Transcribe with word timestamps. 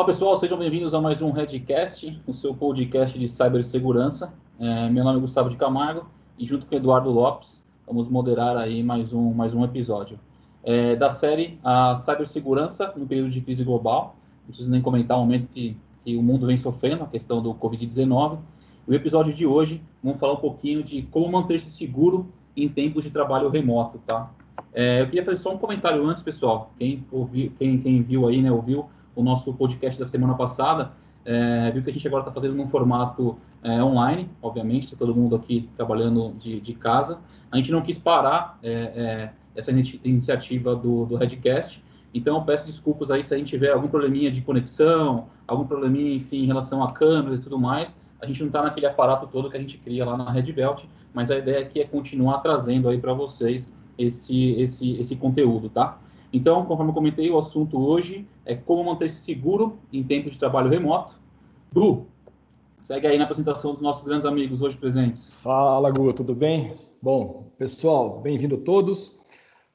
Olá 0.00 0.06
pessoal, 0.06 0.34
sejam 0.38 0.56
bem-vindos 0.56 0.94
a 0.94 1.00
mais 1.00 1.20
um 1.20 1.30
Redcast, 1.30 2.22
o 2.26 2.32
seu 2.32 2.54
podcast 2.54 3.18
de 3.18 3.28
cibersegurança. 3.28 4.32
É, 4.58 4.88
meu 4.88 5.04
nome 5.04 5.18
é 5.18 5.20
Gustavo 5.20 5.50
de 5.50 5.56
Camargo 5.56 6.06
e 6.38 6.46
junto 6.46 6.64
com 6.64 6.74
Eduardo 6.74 7.10
Lopes 7.10 7.62
vamos 7.86 8.08
moderar 8.08 8.56
aí 8.56 8.82
mais 8.82 9.12
um, 9.12 9.34
mais 9.34 9.52
um 9.52 9.62
episódio 9.62 10.18
é, 10.64 10.96
da 10.96 11.10
série 11.10 11.58
a 11.62 11.96
cibersegurança 11.96 12.94
no 12.96 13.06
período 13.06 13.28
de 13.28 13.42
crise 13.42 13.62
global. 13.62 14.16
Não 14.38 14.46
preciso 14.46 14.70
nem 14.70 14.80
comentar 14.80 15.18
o 15.18 15.20
momento 15.20 15.48
que, 15.48 15.76
que 16.02 16.16
o 16.16 16.22
mundo 16.22 16.46
vem 16.46 16.56
sofrendo, 16.56 17.04
a 17.04 17.06
questão 17.06 17.42
do 17.42 17.52
Covid-19. 17.52 18.38
O 18.86 18.94
episódio 18.94 19.34
de 19.34 19.44
hoje 19.44 19.82
vamos 20.02 20.18
falar 20.18 20.32
um 20.32 20.40
pouquinho 20.40 20.82
de 20.82 21.02
como 21.02 21.30
manter-se 21.30 21.68
seguro 21.68 22.32
em 22.56 22.70
tempos 22.70 23.04
de 23.04 23.10
trabalho 23.10 23.50
remoto, 23.50 24.00
tá? 24.06 24.30
É, 24.72 25.02
eu 25.02 25.04
queria 25.04 25.26
fazer 25.26 25.36
só 25.36 25.52
um 25.52 25.58
comentário 25.58 26.02
antes, 26.06 26.22
pessoal. 26.22 26.70
Quem 26.78 27.04
ouviu, 27.12 27.52
quem, 27.58 27.78
quem 27.78 28.02
viu 28.02 28.26
aí, 28.26 28.40
né, 28.40 28.50
ouviu 28.50 28.88
o 29.14 29.22
nosso 29.22 29.52
podcast 29.54 29.98
da 29.98 30.06
semana 30.06 30.34
passada, 30.34 30.92
é, 31.24 31.70
viu 31.70 31.82
que 31.82 31.90
a 31.90 31.92
gente 31.92 32.06
agora 32.06 32.22
está 32.22 32.32
fazendo 32.32 32.54
num 32.54 32.66
formato 32.66 33.36
é, 33.62 33.82
online, 33.82 34.28
obviamente, 34.40 34.90
tá 34.90 34.96
todo 34.96 35.14
mundo 35.14 35.36
aqui 35.36 35.68
trabalhando 35.76 36.34
de, 36.38 36.60
de 36.60 36.74
casa. 36.74 37.18
A 37.50 37.56
gente 37.56 37.70
não 37.70 37.82
quis 37.82 37.98
parar 37.98 38.58
é, 38.62 38.72
é 38.72 39.32
essa 39.54 39.72
iniciativa 39.72 40.76
do, 40.76 41.04
do 41.06 41.16
Redcast, 41.16 41.82
então 42.14 42.36
eu 42.36 42.42
peço 42.42 42.66
desculpas 42.66 43.10
aí 43.10 43.22
se 43.22 43.34
a 43.34 43.36
gente 43.36 43.48
tiver 43.48 43.70
algum 43.72 43.88
probleminha 43.88 44.30
de 44.30 44.40
conexão, 44.42 45.26
algum 45.46 45.66
probleminha, 45.66 46.14
enfim, 46.14 46.44
em 46.44 46.46
relação 46.46 46.82
a 46.82 46.92
câmeras 46.92 47.40
e 47.40 47.42
tudo 47.42 47.58
mais. 47.58 47.94
A 48.20 48.26
gente 48.26 48.40
não 48.40 48.48
está 48.48 48.62
naquele 48.62 48.86
aparato 48.86 49.26
todo 49.26 49.50
que 49.50 49.56
a 49.56 49.60
gente 49.60 49.78
cria 49.78 50.04
lá 50.04 50.16
na 50.16 50.30
Red 50.30 50.52
Belt, 50.52 50.84
mas 51.12 51.30
a 51.30 51.38
ideia 51.38 51.60
aqui 51.60 51.80
é 51.80 51.84
continuar 51.84 52.38
trazendo 52.38 52.88
aí 52.88 52.98
para 52.98 53.12
vocês 53.12 53.70
esse, 53.98 54.52
esse, 54.52 54.92
esse 54.98 55.16
conteúdo, 55.16 55.68
tá? 55.68 55.98
Então, 56.32 56.64
conforme 56.64 56.90
eu 56.90 56.94
comentei, 56.94 57.30
o 57.30 57.38
assunto 57.38 57.78
hoje 57.80 58.26
é 58.50 58.56
como 58.56 58.82
manter-se 58.84 59.22
seguro 59.22 59.78
em 59.92 60.02
tempos 60.02 60.32
de 60.32 60.38
trabalho 60.38 60.68
remoto. 60.68 61.14
Bru, 61.72 62.06
segue 62.76 63.06
aí 63.06 63.16
na 63.16 63.22
apresentação 63.22 63.72
dos 63.72 63.80
nossos 63.80 64.02
grandes 64.02 64.26
amigos 64.26 64.60
hoje 64.60 64.76
presentes. 64.76 65.32
Fala, 65.34 65.88
Gu, 65.88 66.12
tudo 66.12 66.34
bem? 66.34 66.74
Bom, 67.00 67.46
pessoal, 67.56 68.20
bem-vindo 68.20 68.56
todos. 68.56 69.20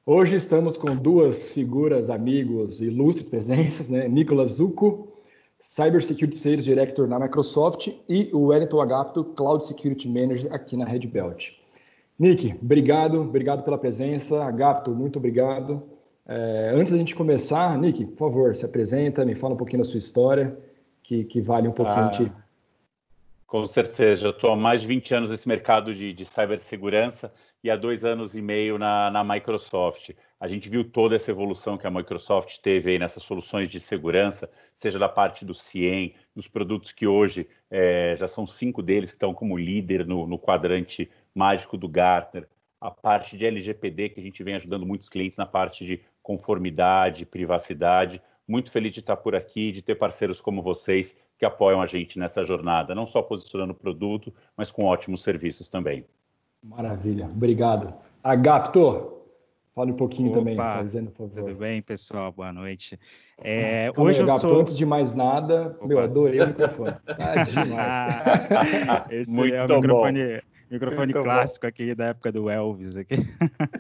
Hoje 0.06 0.36
estamos 0.36 0.76
com 0.76 0.94
duas 0.94 1.54
figuras, 1.54 2.10
amigos, 2.10 2.82
ilustres 2.82 3.30
presenças, 3.30 3.88
né? 3.88 4.10
Nicolas 4.10 4.52
Zucco, 4.52 5.08
Cyber 5.58 6.04
Security 6.04 6.38
Sales 6.38 6.66
Director 6.66 7.08
na 7.08 7.18
Microsoft 7.18 7.88
e 8.10 8.30
o 8.34 8.48
Wellington 8.48 8.82
Agapto, 8.82 9.24
Cloud 9.24 9.64
Security 9.64 10.10
Manager 10.10 10.54
aqui 10.54 10.76
na 10.76 10.84
Red 10.84 11.08
Belt. 11.08 11.52
Nick, 12.20 12.54
obrigado, 12.62 13.22
obrigado 13.22 13.64
pela 13.64 13.78
presença. 13.78 14.44
Agapto, 14.44 14.92
muito 14.92 15.18
obrigado. 15.18 15.95
É, 16.28 16.72
antes 16.74 16.92
da 16.92 16.98
gente 16.98 17.16
começar, 17.16 17.78
Nick, 17.78 18.04
por 18.06 18.30
favor, 18.30 18.56
se 18.56 18.66
apresenta, 18.66 19.24
me 19.24 19.36
fala 19.36 19.54
um 19.54 19.58
pouquinho 19.58 19.84
da 19.84 19.90
sua 19.90 20.00
história, 20.00 20.58
que, 21.04 21.24
que 21.24 21.40
vale 21.40 21.68
um 21.68 21.72
pouquinho 21.72 22.06
ah, 22.06 22.10
de... 22.10 22.32
Com 23.46 23.66
certeza, 23.68 24.26
eu 24.26 24.32
estou 24.32 24.52
há 24.52 24.56
mais 24.56 24.82
de 24.82 24.88
20 24.88 25.14
anos 25.14 25.30
nesse 25.30 25.48
mercado 25.48 25.94
de, 25.94 26.14
de 26.14 26.26
cibersegurança 26.26 27.32
e 27.64 27.70
há 27.70 27.76
dois 27.76 28.04
anos 28.04 28.36
e 28.36 28.42
meio 28.42 28.80
na, 28.80 29.12
na 29.12 29.24
Microsoft. 29.24 30.12
A 30.40 30.48
gente 30.48 30.68
viu 30.68 30.84
toda 30.84 31.16
essa 31.16 31.30
evolução 31.30 31.78
que 31.78 31.86
a 31.86 31.92
Microsoft 31.92 32.58
teve 32.58 32.92
aí 32.92 33.00
nessas 33.00 33.24
soluções 33.24 33.70
de 33.70 33.80
segurança, 33.80 34.50
seja 34.74 34.98
da 34.98 35.08
parte 35.08 35.46
do 35.46 35.54
CIEM, 35.54 36.16
dos 36.36 36.48
produtos 36.48 36.92
que 36.92 37.06
hoje 37.06 37.48
é, 37.70 38.16
já 38.18 38.28
são 38.28 38.48
cinco 38.48 38.82
deles 38.82 39.12
que 39.12 39.16
estão 39.16 39.34
como 39.34 39.58
líder 39.58 40.06
no, 40.06 40.26
no 40.26 40.40
quadrante 40.40 41.10
mágico 41.34 41.78
do 41.78 41.88
Gartner, 41.88 42.48
a 42.82 42.92
parte 42.92 43.38
de 43.38 43.46
LGPD, 43.46 44.10
que 44.10 44.20
a 44.20 44.24
gente 44.24 44.44
vem 44.44 44.56
ajudando 44.56 44.86
muitos 44.86 45.08
clientes 45.08 45.38
na 45.38 45.46
parte 45.46 45.86
de 45.86 46.02
conformidade, 46.26 47.24
privacidade. 47.24 48.20
Muito 48.48 48.72
feliz 48.72 48.92
de 48.94 49.00
estar 49.00 49.16
por 49.16 49.36
aqui, 49.36 49.72
de 49.72 49.84
ter 49.84 49.94
parceiros 49.94 50.42
como 50.42 50.62
vocês 50.64 51.18
que 51.38 51.46
apoiam 51.46 51.82
a 51.82 51.86
gente 51.86 52.18
nessa 52.18 52.44
jornada, 52.44 52.96
não 52.96 53.06
só 53.06 53.22
posicionando 53.22 53.74
o 53.74 53.76
produto, 53.76 54.34
mas 54.58 54.72
com 54.72 54.86
ótimos 54.86 55.22
serviços 55.22 55.70
também. 55.70 56.04
Maravilha, 56.64 57.26
obrigado. 57.26 57.94
Agapto, 58.24 59.22
fale 59.76 59.92
um 59.92 59.96
pouquinho 59.96 60.30
Opa, 60.30 60.40
também, 60.40 60.56
fazendo 60.56 61.12
por 61.12 61.30
favor. 61.30 61.46
Tudo 61.46 61.60
bem, 61.60 61.80
pessoal? 61.82 62.32
Boa 62.32 62.52
noite. 62.52 63.00
É, 63.44 63.92
hoje 63.96 64.22
aí, 64.22 64.28
eu 64.28 64.40
sou... 64.40 64.62
Antes 64.62 64.76
de 64.76 64.86
mais 64.86 65.14
nada, 65.14 65.76
Opa. 65.78 65.88
meu, 65.88 66.00
adorei 66.00 66.42
o 66.42 66.48
microfone. 66.48 66.94
Tá 67.06 67.44
demais. 67.46 69.12
Esse 69.12 69.32
Muito 69.32 69.54
é 69.54 69.64
o 69.64 69.68
microfone, 69.68 70.42
microfone 70.72 71.14
clássico 71.14 71.66
bom. 71.66 71.70
aqui 71.70 71.94
da 71.94 72.06
época 72.06 72.32
do 72.32 72.50
Elvis. 72.50 72.96
Aqui. 72.98 73.16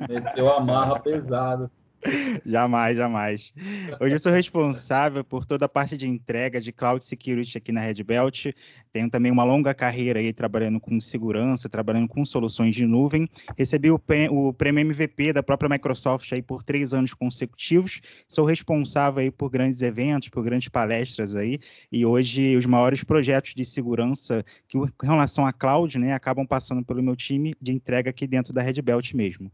Meteu 0.07 0.51
a 0.51 0.59
marra 0.61 0.99
pesado. 0.99 1.71
jamais, 2.45 2.97
jamais. 2.97 3.53
Hoje 3.99 4.15
eu 4.15 4.19
sou 4.19 4.31
responsável 4.31 5.23
por 5.23 5.45
toda 5.45 5.65
a 5.65 5.69
parte 5.69 5.97
de 5.97 6.07
entrega 6.07 6.61
de 6.61 6.71
cloud 6.71 7.03
security 7.03 7.57
aqui 7.57 7.71
na 7.71 7.81
Red 7.81 8.03
Belt. 8.03 8.47
Tenho 8.91 9.09
também 9.09 9.31
uma 9.31 9.43
longa 9.43 9.73
carreira 9.73 10.19
aí 10.19 10.31
trabalhando 10.31 10.79
com 10.79 10.99
segurança, 11.01 11.67
trabalhando 11.67 12.07
com 12.07 12.25
soluções 12.25 12.75
de 12.75 12.85
nuvem. 12.85 13.27
Recebi 13.57 13.91
o, 13.91 13.99
prêmio 13.99 14.81
MVP 14.81 15.33
da 15.33 15.43
própria 15.43 15.69
Microsoft 15.69 16.31
aí 16.31 16.41
por 16.41 16.63
três 16.63 16.93
anos 16.93 17.13
consecutivos. 17.13 18.01
Sou 18.27 18.45
responsável 18.45 19.19
aí 19.21 19.31
por 19.31 19.49
grandes 19.49 19.81
eventos, 19.81 20.29
por 20.29 20.43
grandes 20.43 20.69
palestras 20.69 21.35
aí. 21.35 21.57
E 21.91 22.05
hoje 22.05 22.55
os 22.55 22.65
maiores 22.65 23.03
projetos 23.03 23.53
de 23.53 23.65
segurança 23.65 24.45
que 24.67 24.77
em 24.77 24.89
relação 25.03 25.45
à 25.45 25.51
cloud, 25.51 25.97
né, 25.97 26.13
acabam 26.13 26.45
passando 26.45 26.83
pelo 26.83 27.03
meu 27.03 27.15
time 27.15 27.53
de 27.61 27.71
entrega 27.71 28.09
aqui 28.09 28.27
dentro 28.27 28.53
da 28.53 28.61
Red 28.61 28.81
Belt 28.81 29.13
mesmo. 29.13 29.51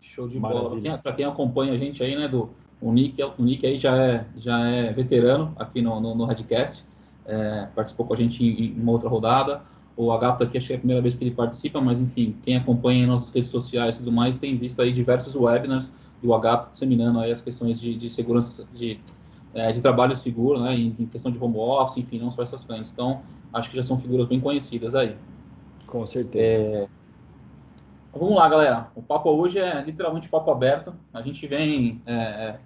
Show 0.00 0.28
de 0.28 0.38
bola. 0.38 0.98
Para 0.98 1.12
quem 1.12 1.24
acompanha 1.24 1.72
a 1.72 1.78
gente 1.78 2.02
aí, 2.02 2.16
né, 2.16 2.28
do 2.28 2.50
o 2.80 2.92
Nick, 2.92 3.22
o 3.22 3.42
Nick 3.42 3.66
aí 3.66 3.76
já 3.76 3.94
é, 3.96 4.26
já 4.38 4.66
é 4.66 4.92
veterano 4.92 5.52
aqui 5.58 5.82
no, 5.82 6.00
no, 6.00 6.14
no 6.14 6.24
Redcast, 6.24 6.84
é, 7.26 7.68
participou 7.74 8.06
com 8.06 8.14
a 8.14 8.16
gente 8.16 8.42
em, 8.42 8.68
em, 8.68 8.80
uma 8.80 8.92
outra 8.92 9.08
rodada. 9.08 9.62
O 9.96 10.10
Agato 10.12 10.42
aqui, 10.42 10.56
acho 10.56 10.68
que 10.68 10.72
é 10.72 10.76
a 10.76 10.78
primeira 10.78 11.02
vez 11.02 11.14
que 11.14 11.22
ele 11.22 11.32
participa, 11.32 11.78
mas 11.80 12.00
enfim, 12.00 12.34
quem 12.42 12.56
acompanha 12.56 13.06
nossas 13.06 13.30
redes 13.30 13.50
sociais 13.50 13.96
e 13.96 13.98
tudo 13.98 14.10
mais, 14.10 14.34
tem 14.36 14.56
visto 14.56 14.80
aí 14.80 14.92
diversos 14.92 15.34
webinars 15.34 15.92
do 16.22 16.32
Agato 16.32 16.72
disseminando 16.72 17.18
aí 17.18 17.30
as 17.30 17.40
questões 17.40 17.78
de, 17.78 17.94
de 17.94 18.08
segurança, 18.08 18.64
de, 18.74 18.98
é, 19.52 19.72
de 19.72 19.82
trabalho 19.82 20.16
seguro, 20.16 20.58
né, 20.60 20.74
em, 20.74 20.96
em, 20.98 21.06
questão 21.06 21.30
de 21.30 21.38
home 21.38 21.58
office, 21.58 21.98
enfim, 21.98 22.18
não 22.18 22.30
só 22.30 22.42
essas 22.42 22.64
frentes. 22.64 22.92
Então, 22.92 23.20
acho 23.52 23.68
que 23.68 23.76
já 23.76 23.82
são 23.82 23.98
figuras 23.98 24.26
bem 24.26 24.40
conhecidas 24.40 24.94
aí. 24.94 25.16
Com 25.86 26.06
certeza. 26.06 26.44
É, 26.44 26.88
Vamos 28.12 28.34
lá, 28.34 28.48
galera. 28.48 28.88
O 28.96 29.02
papo 29.02 29.30
hoje 29.30 29.60
é 29.60 29.82
literalmente 29.82 30.28
papo 30.28 30.50
aberto. 30.50 30.92
A 31.14 31.22
gente 31.22 31.46
vem, 31.46 32.02
é, 32.04 32.14
é, 32.14 32.58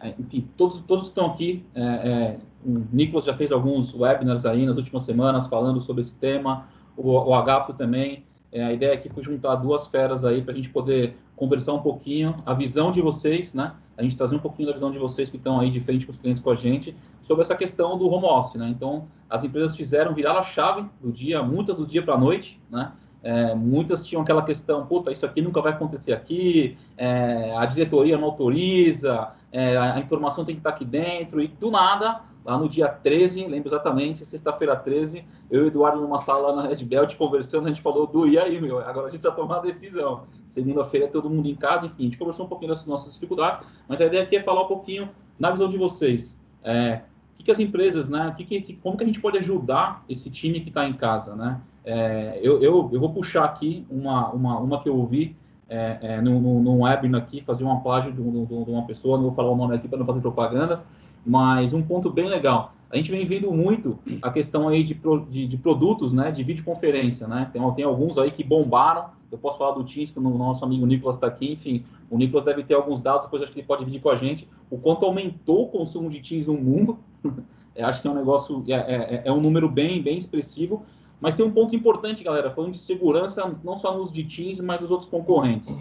é 0.00 0.14
enfim, 0.18 0.48
todos, 0.56 0.80
todos 0.80 1.06
estão 1.06 1.26
aqui. 1.26 1.64
É, 1.72 1.82
é, 1.82 2.38
o 2.66 2.84
Nicolas 2.92 3.24
já 3.24 3.32
fez 3.32 3.52
alguns 3.52 3.94
webinars 3.94 4.44
aí 4.44 4.66
nas 4.66 4.76
últimas 4.76 5.04
semanas 5.04 5.46
falando 5.46 5.80
sobre 5.80 6.02
esse 6.02 6.14
tema. 6.14 6.66
O, 6.96 7.12
o 7.12 7.34
Agapo 7.34 7.74
também. 7.74 8.24
É, 8.50 8.64
a 8.64 8.72
ideia 8.72 8.94
aqui 8.94 9.08
foi 9.08 9.22
juntar 9.22 9.54
duas 9.56 9.86
feras 9.86 10.24
aí 10.24 10.42
para 10.42 10.52
a 10.52 10.56
gente 10.56 10.70
poder 10.70 11.16
conversar 11.36 11.74
um 11.74 11.82
pouquinho 11.82 12.34
a 12.44 12.54
visão 12.54 12.90
de 12.90 13.00
vocês, 13.00 13.54
né? 13.54 13.74
A 13.96 14.02
gente 14.02 14.16
trazer 14.16 14.34
um 14.34 14.40
pouquinho 14.40 14.66
da 14.66 14.72
visão 14.72 14.90
de 14.90 14.98
vocês 14.98 15.30
que 15.30 15.36
estão 15.36 15.60
aí 15.60 15.70
de 15.70 15.80
frente 15.80 16.06
com 16.06 16.10
os 16.10 16.16
clientes 16.16 16.42
com 16.42 16.50
a 16.50 16.54
gente 16.54 16.96
sobre 17.20 17.42
essa 17.42 17.54
questão 17.54 17.96
do 17.98 18.08
home 18.08 18.24
office, 18.24 18.54
né? 18.54 18.68
Então, 18.68 19.06
as 19.28 19.44
empresas 19.44 19.76
fizeram 19.76 20.14
virar 20.14 20.38
a 20.38 20.42
chave 20.42 20.86
do 21.00 21.12
dia, 21.12 21.42
muitas 21.42 21.76
do 21.76 21.86
dia 21.86 22.02
para 22.02 22.14
a 22.14 22.18
noite, 22.18 22.60
né? 22.70 22.92
É, 23.22 23.54
muitas 23.54 24.06
tinham 24.06 24.22
aquela 24.22 24.42
questão, 24.42 24.86
puta, 24.86 25.10
isso 25.10 25.26
aqui 25.26 25.42
nunca 25.42 25.60
vai 25.60 25.72
acontecer 25.72 26.12
aqui, 26.12 26.78
é, 26.96 27.54
a 27.56 27.66
diretoria 27.66 28.16
não 28.16 28.26
autoriza, 28.26 29.32
é, 29.50 29.76
a 29.76 29.98
informação 29.98 30.44
tem 30.44 30.54
que 30.54 30.60
estar 30.60 30.70
aqui 30.70 30.84
dentro, 30.84 31.40
e 31.40 31.48
do 31.48 31.70
nada, 31.70 32.22
lá 32.44 32.56
no 32.56 32.68
dia 32.68 32.88
13, 32.88 33.46
lembro 33.46 33.68
exatamente, 33.68 34.24
sexta-feira 34.24 34.76
13, 34.76 35.24
eu 35.50 35.62
e 35.62 35.64
o 35.64 35.66
Eduardo 35.66 36.00
numa 36.00 36.18
sala 36.18 36.54
na 36.54 36.68
Red 36.68 36.84
Belt 36.84 37.16
conversando, 37.16 37.66
a 37.66 37.68
gente 37.68 37.82
falou 37.82 38.06
do, 38.06 38.26
e 38.26 38.38
aí, 38.38 38.60
meu, 38.60 38.78
agora 38.78 39.08
a 39.08 39.10
gente 39.10 39.22
vai 39.22 39.34
tomar 39.34 39.56
a 39.56 39.60
decisão. 39.60 40.22
Segunda-feira 40.46 41.08
todo 41.08 41.28
mundo 41.28 41.48
em 41.48 41.54
casa, 41.54 41.86
enfim, 41.86 41.94
a 41.98 42.02
gente 42.04 42.18
conversou 42.18 42.46
um 42.46 42.48
pouquinho 42.48 42.70
das 42.70 42.86
nossas 42.86 43.12
dificuldades, 43.12 43.60
mas 43.86 44.00
a 44.00 44.06
ideia 44.06 44.22
aqui 44.22 44.36
é 44.36 44.40
falar 44.40 44.62
um 44.62 44.68
pouquinho 44.68 45.10
na 45.38 45.50
visão 45.50 45.68
de 45.68 45.76
vocês. 45.76 46.38
É, 46.62 47.02
o 47.34 47.38
que, 47.38 47.44
que 47.44 47.50
as 47.50 47.58
empresas, 47.58 48.08
né, 48.08 48.34
que, 48.36 48.44
que, 48.44 48.74
como 48.76 48.96
que 48.96 49.04
a 49.04 49.06
gente 49.06 49.20
pode 49.20 49.38
ajudar 49.38 50.04
esse 50.08 50.30
time 50.30 50.60
que 50.60 50.68
está 50.68 50.86
em 50.86 50.94
casa, 50.94 51.36
né? 51.36 51.60
É, 51.90 52.38
eu, 52.42 52.60
eu, 52.62 52.90
eu, 52.92 53.00
vou 53.00 53.14
puxar 53.14 53.44
aqui 53.44 53.86
uma, 53.88 54.28
uma, 54.30 54.58
uma 54.58 54.82
que 54.82 54.90
eu 54.90 54.94
ouvi 54.94 55.34
é, 55.66 55.98
é, 56.02 56.20
num, 56.20 56.38
num 56.60 56.82
webinar 56.82 57.22
aqui, 57.22 57.40
fazer 57.40 57.64
uma 57.64 57.80
plágio 57.80 58.12
de, 58.12 58.22
de, 58.22 58.46
de, 58.46 58.70
uma 58.70 58.84
pessoa, 58.86 59.16
não 59.16 59.24
vou 59.24 59.32
falar 59.32 59.50
o 59.50 59.56
nome 59.56 59.74
aqui 59.74 59.88
para 59.88 59.98
não 59.98 60.04
fazer 60.04 60.20
propaganda, 60.20 60.82
mas 61.24 61.72
um 61.72 61.80
ponto 61.80 62.10
bem 62.10 62.28
legal. 62.28 62.74
A 62.90 62.96
gente 62.96 63.10
vem 63.10 63.24
vendo 63.24 63.50
muito 63.50 63.98
a 64.20 64.30
questão 64.30 64.68
aí 64.68 64.84
de, 64.84 65.00
de, 65.30 65.46
de 65.46 65.56
produtos, 65.56 66.12
né, 66.12 66.30
de 66.30 66.42
videoconferência, 66.42 67.26
né? 67.26 67.48
Tem, 67.50 67.72
tem 67.72 67.84
alguns 67.86 68.18
aí 68.18 68.30
que 68.30 68.44
bombaram. 68.44 69.06
Eu 69.32 69.38
posso 69.38 69.56
falar 69.56 69.72
do 69.72 69.82
Teams, 69.82 70.10
que 70.10 70.18
o 70.18 70.22
nosso 70.22 70.62
amigo 70.64 70.84
Nicolas 70.84 71.16
está 71.16 71.26
aqui. 71.26 71.52
Enfim, 71.52 71.84
o 72.10 72.18
Nicolas 72.18 72.44
deve 72.44 72.64
ter 72.64 72.74
alguns 72.74 73.00
dados, 73.00 73.24
depois 73.24 73.42
acho 73.42 73.52
que 73.52 73.60
ele 73.60 73.66
pode 73.66 73.80
dividir 73.80 74.02
com 74.02 74.10
a 74.10 74.16
gente. 74.16 74.46
O 74.70 74.76
quanto 74.76 75.06
aumentou 75.06 75.64
o 75.64 75.68
consumo 75.68 76.10
de 76.10 76.20
Teams 76.20 76.46
no 76.46 76.54
mundo. 76.54 76.98
acho 77.78 78.02
que 78.02 78.08
é 78.08 78.10
um 78.10 78.14
negócio, 78.14 78.64
é, 78.68 78.72
é, 78.72 79.22
é 79.26 79.32
um 79.32 79.40
número 79.40 79.68
bem, 79.68 80.02
bem 80.02 80.18
expressivo. 80.18 80.84
Mas 81.20 81.34
tem 81.34 81.44
um 81.44 81.50
ponto 81.50 81.74
importante, 81.74 82.22
galera, 82.22 82.50
falando 82.50 82.72
de 82.72 82.78
segurança, 82.78 83.56
não 83.64 83.76
só 83.76 83.96
nos 83.96 84.12
de 84.12 84.24
Teams, 84.24 84.60
mas 84.60 84.82
os 84.82 84.90
outros 84.90 85.10
concorrentes. 85.10 85.76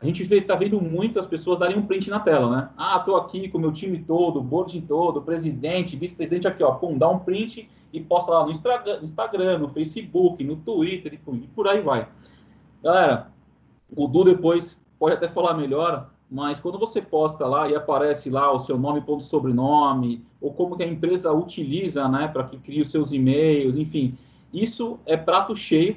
a 0.00 0.06
gente 0.06 0.22
está 0.34 0.56
vendo 0.56 0.80
muito 0.80 1.20
as 1.20 1.26
pessoas 1.26 1.60
darem 1.60 1.78
um 1.78 1.86
print 1.86 2.10
na 2.10 2.18
tela, 2.18 2.56
né? 2.56 2.68
Ah, 2.76 2.96
estou 2.98 3.16
aqui 3.16 3.48
com 3.48 3.58
o 3.58 3.60
meu 3.60 3.72
time 3.72 3.98
todo, 3.98 4.40
o 4.40 4.42
board 4.42 4.80
todo, 4.82 5.22
presidente, 5.22 5.96
vice-presidente 5.96 6.48
aqui, 6.48 6.62
ó, 6.64 6.72
pum, 6.72 6.98
dá 6.98 7.08
um 7.08 7.20
print 7.20 7.68
e 7.92 8.00
posta 8.00 8.32
lá 8.32 8.44
no 8.44 8.50
Instagram, 8.50 9.58
no 9.58 9.68
Facebook, 9.68 10.42
no 10.42 10.56
Twitter 10.56 11.14
e 11.14 11.46
por 11.46 11.68
aí 11.68 11.80
vai. 11.80 12.08
Galera, 12.82 13.28
o 13.96 14.08
Du 14.08 14.24
depois 14.24 14.76
pode 14.98 15.14
até 15.14 15.28
falar 15.28 15.54
melhor, 15.54 16.10
mas 16.28 16.58
quando 16.58 16.78
você 16.78 17.00
posta 17.00 17.46
lá 17.46 17.68
e 17.68 17.76
aparece 17.76 18.30
lá 18.30 18.50
o 18.50 18.58
seu 18.58 18.78
nome, 18.78 19.02
ponto 19.02 19.22
sobrenome, 19.22 20.24
ou 20.40 20.52
como 20.52 20.76
que 20.76 20.82
a 20.82 20.86
empresa 20.86 21.30
utiliza, 21.30 22.08
né, 22.08 22.26
para 22.26 22.44
que 22.44 22.58
crie 22.58 22.80
os 22.80 22.90
seus 22.90 23.12
e-mails, 23.12 23.76
enfim, 23.76 24.16
isso 24.52 24.98
é 25.06 25.16
prato 25.16 25.54
cheio 25.56 25.96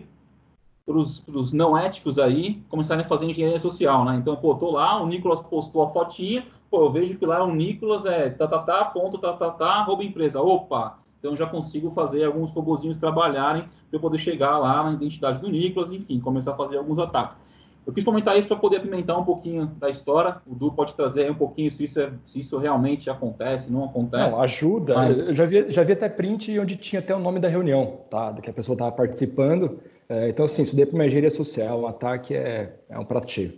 para 0.86 0.98
os 0.98 1.52
não 1.52 1.76
éticos 1.76 2.20
aí 2.20 2.62
começarem 2.70 3.04
a 3.04 3.08
fazer 3.08 3.26
engenharia 3.26 3.60
social, 3.60 4.06
né? 4.06 4.16
Então, 4.18 4.36
pô, 4.36 4.54
tô 4.56 4.72
lá, 4.72 5.02
o 5.02 5.08
Nicolas 5.08 5.42
postou 5.42 5.82
a 5.82 5.88
fotinha, 5.88 6.46
pô, 6.70 6.86
eu 6.86 6.92
vejo 6.92 7.18
que 7.18 7.26
lá 7.26 7.44
o 7.44 7.52
Nicolas 7.52 8.06
é 8.06 8.30
tatatá, 8.30 8.86
ponto, 8.86 9.18
tatatá, 9.18 9.66
arroba 9.66 10.04
empresa. 10.04 10.40
Opa! 10.40 11.00
Então, 11.18 11.36
já 11.36 11.48
consigo 11.48 11.90
fazer 11.90 12.24
alguns 12.24 12.54
robozinhos 12.54 12.98
trabalharem 12.98 13.64
para 13.64 13.98
eu 13.98 14.00
poder 14.00 14.20
chegar 14.20 14.60
lá 14.60 14.84
na 14.84 14.94
identidade 14.94 15.42
do 15.42 15.50
Nicolas, 15.50 15.90
enfim, 15.90 16.20
começar 16.20 16.52
a 16.52 16.56
fazer 16.56 16.78
alguns 16.78 17.00
ataques. 17.00 17.36
Eu 17.86 17.94
quis 17.94 18.04
comentar 18.04 18.38
isso 18.38 18.48
para 18.48 18.58
poder 18.58 18.78
apimentar 18.78 19.16
um 19.18 19.24
pouquinho 19.24 19.68
da 19.80 19.90
história. 19.90 20.38
O 20.48 20.56
Du 20.56 20.72
pode 20.72 20.96
trazer 20.96 21.30
um 21.30 21.36
pouquinho 21.36 21.70
se 21.70 21.84
isso, 21.84 22.00
é, 22.00 22.12
se 22.26 22.40
isso 22.40 22.58
realmente 22.58 23.10
acontece, 23.10 23.72
não 23.72 23.86
acontece. 23.86 24.36
Não, 24.36 24.42
ajuda. 24.42 24.96
Mas... 24.96 25.28
Eu 25.28 25.36
já 25.36 25.46
vi, 25.46 25.72
já 25.72 25.84
vi 25.84 25.94
até 25.94 26.10
print 26.10 26.58
onde 26.58 26.76
tinha 26.76 27.00
até 27.00 27.16
o 27.16 27.20
nome 27.20 27.40
da 27.40 27.48
reunião, 27.48 28.00
tá? 28.10 28.34
Que 28.34 28.50
a 28.50 28.54
pessoa 28.54 28.74
estava 28.74 28.92
participando. 28.92 29.80
É, 30.10 30.30
então, 30.30 30.46
assim, 30.46 30.64
isso 30.64 30.76
daí 30.76 30.86
para 30.86 30.96
uma 30.96 31.06
engenharia 31.06 31.30
social, 31.30 31.82
um 31.82 31.88
ataque 31.88 32.34
é, 32.34 32.76
é 32.90 32.98
um 32.98 33.06
prato 33.06 33.30
cheio. 33.30 33.54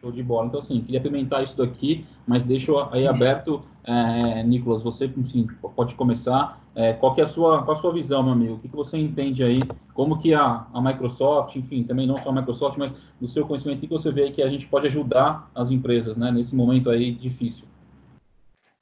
Show 0.00 0.12
de 0.12 0.22
bola. 0.22 0.48
Então, 0.48 0.60
assim, 0.60 0.80
queria 0.82 1.00
apimentar 1.00 1.42
isso 1.42 1.56
daqui, 1.56 2.04
mas 2.26 2.42
deixo 2.42 2.76
aí 2.90 3.06
aberto, 3.06 3.62
é, 3.86 4.42
Nicolas, 4.42 4.82
você, 4.82 5.06
enfim, 5.16 5.46
pode 5.76 5.94
começar. 5.94 6.60
É, 6.74 6.92
qual 6.92 7.14
é 7.16 7.22
a 7.22 7.26
sua, 7.26 7.62
qual 7.62 7.76
a 7.76 7.80
sua 7.80 7.92
visão, 7.92 8.22
meu 8.22 8.32
amigo? 8.32 8.54
O 8.54 8.58
que, 8.58 8.68
que 8.68 8.76
você 8.76 8.98
entende 8.98 9.44
aí? 9.44 9.62
Como 9.94 10.18
que 10.18 10.34
a, 10.34 10.66
a 10.74 10.80
Microsoft, 10.82 11.54
enfim, 11.54 11.84
também 11.84 12.06
não 12.06 12.16
só 12.16 12.30
a 12.30 12.32
Microsoft, 12.32 12.76
mas 12.76 12.92
do 13.20 13.28
seu 13.28 13.46
conhecimento, 13.46 13.78
o 13.78 13.80
que 13.82 13.88
você 13.88 14.10
vê 14.10 14.30
que 14.32 14.42
a 14.42 14.48
gente 14.48 14.66
pode 14.66 14.86
ajudar 14.88 15.50
as 15.54 15.70
empresas, 15.70 16.16
né, 16.16 16.30
nesse 16.32 16.54
momento 16.54 16.90
aí 16.90 17.12
difícil? 17.12 17.64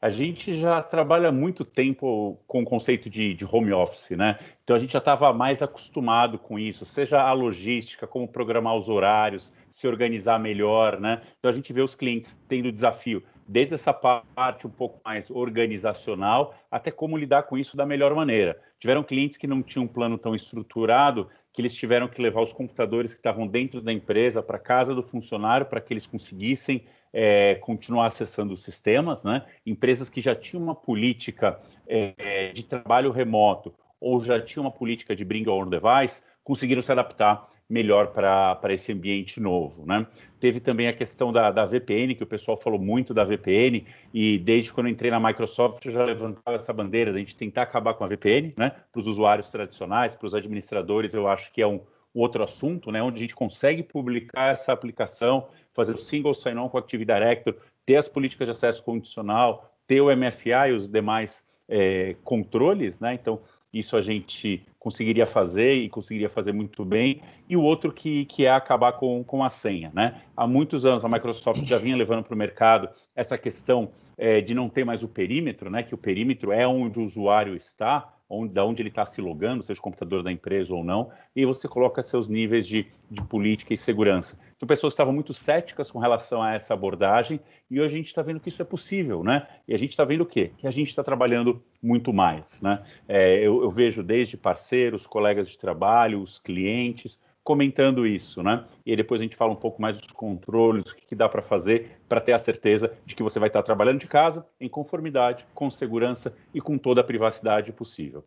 A 0.00 0.10
gente 0.10 0.54
já 0.54 0.82
trabalha 0.82 1.32
muito 1.32 1.64
tempo 1.64 2.38
com 2.46 2.60
o 2.60 2.64
conceito 2.64 3.08
de, 3.08 3.32
de 3.32 3.46
home 3.50 3.72
office, 3.72 4.10
né? 4.10 4.38
Então 4.62 4.76
a 4.76 4.78
gente 4.78 4.92
já 4.92 4.98
estava 4.98 5.32
mais 5.32 5.62
acostumado 5.62 6.38
com 6.38 6.58
isso, 6.58 6.84
seja 6.84 7.22
a 7.22 7.32
logística, 7.32 8.06
como 8.06 8.28
programar 8.28 8.76
os 8.76 8.90
horários, 8.90 9.50
se 9.70 9.88
organizar 9.88 10.38
melhor, 10.38 11.00
né? 11.00 11.22
Então 11.38 11.50
a 11.50 11.54
gente 11.54 11.72
vê 11.72 11.80
os 11.80 11.94
clientes 11.94 12.38
tendo 12.46 12.70
desafio 12.70 13.22
desde 13.46 13.75
essa 13.75 13.93
parte 13.93 14.67
um 14.67 14.70
pouco 14.70 15.00
mais 15.05 15.31
organizacional 15.31 16.55
até 16.70 16.91
como 16.91 17.17
lidar 17.17 17.44
com 17.44 17.58
isso 17.58 17.76
da 17.76 17.87
melhor 17.87 18.14
maneira. 18.14 18.61
Tiveram 18.79 19.02
clientes 19.02 19.37
que 19.37 19.46
não 19.46 19.62
tinham 19.62 19.85
um 19.85 19.88
plano 19.88 20.19
tão 20.19 20.35
estruturado 20.35 21.29
que 21.52 21.61
eles 21.61 21.75
tiveram 21.75 22.08
que 22.08 22.20
levar 22.20 22.43
os 22.43 22.52
computadores 22.52 23.12
que 23.12 23.20
estavam 23.20 23.46
dentro 23.46 23.81
da 23.81 23.93
empresa 23.93 24.43
para 24.43 24.58
casa 24.58 24.94
do 24.94 25.02
funcionário 25.02 25.67
para 25.67 25.81
que 25.81 25.93
eles 25.93 26.06
conseguissem 26.06 26.85
é, 27.12 27.55
continuar 27.56 28.06
acessando 28.06 28.52
os 28.52 28.62
sistemas, 28.64 29.23
né? 29.23 29.46
Empresas 29.64 30.11
que 30.11 30.20
já 30.20 30.35
tinham 30.35 30.62
uma 30.62 30.75
política 30.75 31.61
é, 31.87 32.52
de 32.52 32.64
trabalho 32.64 33.12
remoto 33.12 33.73
ou 34.00 34.23
já 34.23 34.41
tinham 34.41 34.64
uma 34.64 34.73
política 34.73 35.14
de 35.14 35.25
bring 35.25 35.44
your 35.44 35.62
own 35.62 35.70
device, 35.70 36.23
conseguiram 36.44 36.82
se 36.82 36.93
adaptar 36.93 37.49
melhor 37.69 38.08
para 38.08 38.75
esse 38.75 38.93
ambiente 38.93 39.41
novo. 39.41 39.87
Né? 39.87 40.06
Teve 40.38 40.61
também 40.61 40.87
a 40.87 40.93
questão 40.93 41.32
da, 41.32 41.50
da, 41.50 41.64
VPN, 41.64 42.14
que 42.14 42.23
o 42.23 42.26
pessoal 42.26 42.58
falou 42.58 42.79
muito 42.79 43.14
da 43.14 43.25
VPN, 43.25 43.87
e 44.12 44.38
desde 44.38 44.73
quando 44.73 44.88
entrei 44.88 45.11
na 45.11 45.19
Microsoft 45.19 45.85
eu 45.87 45.93
já 45.93 46.05
levantava 46.05 46.56
essa 46.56 46.73
bandeira 46.73 47.12
da 47.12 47.19
gente 47.19 47.35
tentar 47.35 47.62
acabar 47.62 47.94
com 47.94 48.05
a 48.05 48.06
VPN, 48.06 48.52
né? 48.56 48.70
para 48.93 49.00
os 49.00 49.06
usuários 49.06 49.50
tradicionais, 49.50 50.14
para 50.14 50.26
os 50.26 50.35
administradores, 50.35 51.14
eu 51.14 51.26
acho 51.26 51.50
que 51.52 51.62
é 51.62 51.67
um 51.67 51.81
outro 52.12 52.44
assunto, 52.44 52.93
né? 52.93 53.02
onde 53.02 53.17
a 53.17 53.20
gente 53.20 53.35
consegue 53.35 53.82
publicar 53.82 54.52
essa 54.52 54.73
aplicação, 54.73 55.49
fazer 55.73 55.94
o 55.94 55.99
single 55.99 56.35
sign-on 56.35 56.69
com 56.69 56.76
o 56.76 56.81
Active 56.81 57.05
Directory, 57.05 57.56
ter 57.87 57.96
as 57.96 58.08
políticas 58.08 58.46
de 58.46 58.52
acesso 58.52 58.85
condicional, 58.85 59.75
ter 59.87 60.00
o 60.00 60.14
MFA 60.14 60.69
e 60.69 60.73
os 60.73 60.88
demais 60.88 61.46
é, 61.69 62.14
controles, 62.23 63.00
né? 63.00 63.14
Então, 63.14 63.41
isso 63.74 63.96
a 63.96 64.00
gente 64.00 64.62
conseguiria 64.78 65.26
fazer 65.26 65.74
e 65.74 65.88
conseguiria 65.88 66.30
fazer 66.30 66.52
muito 66.52 66.84
bem. 66.84 67.20
E 67.48 67.56
o 67.56 67.62
outro 67.62 67.92
que, 67.92 68.24
que 68.26 68.46
é 68.46 68.50
acabar 68.50 68.92
com, 68.92 69.24
com 69.24 69.42
a 69.42 69.50
senha, 69.50 69.90
né? 69.92 70.22
Há 70.36 70.46
muitos 70.46 70.86
anos 70.86 71.04
a 71.04 71.08
Microsoft 71.08 71.64
já 71.64 71.76
vinha 71.76 71.96
levando 71.96 72.22
para 72.22 72.34
o 72.34 72.38
mercado 72.38 72.88
essa 73.16 73.36
questão 73.36 73.90
é, 74.16 74.40
de 74.40 74.54
não 74.54 74.68
ter 74.68 74.84
mais 74.84 75.02
o 75.02 75.08
perímetro, 75.08 75.68
né? 75.68 75.82
Que 75.82 75.94
o 75.94 75.98
perímetro 75.98 76.52
é 76.52 76.66
onde 76.66 77.00
o 77.00 77.02
usuário 77.02 77.56
está, 77.56 78.13
onde, 78.28 78.52
da 78.52 78.64
onde 78.64 78.82
ele 78.82 78.88
está 78.88 79.04
se 79.04 79.20
logando, 79.20 79.62
seja 79.62 79.78
o 79.78 79.82
computador 79.82 80.22
da 80.22 80.32
empresa 80.32 80.74
ou 80.74 80.82
não, 80.82 81.10
e 81.34 81.44
você 81.44 81.68
coloca 81.68 82.02
seus 82.02 82.28
níveis 82.28 82.66
de, 82.66 82.86
de 83.10 83.22
política 83.24 83.74
e 83.74 83.76
segurança. 83.76 84.38
Então, 84.56 84.66
pessoas 84.66 84.92
estavam 84.92 85.12
muito 85.12 85.32
céticas 85.32 85.90
com 85.90 85.98
relação 85.98 86.42
a 86.42 86.54
essa 86.54 86.74
abordagem, 86.74 87.40
e 87.70 87.80
hoje 87.80 87.94
a 87.94 87.98
gente 87.98 88.06
está 88.06 88.22
vendo 88.22 88.40
que 88.40 88.48
isso 88.48 88.62
é 88.62 88.64
possível, 88.64 89.22
né? 89.22 89.46
E 89.68 89.74
a 89.74 89.78
gente 89.78 89.90
está 89.90 90.04
vendo 90.04 90.22
o 90.22 90.26
quê? 90.26 90.52
Que 90.56 90.66
a 90.66 90.70
gente 90.70 90.88
está 90.88 91.02
trabalhando 91.02 91.62
muito 91.82 92.12
mais, 92.12 92.60
né? 92.62 92.82
É, 93.08 93.38
eu, 93.38 93.62
eu 93.62 93.70
vejo 93.70 94.02
desde 94.02 94.36
parceiros, 94.36 95.06
colegas 95.06 95.48
de 95.48 95.58
trabalho, 95.58 96.20
os 96.20 96.38
clientes, 96.38 97.20
comentando 97.44 98.06
isso, 98.06 98.43
né? 98.43 98.64
E 98.87 98.91
aí 98.91 98.96
depois 98.96 99.20
a 99.20 99.25
gente 99.25 99.37
fala 99.37 99.52
um 99.52 99.56
pouco 99.56 99.81
mais 99.81 100.00
dos 100.00 100.11
controles, 100.11 100.91
o 100.91 100.96
que, 100.96 101.14
dá 101.14 101.29
para 101.29 101.43
fazer 101.43 101.99
para 102.08 102.20
ter 102.20 102.32
a 102.32 102.38
certeza 102.38 102.93
de 103.05 103.14
que 103.14 103.23
você 103.23 103.38
vai 103.38 103.49
estar 103.49 103.62
trabalhando 103.62 104.00
de 104.00 104.08
casa 104.08 104.46
em 104.58 104.69
conformidade, 104.69 105.46
com 105.55 105.70
segurança 105.70 106.35
e 106.55 106.61
com 106.61 106.79
toda 106.79 107.02
a 107.02 107.05
privacidade 107.05 107.70
possível. 107.73 108.25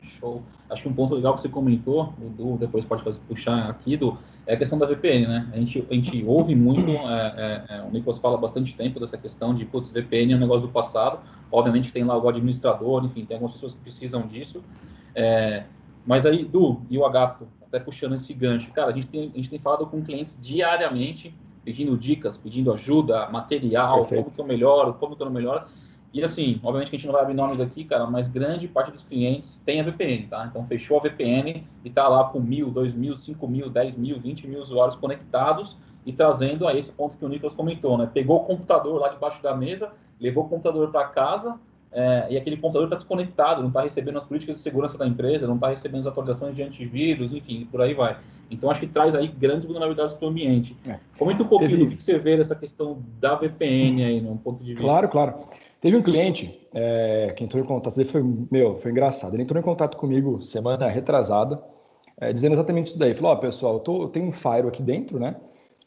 Show. 0.00 0.42
Acho 0.70 0.82
que 0.82 0.88
um 0.88 0.94
ponto 0.94 1.14
legal 1.14 1.34
que 1.34 1.42
você 1.42 1.48
comentou, 1.48 2.12
o 2.20 2.28
Du 2.30 2.56
depois 2.56 2.84
pode 2.84 3.04
fazer, 3.04 3.20
puxar 3.28 3.68
aqui, 3.68 3.96
do, 3.96 4.18
é 4.46 4.54
a 4.54 4.56
questão 4.56 4.78
da 4.78 4.86
VPN, 4.86 5.26
né? 5.26 5.50
A 5.52 5.56
gente, 5.56 5.86
a 5.88 5.94
gente 5.94 6.24
ouve 6.24 6.54
muito, 6.54 6.90
é, 6.90 7.66
é, 7.68 7.76
é, 7.76 7.82
o 7.82 7.90
Nicolas 7.90 8.18
fala 8.18 8.36
bastante 8.36 8.74
tempo 8.74 8.98
dessa 8.98 9.16
questão 9.16 9.54
de, 9.54 9.64
putz, 9.64 9.90
VPN 9.90 10.32
é 10.32 10.36
um 10.36 10.40
negócio 10.40 10.62
do 10.62 10.72
passado. 10.72 11.20
Obviamente 11.50 11.92
tem 11.92 12.04
lá 12.04 12.16
o 12.16 12.28
administrador, 12.28 13.04
enfim, 13.04 13.24
tem 13.24 13.36
algumas 13.36 13.54
pessoas 13.54 13.74
que 13.74 13.80
precisam 13.80 14.26
disso. 14.26 14.62
É, 15.14 15.64
mas 16.04 16.26
aí, 16.26 16.44
Du 16.44 16.82
e 16.90 16.98
o 16.98 17.04
Agato, 17.04 17.46
até 17.72 17.80
puxando 17.80 18.14
esse 18.14 18.34
gancho, 18.34 18.70
cara, 18.70 18.90
a 18.90 18.92
gente 18.92 19.06
tem, 19.06 19.30
a 19.32 19.36
gente 19.36 19.48
tem 19.48 19.58
falado 19.58 19.86
com 19.86 20.02
clientes 20.02 20.38
diariamente, 20.38 21.34
pedindo 21.64 21.96
dicas, 21.96 22.36
pedindo 22.36 22.70
ajuda, 22.70 23.30
material, 23.30 24.00
Perfeito. 24.00 24.24
como 24.24 24.34
que 24.34 24.40
eu 24.42 24.44
melhoro, 24.44 24.94
como 24.94 25.16
que 25.16 25.22
eu 25.22 25.26
não 25.26 25.32
melhoro. 25.32 25.64
E 26.12 26.22
assim, 26.22 26.60
obviamente 26.62 26.90
que 26.90 26.96
a 26.96 26.98
gente 26.98 27.06
não 27.06 27.14
vai 27.14 27.22
abrir 27.22 27.32
nomes 27.32 27.58
aqui, 27.58 27.84
cara, 27.84 28.06
mas 28.06 28.28
grande 28.28 28.68
parte 28.68 28.92
dos 28.92 29.02
clientes 29.02 29.62
tem 29.64 29.80
a 29.80 29.84
VPN, 29.84 30.26
tá? 30.26 30.46
Então 30.46 30.62
fechou 30.66 30.98
a 30.98 31.00
VPN 31.00 31.66
e 31.82 31.88
tá 31.88 32.06
lá 32.06 32.24
com 32.24 32.38
mil, 32.38 32.70
dois 32.70 32.92
mil, 32.94 33.16
cinco 33.16 33.48
mil, 33.48 33.70
dez 33.70 33.96
mil, 33.96 34.20
vinte 34.20 34.46
mil 34.46 34.60
usuários 34.60 34.94
conectados 34.94 35.78
e 36.04 36.12
trazendo 36.12 36.68
a 36.68 36.76
esse 36.76 36.92
ponto 36.92 37.16
que 37.16 37.24
o 37.24 37.28
Nicolas 37.28 37.54
comentou, 37.54 37.96
né? 37.96 38.10
Pegou 38.12 38.36
o 38.42 38.44
computador 38.44 39.00
lá 39.00 39.08
debaixo 39.08 39.42
da 39.42 39.56
mesa, 39.56 39.90
levou 40.20 40.44
o 40.44 40.48
computador 40.48 40.90
para 40.90 41.08
casa, 41.08 41.58
é, 41.92 42.26
e 42.30 42.36
aquele 42.36 42.56
computador 42.56 42.84
está 42.84 42.96
desconectado, 42.96 43.60
não 43.60 43.68
está 43.68 43.82
recebendo 43.82 44.16
as 44.16 44.24
políticas 44.24 44.56
de 44.56 44.62
segurança 44.62 44.96
da 44.96 45.06
empresa, 45.06 45.46
não 45.46 45.56
está 45.56 45.68
recebendo 45.68 46.00
as 46.00 46.06
atualizações 46.06 46.56
de 46.56 46.62
antivírus, 46.62 47.32
enfim, 47.32 47.68
por 47.70 47.82
aí 47.82 47.92
vai. 47.92 48.16
Então, 48.50 48.70
acho 48.70 48.80
que 48.80 48.86
traz 48.86 49.14
aí 49.14 49.28
grandes 49.28 49.64
vulnerabilidades 49.64 50.14
para 50.14 50.26
o 50.26 50.30
ambiente. 50.30 50.76
É. 50.86 50.98
Comenta 51.18 51.42
um 51.42 51.46
pouquinho 51.46 51.70
Teve... 51.70 51.84
do 51.84 51.96
que 51.96 52.02
você 52.02 52.18
vê 52.18 52.36
nessa 52.36 52.54
questão 52.54 52.98
da 53.18 53.34
VPN 53.34 54.04
aí, 54.04 54.20
num 54.20 54.36
ponto 54.36 54.62
de 54.62 54.72
vista. 54.72 54.82
Claro, 54.82 55.08
claro. 55.08 55.34
Teve 55.80 55.96
um 55.96 56.02
cliente 56.02 56.60
é, 56.74 57.32
que 57.36 57.44
entrou 57.44 57.62
em 57.62 57.66
contato, 57.66 57.98
ele 57.98 58.08
foi, 58.08 58.22
meu, 58.50 58.78
foi 58.78 58.90
engraçado, 58.90 59.34
ele 59.34 59.42
entrou 59.42 59.58
em 59.58 59.64
contato 59.64 59.96
comigo 59.96 60.40
semana 60.40 60.88
retrasada, 60.88 61.62
é, 62.20 62.32
dizendo 62.32 62.52
exatamente 62.52 62.86
isso 62.86 62.98
daí. 62.98 63.14
Falou, 63.14 63.32
ó, 63.32 63.34
oh, 63.34 63.38
pessoal, 63.38 63.74
eu, 63.74 63.80
tô, 63.80 64.02
eu 64.02 64.08
tenho 64.08 64.26
um 64.26 64.32
Fire 64.32 64.68
aqui 64.68 64.82
dentro, 64.82 65.18
né? 65.18 65.36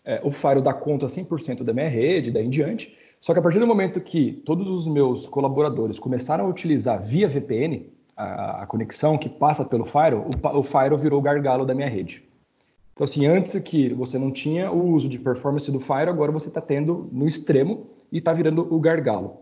É, 0.04 0.20
o 0.24 0.32
Fire 0.32 0.62
dá 0.62 0.74
conta 0.74 1.08
100% 1.08 1.64
da 1.64 1.74
minha 1.74 1.88
rede, 1.88 2.30
daí 2.30 2.46
em 2.46 2.50
diante, 2.50 2.96
só 3.26 3.34
que 3.34 3.40
a 3.40 3.42
partir 3.42 3.58
do 3.58 3.66
momento 3.66 4.00
que 4.00 4.34
todos 4.46 4.68
os 4.68 4.88
meus 4.88 5.26
colaboradores 5.26 5.98
começaram 5.98 6.46
a 6.46 6.48
utilizar 6.48 7.02
via 7.02 7.28
VPN, 7.28 7.92
a, 8.16 8.62
a 8.62 8.68
conexão 8.68 9.18
que 9.18 9.28
passa 9.28 9.66
pelo 9.66 9.84
Firewall, 9.84 10.30
o, 10.30 10.60
o 10.60 10.62
Firewall 10.62 11.00
virou 11.00 11.18
o 11.18 11.24
gargalo 11.24 11.66
da 11.66 11.74
minha 11.74 11.90
rede. 11.90 12.24
Então, 12.94 13.04
assim, 13.04 13.26
antes 13.26 13.60
que 13.64 13.92
você 13.96 14.20
não 14.20 14.30
tinha 14.30 14.72
o 14.72 14.92
uso 14.92 15.10
de 15.10 15.18
performance 15.18 15.72
do 15.72 15.80
Firewall, 15.80 16.10
agora 16.10 16.32
você 16.32 16.50
está 16.50 16.62
tendo 16.62 17.10
no 17.12 17.28
extremo 17.28 17.88
e 18.12 18.20
está 18.20 18.32
virando 18.32 18.72
o 18.72 18.80
gargalo. 18.80 19.38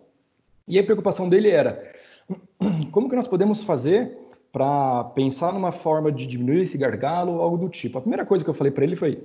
E 0.66 0.80
a 0.80 0.84
preocupação 0.86 1.28
dele 1.28 1.50
era, 1.50 1.78
como 2.90 3.10
que 3.10 3.18
nós 3.18 3.28
podemos 3.28 3.64
fazer 3.64 4.18
para 4.50 5.04
pensar 5.14 5.52
numa 5.52 5.74
forma 5.74 6.10
de 6.10 6.26
diminuir 6.26 6.64
esse 6.64 6.78
gargalo 6.78 7.42
algo 7.42 7.58
do 7.58 7.68
tipo? 7.68 7.98
A 7.98 8.02
primeira 8.02 8.26
coisa 8.26 8.46
que 8.46 8.50
eu 8.50 8.54
falei 8.54 8.72
para 8.72 8.86
ele 8.86 8.96
foi, 8.96 9.22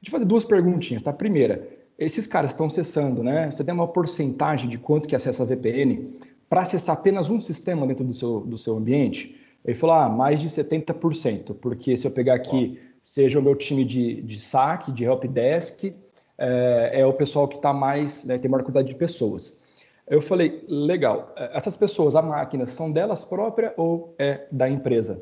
de 0.00 0.12
fazer 0.12 0.26
duas 0.26 0.44
perguntinhas, 0.44 1.02
tá? 1.02 1.12
Primeira, 1.12 1.85
esses 1.98 2.26
caras 2.26 2.50
estão 2.50 2.66
acessando, 2.66 3.22
né? 3.22 3.50
Você 3.50 3.64
tem 3.64 3.72
uma 3.72 3.88
porcentagem 3.88 4.68
de 4.68 4.78
quanto 4.78 5.08
que 5.08 5.16
acessa 5.16 5.42
a 5.42 5.46
VPN 5.46 6.18
para 6.48 6.62
acessar 6.62 6.96
apenas 6.96 7.30
um 7.30 7.40
sistema 7.40 7.86
dentro 7.86 8.04
do 8.04 8.12
seu, 8.12 8.40
do 8.40 8.58
seu 8.58 8.76
ambiente? 8.76 9.40
Ele 9.64 9.74
falou, 9.74 9.96
ah, 9.96 10.08
mais 10.08 10.40
de 10.40 10.48
70%, 10.48 11.54
porque 11.60 11.96
se 11.96 12.06
eu 12.06 12.10
pegar 12.10 12.34
aqui, 12.34 12.78
seja 13.02 13.38
o 13.38 13.42
meu 13.42 13.56
time 13.56 13.84
de, 13.84 14.22
de 14.22 14.38
saque, 14.38 14.92
de 14.92 15.04
helpdesk, 15.04 15.92
é, 16.38 17.00
é 17.00 17.06
o 17.06 17.12
pessoal 17.12 17.48
que 17.48 17.56
está 17.56 17.72
mais, 17.72 18.24
né, 18.24 18.38
tem 18.38 18.50
maior 18.50 18.62
quantidade 18.62 18.88
de 18.88 18.94
pessoas. 18.94 19.60
Eu 20.08 20.22
falei, 20.22 20.64
legal, 20.68 21.34
essas 21.36 21.76
pessoas, 21.76 22.14
a 22.14 22.22
máquina, 22.22 22.66
são 22.66 22.92
delas 22.92 23.24
próprias 23.24 23.72
ou 23.76 24.14
é 24.18 24.46
da 24.52 24.68
empresa? 24.68 25.20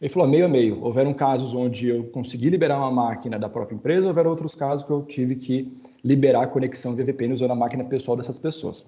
Ele 0.00 0.10
falou, 0.10 0.28
meio 0.28 0.44
a 0.44 0.48
meio. 0.48 0.82
Houveram 0.84 1.14
casos 1.14 1.54
onde 1.54 1.88
eu 1.88 2.04
consegui 2.04 2.50
liberar 2.50 2.78
uma 2.78 2.90
máquina 2.90 3.38
da 3.38 3.48
própria 3.48 3.74
empresa, 3.74 4.06
houveram 4.06 4.30
outros 4.30 4.54
casos 4.54 4.84
que 4.84 4.90
eu 4.92 5.02
tive 5.02 5.36
que 5.36 5.72
liberar 6.04 6.42
a 6.42 6.46
conexão 6.46 6.94
de 6.94 7.02
VPN 7.02 7.32
usando 7.32 7.52
a 7.52 7.54
máquina 7.54 7.82
pessoal 7.84 8.16
dessas 8.16 8.38
pessoas. 8.38 8.86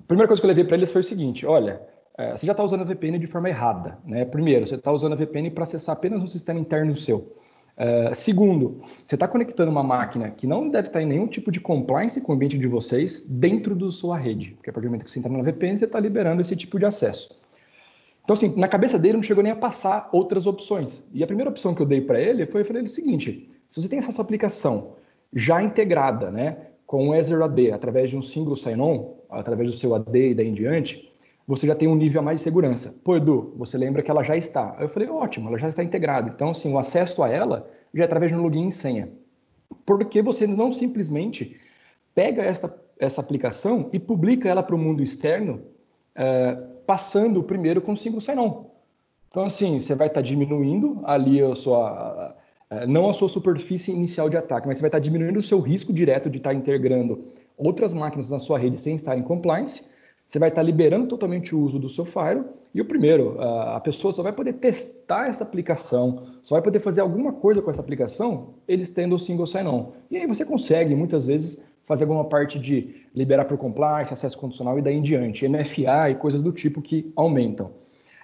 A 0.00 0.04
primeira 0.06 0.26
coisa 0.26 0.40
que 0.40 0.46
eu 0.46 0.48
levei 0.48 0.64
para 0.64 0.76
eles 0.76 0.90
foi 0.90 1.02
o 1.02 1.04
seguinte, 1.04 1.46
olha, 1.46 1.82
é, 2.16 2.36
você 2.36 2.46
já 2.46 2.52
está 2.52 2.64
usando 2.64 2.80
a 2.80 2.84
VPN 2.84 3.18
de 3.18 3.26
forma 3.26 3.48
errada. 3.48 3.98
Né? 4.04 4.24
Primeiro, 4.24 4.66
você 4.66 4.74
está 4.74 4.90
usando 4.90 5.12
a 5.12 5.16
VPN 5.16 5.50
para 5.50 5.64
acessar 5.64 5.96
apenas 5.96 6.22
um 6.22 6.26
sistema 6.26 6.58
interno 6.58 6.96
seu. 6.96 7.34
Uh, 7.74 8.14
segundo, 8.14 8.82
você 9.04 9.16
está 9.16 9.26
conectando 9.26 9.70
uma 9.70 9.82
máquina 9.82 10.30
que 10.30 10.46
não 10.46 10.68
deve 10.68 10.88
estar 10.88 11.00
em 11.00 11.06
nenhum 11.06 11.26
tipo 11.26 11.50
de 11.50 11.58
compliance 11.58 12.20
com 12.20 12.32
o 12.32 12.34
ambiente 12.34 12.58
de 12.58 12.66
vocês 12.66 13.24
dentro 13.26 13.74
da 13.74 13.90
sua 13.90 14.18
rede, 14.18 14.50
porque 14.52 14.68
a 14.68 14.72
partir 14.72 14.86
do 14.86 14.90
momento 14.90 15.04
que 15.06 15.10
você 15.10 15.18
entra 15.18 15.32
na 15.32 15.42
VPN, 15.42 15.78
você 15.78 15.86
está 15.86 15.98
liberando 15.98 16.42
esse 16.42 16.54
tipo 16.54 16.78
de 16.78 16.84
acesso. 16.84 17.34
Então, 18.24 18.34
assim, 18.34 18.54
na 18.56 18.68
cabeça 18.68 18.98
dele 18.98 19.14
não 19.14 19.22
chegou 19.22 19.42
nem 19.42 19.52
a 19.52 19.56
passar 19.56 20.08
outras 20.12 20.46
opções. 20.46 21.02
E 21.12 21.22
a 21.22 21.26
primeira 21.26 21.50
opção 21.50 21.74
que 21.74 21.82
eu 21.82 21.86
dei 21.86 22.00
para 22.00 22.20
ele 22.20 22.46
foi, 22.46 22.60
eu 22.60 22.64
falei 22.64 22.82
o 22.82 22.88
seguinte, 22.88 23.50
se 23.68 23.80
você 23.80 23.88
tem 23.88 23.98
essa 23.98 24.22
aplicação 24.22 24.94
já 25.34 25.62
integrada, 25.62 26.30
né, 26.30 26.68
com 26.86 27.08
o 27.08 27.12
Azure 27.12 27.42
AD, 27.42 27.72
através 27.72 28.10
de 28.10 28.16
um 28.16 28.22
single 28.22 28.54
sign-on, 28.54 29.16
através 29.30 29.70
do 29.70 29.74
seu 29.74 29.94
AD 29.94 30.30
e 30.30 30.34
daí 30.34 30.48
em 30.48 30.52
diante, 30.52 31.10
você 31.46 31.66
já 31.66 31.74
tem 31.74 31.88
um 31.88 31.94
nível 31.94 32.20
a 32.20 32.24
mais 32.24 32.40
de 32.40 32.44
segurança. 32.44 32.94
Pô, 33.02 33.16
Edu, 33.16 33.52
você 33.56 33.76
lembra 33.76 34.02
que 34.02 34.10
ela 34.10 34.22
já 34.22 34.36
está. 34.36 34.74
Aí 34.76 34.84
eu 34.84 34.88
falei, 34.88 35.08
ótimo, 35.08 35.48
ela 35.48 35.58
já 35.58 35.68
está 35.68 35.82
integrada. 35.82 36.30
Então, 36.32 36.50
assim, 36.50 36.72
o 36.72 36.78
acesso 36.78 37.22
a 37.22 37.28
ela 37.28 37.68
já 37.92 38.02
é 38.02 38.06
através 38.06 38.30
de 38.30 38.38
um 38.38 38.42
login 38.42 38.68
e 38.68 38.72
senha. 38.72 39.08
Porque 39.84 40.22
você 40.22 40.46
não 40.46 40.72
simplesmente 40.72 41.56
pega 42.14 42.42
essa, 42.42 42.78
essa 42.98 43.20
aplicação 43.20 43.88
e 43.92 43.98
publica 43.98 44.48
ela 44.48 44.62
para 44.62 44.76
o 44.76 44.78
mundo 44.78 45.02
externo, 45.02 45.62
uh, 46.16 46.71
passando 46.92 47.42
primeiro 47.42 47.80
com 47.80 47.92
o 47.92 47.96
single 47.96 48.20
sign-on. 48.20 48.66
Então, 49.30 49.44
assim, 49.44 49.80
você 49.80 49.94
vai 49.94 50.08
estar 50.08 50.20
tá 50.20 50.26
diminuindo 50.26 51.00
ali 51.04 51.40
a 51.40 51.54
sua, 51.54 52.36
não 52.86 53.08
a 53.08 53.14
sua 53.14 53.30
superfície 53.30 53.90
inicial 53.90 54.28
de 54.28 54.36
ataque, 54.36 54.66
mas 54.66 54.76
você 54.76 54.82
vai 54.82 54.88
estar 54.88 54.98
tá 54.98 55.02
diminuindo 55.02 55.38
o 55.38 55.42
seu 55.42 55.58
risco 55.58 55.90
direto 55.90 56.28
de 56.28 56.36
estar 56.36 56.50
tá 56.50 56.54
integrando 56.54 57.24
outras 57.56 57.94
máquinas 57.94 58.30
na 58.30 58.38
sua 58.38 58.58
rede 58.58 58.78
sem 58.78 58.94
estar 58.94 59.16
em 59.16 59.22
compliance 59.22 59.84
você 60.24 60.38
vai 60.38 60.48
estar 60.48 60.62
liberando 60.62 61.06
totalmente 61.06 61.54
o 61.54 61.60
uso 61.60 61.78
do 61.78 61.88
seu 61.88 62.04
Fire. 62.04 62.44
E 62.74 62.80
o 62.80 62.84
primeiro, 62.84 63.40
a 63.40 63.78
pessoa 63.80 64.12
só 64.12 64.22
vai 64.22 64.32
poder 64.32 64.54
testar 64.54 65.28
essa 65.28 65.44
aplicação, 65.44 66.22
só 66.42 66.54
vai 66.54 66.62
poder 66.62 66.80
fazer 66.80 67.02
alguma 67.02 67.32
coisa 67.32 67.60
com 67.60 67.70
essa 67.70 67.82
aplicação, 67.82 68.54
eles 68.66 68.88
tendo 68.88 69.14
o 69.14 69.18
single 69.18 69.46
sign-on. 69.46 69.92
E 70.10 70.16
aí 70.16 70.26
você 70.26 70.44
consegue, 70.44 70.94
muitas 70.94 71.26
vezes, 71.26 71.60
fazer 71.84 72.04
alguma 72.04 72.24
parte 72.24 72.58
de 72.58 73.06
liberar 73.14 73.44
por 73.44 73.58
compliance, 73.58 74.12
acesso 74.12 74.38
condicional 74.38 74.78
e 74.78 74.82
daí 74.82 74.96
em 74.96 75.02
diante, 75.02 75.46
MFA 75.48 76.10
e 76.10 76.14
coisas 76.14 76.42
do 76.42 76.52
tipo 76.52 76.80
que 76.80 77.12
aumentam. 77.16 77.72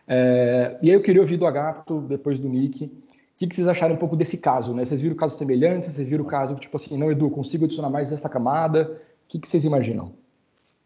É, 0.07 0.79
e 0.83 0.89
aí 0.89 0.95
eu 0.95 1.03
queria 1.03 1.21
ouvir 1.21 1.37
do 1.37 1.47
Agato, 1.47 2.01
depois 2.03 2.39
do 2.39 2.49
Nick, 2.49 2.87
o 2.87 2.91
que, 3.37 3.47
que, 3.47 3.55
vocês 3.55 3.69
acharam 3.69 3.95
um 3.95 3.99
pouco 3.99 4.17
desse 4.17 4.39
caso? 4.39 4.75
Né? 4.75 4.85
Vocês 4.85 5.01
viram 5.01 5.15
casos 5.15 5.39
semelhantes? 5.39 5.93
Vocês 5.93 6.09
viram 6.09 6.25
o 6.25 6.27
caso 6.27 6.57
tipo 6.57 6.77
assim, 6.77 6.97
não, 6.97 7.11
Edu, 7.11 7.31
consigo 7.31 7.67
adicionar 7.67 7.91
mais 7.91 8.11
essa 8.11 8.29
camada? 8.29 8.99
O 9.25 9.29
que, 9.29 9.39
que 9.39 9.49
vocês 9.49 9.65
imaginam? 9.65 10.13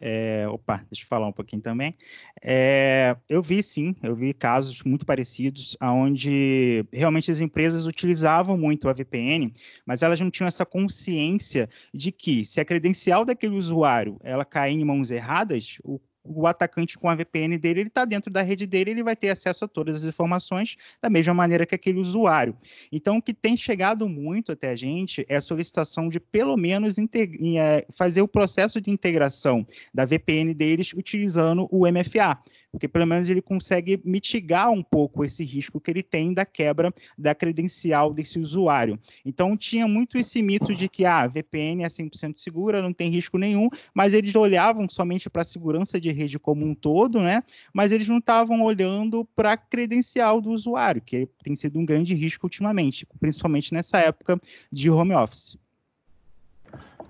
É, 0.05 0.49
opa, 0.49 0.85
deixa 0.91 1.05
eu 1.05 1.09
falar 1.09 1.29
um 1.29 1.33
pouquinho 1.33 1.63
também. 1.63 1.97
É, 2.43 3.17
eu 3.29 3.41
vi 3.41 3.63
sim, 3.63 3.95
eu 4.03 4.17
vi 4.17 4.35
casos 4.35 4.83
muito 4.83 5.07
parecidos, 5.07 5.77
onde 5.81 6.85
realmente 6.93 7.31
as 7.31 7.39
empresas 7.39 7.87
utilizavam 7.87 8.59
muito 8.59 8.89
a 8.89 8.93
VPN, 8.93 9.55
mas 9.87 10.03
elas 10.03 10.19
não 10.19 10.29
tinham 10.29 10.49
essa 10.49 10.67
consciência 10.67 11.71
de 11.95 12.11
que 12.11 12.45
se 12.45 12.61
a 12.61 12.65
credencial 12.65 13.25
daquele 13.25 13.55
usuário 13.55 14.19
ela 14.25 14.45
cair 14.45 14.75
em 14.75 14.85
mãos 14.85 15.09
erradas, 15.09 15.77
o 15.85 16.01
o 16.25 16.47
atacante 16.47 16.99
com 16.99 17.09
a 17.09 17.15
VPN 17.15 17.59
dele, 17.59 17.81
ele 17.81 17.89
está 17.89 18.05
dentro 18.05 18.31
da 18.31 18.43
rede 18.43 18.67
dele, 18.67 18.91
ele 18.91 19.03
vai 19.03 19.17
ter 19.17 19.31
acesso 19.31 19.65
a 19.65 19.69
todas 19.69 19.97
as 19.97 20.05
informações 20.05 20.77
da 21.01 21.11
mesma 21.11 21.35
maneira 21.35 21.67
que 21.67 21.75
aquele 21.75 21.99
usuário. 21.99 22.57
Então, 22.91 23.17
o 23.17 23.23
que 23.23 23.35
tem 23.35 23.57
chegado 23.57 24.09
muito 24.09 24.53
até 24.53 24.71
a 24.71 24.77
gente 24.77 25.25
é 25.29 25.37
a 25.37 25.41
solicitação 25.41 26.09
de 26.09 26.21
pelo 26.21 26.57
menos 26.57 26.97
é, 26.99 27.87
fazer 27.91 28.23
o 28.23 28.29
processo 28.29 28.81
de 28.81 28.91
integração 28.91 29.67
da 29.93 30.05
VPN 30.05 30.55
deles 30.55 30.93
utilizando 30.93 31.69
o 31.71 31.87
MFA 31.91 32.39
porque 32.73 32.89
pelo 32.89 33.07
menos 33.07 33.29
ele 33.29 33.43
consegue 33.43 34.01
mitigar 34.03 34.71
um 34.71 34.83
pouco 34.83 35.23
esse 35.23 35.45
risco 35.45 35.79
que 35.79 35.91
ele 35.91 36.03
tem 36.03 36.33
da 36.33 36.47
quebra 36.47 36.93
da 37.19 37.35
credencial 37.35 38.15
desse 38.15 38.39
usuário. 38.39 38.99
Então 39.25 39.55
tinha 39.57 39.87
muito 39.87 40.17
esse 40.17 40.41
mito 40.41 40.75
de 40.75 40.89
que 40.89 41.05
a 41.05 41.21
ah, 41.21 41.29
VPN 41.29 41.85
é 41.85 41.89
100% 41.89 42.39
segura, 42.39 42.81
não 42.81 42.93
tem 42.93 43.11
risco 43.11 43.37
nenhum, 43.37 43.69
mas 43.93 44.15
eles 44.15 44.35
olhavam 44.35 44.89
somente 44.89 45.29
para 45.29 45.43
a 45.43 45.45
segurança 45.45 46.01
de 46.01 46.11
rede 46.11 46.39
como 46.39 46.65
um 46.65 46.75
todo, 46.75 47.21
né? 47.21 47.43
Mas 47.75 47.93
eles 47.93 48.09
não 48.09 48.19
estavam 48.19 48.63
olhando 48.63 49.29
para 49.37 49.53
a 49.53 49.57
credencial 49.57 50.41
do 50.41 50.51
usuário, 50.51 51.03
que 51.03 51.29
tem 51.45 51.55
sido 51.55 51.79
um 51.79 51.85
grande 51.85 52.15
risco 52.15 52.47
ultimamente, 52.47 53.07
principalmente 53.21 53.75
nessa 53.75 53.99
época 53.99 54.41
de 54.71 54.89
home 54.89 55.15
office. 55.15 55.59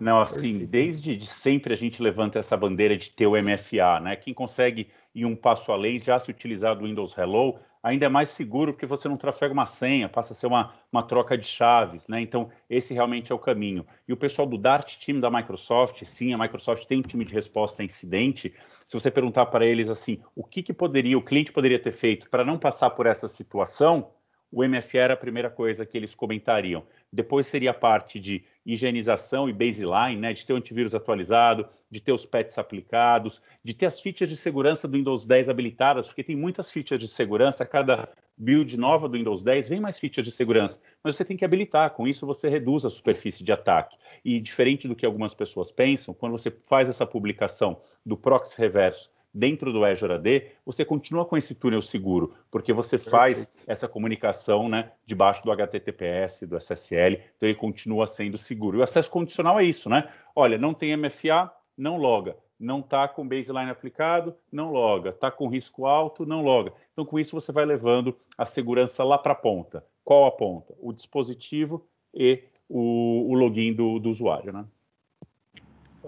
Não, 0.00 0.20
assim, 0.20 0.66
desde 0.66 1.24
sempre 1.24 1.72
a 1.72 1.76
gente 1.76 2.02
levanta 2.02 2.40
essa 2.40 2.56
bandeira 2.56 2.96
de 2.96 3.10
ter 3.10 3.28
o 3.28 3.40
MFA, 3.40 4.00
né? 4.00 4.16
Quem 4.16 4.34
consegue 4.34 4.88
ir 5.14 5.26
um 5.26 5.36
passo 5.36 5.72
além, 5.72 5.98
já 5.98 6.18
se 6.18 6.30
utilizar 6.30 6.76
do 6.76 6.84
Windows 6.84 7.16
Hello, 7.16 7.58
ainda 7.82 8.06
é 8.06 8.08
mais 8.08 8.28
seguro 8.28 8.72
porque 8.72 8.86
você 8.86 9.08
não 9.08 9.16
trafega 9.16 9.52
uma 9.52 9.66
senha, 9.66 10.08
passa 10.08 10.32
a 10.32 10.36
ser 10.36 10.46
uma, 10.46 10.72
uma 10.90 11.02
troca 11.02 11.36
de 11.36 11.44
chaves, 11.44 12.06
né? 12.06 12.20
Então, 12.20 12.50
esse 12.70 12.94
realmente 12.94 13.32
é 13.32 13.34
o 13.34 13.38
caminho. 13.38 13.84
E 14.06 14.12
o 14.12 14.16
pessoal 14.16 14.46
do 14.46 14.56
Dart 14.56 14.96
Team 15.04 15.18
da 15.18 15.30
Microsoft, 15.30 16.02
sim, 16.04 16.32
a 16.32 16.38
Microsoft 16.38 16.86
tem 16.86 16.98
um 16.98 17.02
time 17.02 17.24
de 17.24 17.34
resposta 17.34 17.82
a 17.82 17.84
incidente. 17.84 18.54
Se 18.86 18.98
você 18.98 19.10
perguntar 19.10 19.46
para 19.46 19.66
eles 19.66 19.90
assim, 19.90 20.20
o 20.36 20.44
que, 20.44 20.62
que 20.62 20.72
poderia, 20.72 21.18
o 21.18 21.22
cliente 21.22 21.52
poderia 21.52 21.78
ter 21.78 21.92
feito 21.92 22.30
para 22.30 22.44
não 22.44 22.58
passar 22.58 22.90
por 22.90 23.06
essa 23.06 23.26
situação, 23.26 24.10
o 24.50 24.62
MFA 24.62 24.98
era 24.98 25.14
a 25.14 25.16
primeira 25.16 25.50
coisa 25.50 25.86
que 25.86 25.96
eles 25.96 26.14
comentariam. 26.14 26.84
Depois 27.12 27.46
seria 27.46 27.72
a 27.72 27.74
parte 27.74 28.18
de 28.18 28.44
higienização 28.64 29.48
e 29.48 29.52
baseline, 29.52 30.20
né, 30.20 30.32
de 30.32 30.46
ter 30.46 30.52
o 30.52 30.56
antivírus 30.56 30.94
atualizado, 30.94 31.68
de 31.90 32.00
ter 32.00 32.12
os 32.12 32.24
patches 32.24 32.58
aplicados, 32.58 33.42
de 33.62 33.74
ter 33.74 33.86
as 33.86 34.00
features 34.00 34.30
de 34.30 34.36
segurança 34.36 34.88
do 34.88 34.96
Windows 34.96 35.26
10 35.26 35.48
habilitadas, 35.48 36.06
porque 36.06 36.24
tem 36.24 36.36
muitas 36.36 36.70
features 36.70 37.00
de 37.00 37.08
segurança, 37.08 37.66
cada 37.66 38.08
build 38.38 38.78
nova 38.78 39.08
do 39.08 39.18
Windows 39.18 39.42
10 39.42 39.68
vem 39.68 39.80
mais 39.80 39.98
features 39.98 40.26
de 40.26 40.32
segurança, 40.32 40.80
mas 41.04 41.14
você 41.16 41.24
tem 41.24 41.36
que 41.36 41.44
habilitar, 41.44 41.90
com 41.90 42.08
isso 42.08 42.26
você 42.26 42.48
reduz 42.48 42.86
a 42.86 42.90
superfície 42.90 43.44
de 43.44 43.52
ataque. 43.52 43.96
E 44.24 44.40
diferente 44.40 44.88
do 44.88 44.96
que 44.96 45.04
algumas 45.04 45.34
pessoas 45.34 45.70
pensam, 45.70 46.14
quando 46.14 46.32
você 46.32 46.50
faz 46.66 46.88
essa 46.88 47.04
publicação 47.04 47.82
do 48.06 48.16
proxy 48.16 48.58
reverso 48.58 49.10
dentro 49.32 49.72
do 49.72 49.84
Azure 49.84 50.12
AD, 50.12 50.46
você 50.64 50.84
continua 50.84 51.24
com 51.24 51.36
esse 51.36 51.54
túnel 51.54 51.80
seguro, 51.80 52.34
porque 52.50 52.72
você 52.72 52.98
faz 52.98 53.50
essa 53.66 53.88
comunicação 53.88 54.68
né, 54.68 54.92
debaixo 55.06 55.42
do 55.42 55.50
HTTPS, 55.50 56.46
do 56.46 56.56
SSL, 56.56 57.20
então 57.36 57.48
ele 57.48 57.54
continua 57.54 58.06
sendo 58.06 58.36
seguro. 58.36 58.76
E 58.76 58.80
o 58.80 58.82
acesso 58.82 59.10
condicional 59.10 59.58
é 59.58 59.64
isso, 59.64 59.88
né? 59.88 60.08
Olha, 60.36 60.58
não 60.58 60.74
tem 60.74 60.96
MFA, 60.96 61.50
não 61.76 61.96
loga. 61.96 62.36
Não 62.58 62.78
está 62.78 63.08
com 63.08 63.26
baseline 63.26 63.70
aplicado, 63.70 64.36
não 64.50 64.70
loga. 64.70 65.10
Está 65.10 65.32
com 65.32 65.48
risco 65.48 65.84
alto, 65.84 66.24
não 66.24 66.42
loga. 66.42 66.72
Então, 66.92 67.04
com 67.04 67.18
isso, 67.18 67.34
você 67.34 67.50
vai 67.50 67.64
levando 67.64 68.16
a 68.38 68.44
segurança 68.44 69.02
lá 69.02 69.18
para 69.18 69.32
a 69.32 69.36
ponta. 69.36 69.84
Qual 70.04 70.26
a 70.26 70.30
ponta? 70.30 70.72
O 70.78 70.92
dispositivo 70.92 71.84
e 72.14 72.44
o, 72.68 73.32
o 73.32 73.34
login 73.34 73.72
do, 73.72 73.98
do 73.98 74.10
usuário, 74.10 74.52
né? 74.52 74.64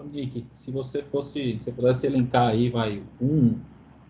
Nick, 0.03 0.45
se 0.53 0.71
você 0.71 1.01
fosse, 1.03 1.57
se 1.59 1.71
pudesse 1.71 2.05
elencar 2.05 2.49
aí, 2.49 2.69
vai, 2.69 3.01
um, 3.21 3.57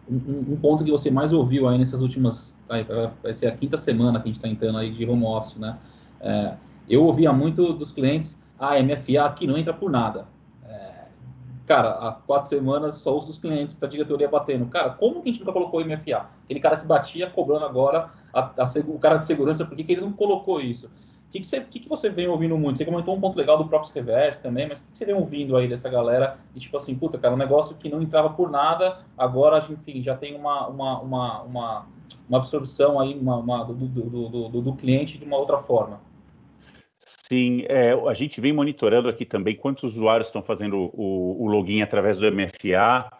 um, 0.09 0.53
um, 0.53 0.57
ponto 0.57 0.83
que 0.83 0.91
você 0.91 1.11
mais 1.11 1.31
ouviu 1.31 1.67
aí 1.67 1.77
nessas 1.77 2.01
últimas, 2.01 2.57
vai 2.67 3.33
ser 3.33 3.47
a 3.47 3.51
quinta 3.55 3.77
semana 3.77 4.19
que 4.19 4.25
a 4.25 4.27
gente 4.27 4.37
está 4.37 4.47
entrando 4.47 4.77
aí 4.77 4.91
de 4.91 5.05
home 5.05 5.25
office, 5.25 5.57
né? 5.57 5.77
É, 6.19 6.55
eu 6.89 7.03
ouvia 7.03 7.31
muito 7.31 7.73
dos 7.73 7.91
clientes, 7.91 8.39
ah, 8.57 8.81
MFA 8.81 9.25
aqui 9.25 9.45
não 9.45 9.57
entra 9.57 9.73
por 9.73 9.91
nada. 9.91 10.27
É, 10.67 11.05
cara, 11.65 11.89
há 11.91 12.11
quatro 12.13 12.49
semanas 12.49 12.95
só 12.95 13.13
ouço 13.13 13.27
dos 13.27 13.37
clientes 13.37 13.75
da 13.75 13.87
diretoria 13.87 14.27
batendo. 14.27 14.65
Cara, 14.67 14.91
como 14.91 15.21
que 15.21 15.29
a 15.29 15.31
gente 15.31 15.39
nunca 15.39 15.53
colocou 15.53 15.83
MFA? 15.85 16.27
Aquele 16.45 16.59
cara 16.59 16.77
que 16.77 16.85
batia 16.85 17.29
cobrando 17.29 17.65
agora 17.65 18.09
a, 18.33 18.39
a, 18.41 18.65
o 18.87 18.99
cara 18.99 19.17
de 19.17 19.25
segurança, 19.25 19.65
por 19.65 19.75
que, 19.75 19.83
que 19.83 19.91
ele 19.91 20.01
não 20.01 20.13
colocou 20.13 20.59
isso? 20.59 20.89
Que, 21.29 21.39
que, 21.39 21.47
você, 21.47 21.61
que, 21.61 21.79
que 21.79 21.89
você 21.89 22.09
vem 22.09 22.27
ouvindo 22.27 22.57
muito? 22.57 22.77
Você 22.77 22.85
comentou 22.85 23.15
um 23.15 23.19
ponto 23.19 23.37
legal 23.37 23.57
do 23.57 23.67
Proxy 23.67 23.91
Reverse 23.93 24.39
também, 24.39 24.67
mas 24.67 24.79
o 24.79 24.83
que 24.91 24.97
você 24.97 25.05
vem 25.05 25.15
ouvindo 25.15 25.57
aí 25.57 25.67
dessa 25.67 25.89
galera? 25.89 26.37
E 26.55 26.59
tipo 26.59 26.77
assim, 26.77 26.95
puta, 26.95 27.17
cara, 27.17 27.33
um 27.33 27.37
negócio 27.37 27.75
que 27.75 27.89
não 27.89 28.01
entrava 28.01 28.29
por 28.29 28.49
nada, 28.49 28.99
agora, 29.17 29.65
enfim, 29.69 30.01
já 30.01 30.15
tem 30.15 30.35
uma, 30.35 30.67
uma, 30.67 31.01
uma, 31.01 31.41
uma, 31.41 31.87
uma 32.29 32.37
absorção 32.37 32.99
aí 32.99 33.17
uma, 33.17 33.37
uma 33.37 33.63
do, 33.63 33.73
do, 33.73 34.49
do, 34.49 34.61
do, 34.61 34.75
cliente 34.75 35.17
de 35.17 35.25
uma 35.25 35.37
outra 35.37 35.57
forma. 35.57 35.99
Sim, 36.99 37.65
é, 37.67 37.91
a 37.91 38.13
gente 38.13 38.39
vem 38.39 38.53
monitorando 38.53 39.09
aqui 39.09 39.25
também 39.25 39.55
quantos 39.55 39.95
usuários 39.95 40.27
estão 40.27 40.41
fazendo 40.41 40.91
o, 40.93 41.43
o 41.43 41.47
login 41.47 41.81
através 41.81 42.17
do 42.17 42.31
MFA, 42.31 43.11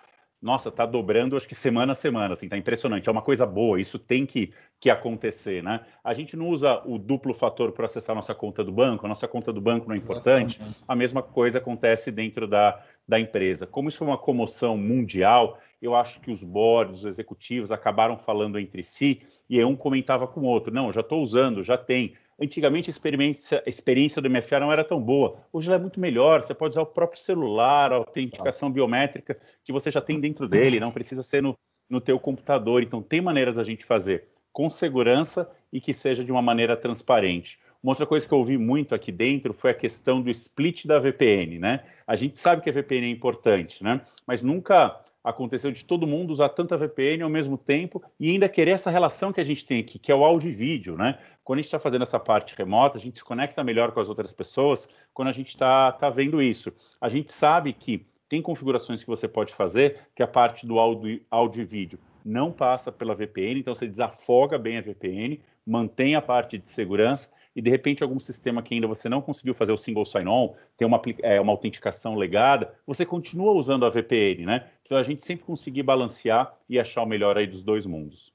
nossa, 0.46 0.70
está 0.70 0.86
dobrando, 0.86 1.36
acho 1.36 1.48
que 1.48 1.56
semana 1.56 1.94
a 1.94 1.96
semana, 1.96 2.34
assim, 2.34 2.48
tá 2.48 2.56
impressionante. 2.56 3.10
É 3.10 3.12
uma 3.12 3.24
coisa 3.24 3.48
boa, 3.48 3.82
isso 3.82 3.98
tem 3.98 4.28
que, 4.28 4.54
que 4.80 4.92
acontecer, 4.92 5.64
né? 5.64 5.82
A 6.04 6.14
gente 6.14 6.38
não 6.38 6.50
usa 6.50 6.84
o 6.86 7.00
duplo 7.00 7.34
fator 7.34 7.72
para 7.72 7.86
acessar 7.86 8.14
a 8.14 8.18
nossa 8.18 8.36
conta 8.36 8.64
do 8.64 8.72
banco, 8.72 9.08
a 9.08 9.10
nossa 9.10 9.28
conta 9.28 9.52
do 9.52 9.60
banco 9.60 9.88
não 9.88 9.96
é 9.96 9.98
importante. 9.98 10.62
A 10.88 10.96
mesma 10.96 11.24
coisa 11.24 11.58
acontece 11.58 12.12
dentro 12.12 12.48
da, 12.48 12.80
da 13.08 13.20
empresa. 13.20 13.66
Como 13.66 13.90
isso 13.90 13.98
foi 13.98 14.06
uma 14.06 14.20
comoção 14.20 14.78
mundial, 14.78 15.58
eu 15.82 15.96
acho 15.96 16.20
que 16.20 16.30
os 16.30 16.44
boards, 16.44 17.00
os 17.00 17.06
executivos 17.06 17.72
acabaram 17.72 18.16
falando 18.16 18.60
entre 18.60 18.84
si 18.84 19.24
e 19.50 19.64
um 19.66 19.76
comentava 19.76 20.28
com 20.28 20.42
o 20.42 20.46
outro: 20.46 20.72
não, 20.72 20.92
já 20.92 21.02
estou 21.02 21.24
usando, 21.24 21.64
já 21.64 21.76
tem. 21.76 22.14
Antigamente 22.40 22.90
a 22.90 22.92
experiência, 22.92 23.64
a 23.66 23.70
experiência 23.70 24.22
do 24.22 24.30
MFA 24.30 24.60
não 24.60 24.72
era 24.72 24.84
tão 24.84 25.02
boa. 25.02 25.38
Hoje 25.54 25.68
ela 25.68 25.78
é 25.78 25.82
muito 25.82 26.00
melhor. 26.00 26.42
Você 26.42 26.54
pode 26.54 26.74
usar 26.74 26.82
o 26.82 26.86
próprio 26.86 27.20
celular, 27.20 27.94
a 27.94 27.98
autenticação 27.98 28.70
biométrica 28.70 29.40
que 29.64 29.72
você 29.72 29.90
já 29.90 30.02
tem 30.02 30.20
dentro 30.20 30.48
dele, 30.48 30.80
não 30.80 30.92
precisa 30.92 31.24
ser 31.24 31.42
no, 31.42 31.58
no 31.90 32.02
teu 32.02 32.20
computador. 32.20 32.84
Então 32.84 33.02
tem 33.02 33.22
maneiras 33.22 33.56
da 33.56 33.64
gente 33.64 33.86
fazer 33.86 34.28
com 34.52 34.70
segurança 34.70 35.50
e 35.72 35.80
que 35.80 35.94
seja 35.94 36.24
de 36.24 36.32
uma 36.32 36.42
maneira 36.42 36.76
transparente. 36.76 37.60
Uma 37.82 37.92
outra 37.92 38.06
coisa 38.06 38.28
que 38.28 38.34
eu 38.34 38.40
ouvi 38.40 38.58
muito 38.58 38.96
aqui 38.96 39.12
dentro 39.12 39.54
foi 39.54 39.72
a 39.72 39.74
questão 39.74 40.22
do 40.22 40.30
split 40.30 40.86
da 40.86 41.00
VPN, 41.00 41.60
né? 41.60 41.84
A 42.08 42.16
gente 42.16 42.40
sabe 42.40 42.62
que 42.62 42.70
a 42.70 42.74
VPN 42.74 43.06
é 43.06 43.10
importante, 43.12 43.84
né? 43.84 44.02
Mas 44.26 44.42
nunca 44.42 45.05
aconteceu 45.26 45.72
de 45.72 45.84
todo 45.84 46.06
mundo 46.06 46.30
usar 46.30 46.50
tanta 46.50 46.78
VPN 46.78 47.24
ao 47.24 47.30
mesmo 47.30 47.58
tempo 47.58 48.02
e 48.20 48.30
ainda 48.30 48.48
querer 48.48 48.72
essa 48.72 48.92
relação 48.92 49.34
que 49.34 49.42
a 49.42 49.44
gente 49.44 49.66
tem 49.66 49.80
aqui, 49.80 49.98
que 49.98 50.12
é 50.12 50.16
o 50.16 50.24
áudio 50.24 50.52
e 50.52 50.54
vídeo, 50.54 50.96
né? 50.96 51.18
Quando 51.44 51.58
a 51.58 51.62
gente 51.64 51.68
está 51.68 51.80
fazendo 51.80 52.04
essa 52.04 52.20
parte 52.20 52.56
remota, 52.56 53.00
a 53.00 53.02
gente 53.02 53.18
se 53.18 53.24
conecta 53.24 53.64
melhor 53.64 53.92
com 53.92 54.00
as 54.00 54.08
outras 54.08 54.32
pessoas 54.32 54.88
quando 55.14 55.30
a 55.30 55.34
gente 55.34 55.48
está 55.48 55.92
tá 55.92 56.12
vendo 56.12 56.40
isso. 56.40 56.72
A 57.02 57.10
gente 57.10 57.34
sabe 57.34 57.74
que 57.74 58.06
tem 58.30 58.40
configurações 58.40 59.02
que 59.02 59.10
você 59.10 59.28
pode 59.28 59.54
fazer 59.56 60.08
que 60.16 60.22
a 60.22 60.28
parte 60.28 60.68
do 60.68 60.78
áudio, 60.78 61.20
áudio 61.32 61.64
e 61.64 61.66
vídeo 61.66 62.00
não 62.24 62.52
passa 62.52 62.92
pela 62.92 63.16
VPN, 63.16 63.60
então 63.60 63.74
você 63.74 63.88
desafoga 63.88 64.60
bem 64.60 64.78
a 64.78 64.82
VPN, 64.82 65.42
mantém 65.66 66.16
a 66.16 66.22
parte 66.22 66.58
de 66.60 66.70
segurança 66.70 67.32
e 67.56 67.62
de 67.62 67.70
repente 67.70 68.04
algum 68.04 68.20
sistema 68.20 68.62
que 68.62 68.74
ainda 68.74 68.88
você 68.88 69.08
não 69.08 69.22
conseguiu 69.22 69.54
fazer 69.54 69.72
o 69.72 69.78
single 69.78 70.06
sign-on, 70.06 70.54
tem 70.76 70.86
uma, 70.86 71.02
é, 71.24 71.40
uma 71.40 71.52
autenticação 71.52 72.16
legada, 72.16 72.74
você 72.86 73.06
continua 73.06 73.54
usando 73.54 73.86
a 73.86 73.90
VPN, 73.90 74.46
né? 74.46 74.66
Então 74.84 74.98
a 74.98 75.04
gente 75.04 75.24
sempre 75.24 75.46
conseguir 75.46 75.84
balancear 75.84 76.54
e 76.70 76.78
achar 76.78 77.04
o 77.04 77.06
melhor 77.06 77.38
aí 77.38 77.48
dos 77.48 77.64
dois 77.64 77.86
mundos. 77.86 78.34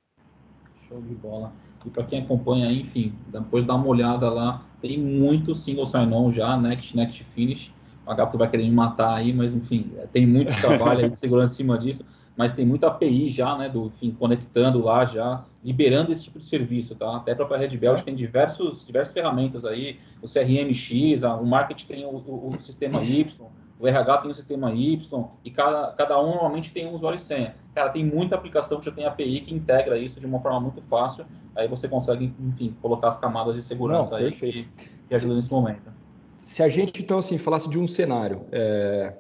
Show 0.89 1.01
de 1.03 1.15
bola. 1.15 1.53
E 1.85 1.91
para 1.91 2.05
quem 2.05 2.23
acompanha, 2.23 2.73
enfim, 2.73 3.13
depois 3.29 3.65
dá 3.65 3.75
uma 3.75 3.87
olhada 3.87 4.31
lá, 4.31 4.65
tem 4.81 4.99
muito 4.99 5.55
single 5.55 5.87
sign-on 5.87 6.33
já, 6.33 6.57
next, 6.57 6.97
next 6.97 7.23
finish. 7.25 7.73
O 8.07 8.11
Agapo 8.11 8.39
vai 8.39 8.51
querer 8.51 8.65
me 8.65 8.71
matar 8.71 9.15
aí, 9.15 9.33
mas 9.33 9.55
enfim, 9.55 9.93
tem 10.13 10.27
muito 10.27 10.53
trabalho 10.61 11.09
de 11.11 11.19
segurança 11.19 11.55
em 11.55 11.57
cima 11.59 11.79
disso 11.79 12.05
mas 12.41 12.55
tem 12.55 12.65
muita 12.65 12.87
API 12.87 13.29
já, 13.29 13.55
né, 13.55 13.69
do 13.69 13.89
enfim, 13.89 14.17
conectando 14.19 14.83
lá 14.83 15.05
já, 15.05 15.45
liberando 15.63 16.11
esse 16.11 16.25
tipo 16.25 16.39
de 16.39 16.47
serviço, 16.47 16.95
tá? 16.95 17.19
Até 17.19 17.33
a 17.33 17.37
própria 17.37 17.59
Red 17.59 17.77
Belt 17.77 18.03
tem 18.03 18.15
diversos, 18.15 18.83
diversas 18.87 19.13
ferramentas 19.13 19.63
aí, 19.67 19.99
o 20.23 20.27
CRMX, 20.27 21.23
o 21.39 21.45
marketing 21.45 21.87
tem 21.87 22.07
o, 22.07 22.09
o, 22.09 22.49
o, 22.49 22.59
sistema 22.59 23.03
Y, 23.03 23.47
o 23.79 23.87
RH 23.87 24.19
tem 24.23 24.31
o 24.31 24.35
sistema 24.35 24.73
Y, 24.73 25.29
e 25.45 25.51
cada, 25.51 25.93
cada 25.93 26.19
um 26.19 26.29
normalmente 26.29 26.73
tem 26.73 26.87
um 26.87 26.95
usuário 26.95 27.19
e 27.19 27.21
senha. 27.21 27.55
Cara, 27.75 27.91
tem 27.91 28.07
muita 28.07 28.37
aplicação 28.37 28.79
que 28.81 28.87
já 28.87 28.93
tem 28.93 29.05
API 29.05 29.43
que 29.43 29.55
integra 29.55 29.99
isso 29.99 30.19
de 30.19 30.25
uma 30.25 30.41
forma 30.41 30.61
muito 30.61 30.81
fácil, 30.81 31.27
aí 31.55 31.69
você 31.69 31.89
consegue, 31.89 32.33
enfim, 32.41 32.75
colocar 32.81 33.09
as 33.09 33.19
camadas 33.19 33.55
de 33.55 33.63
segurança 33.63 34.13
Não, 34.13 34.17
aí 34.17 34.33
que, 34.33 34.67
que 35.07 35.15
ajuda 35.15 35.35
nesse 35.35 35.53
momento. 35.53 35.93
Se 36.41 36.63
a 36.63 36.71
gente, 36.71 37.03
então, 37.03 37.19
assim, 37.19 37.37
falasse 37.37 37.69
de 37.69 37.79
um 37.79 37.87
cenário 37.87 38.47
é, 38.51 39.15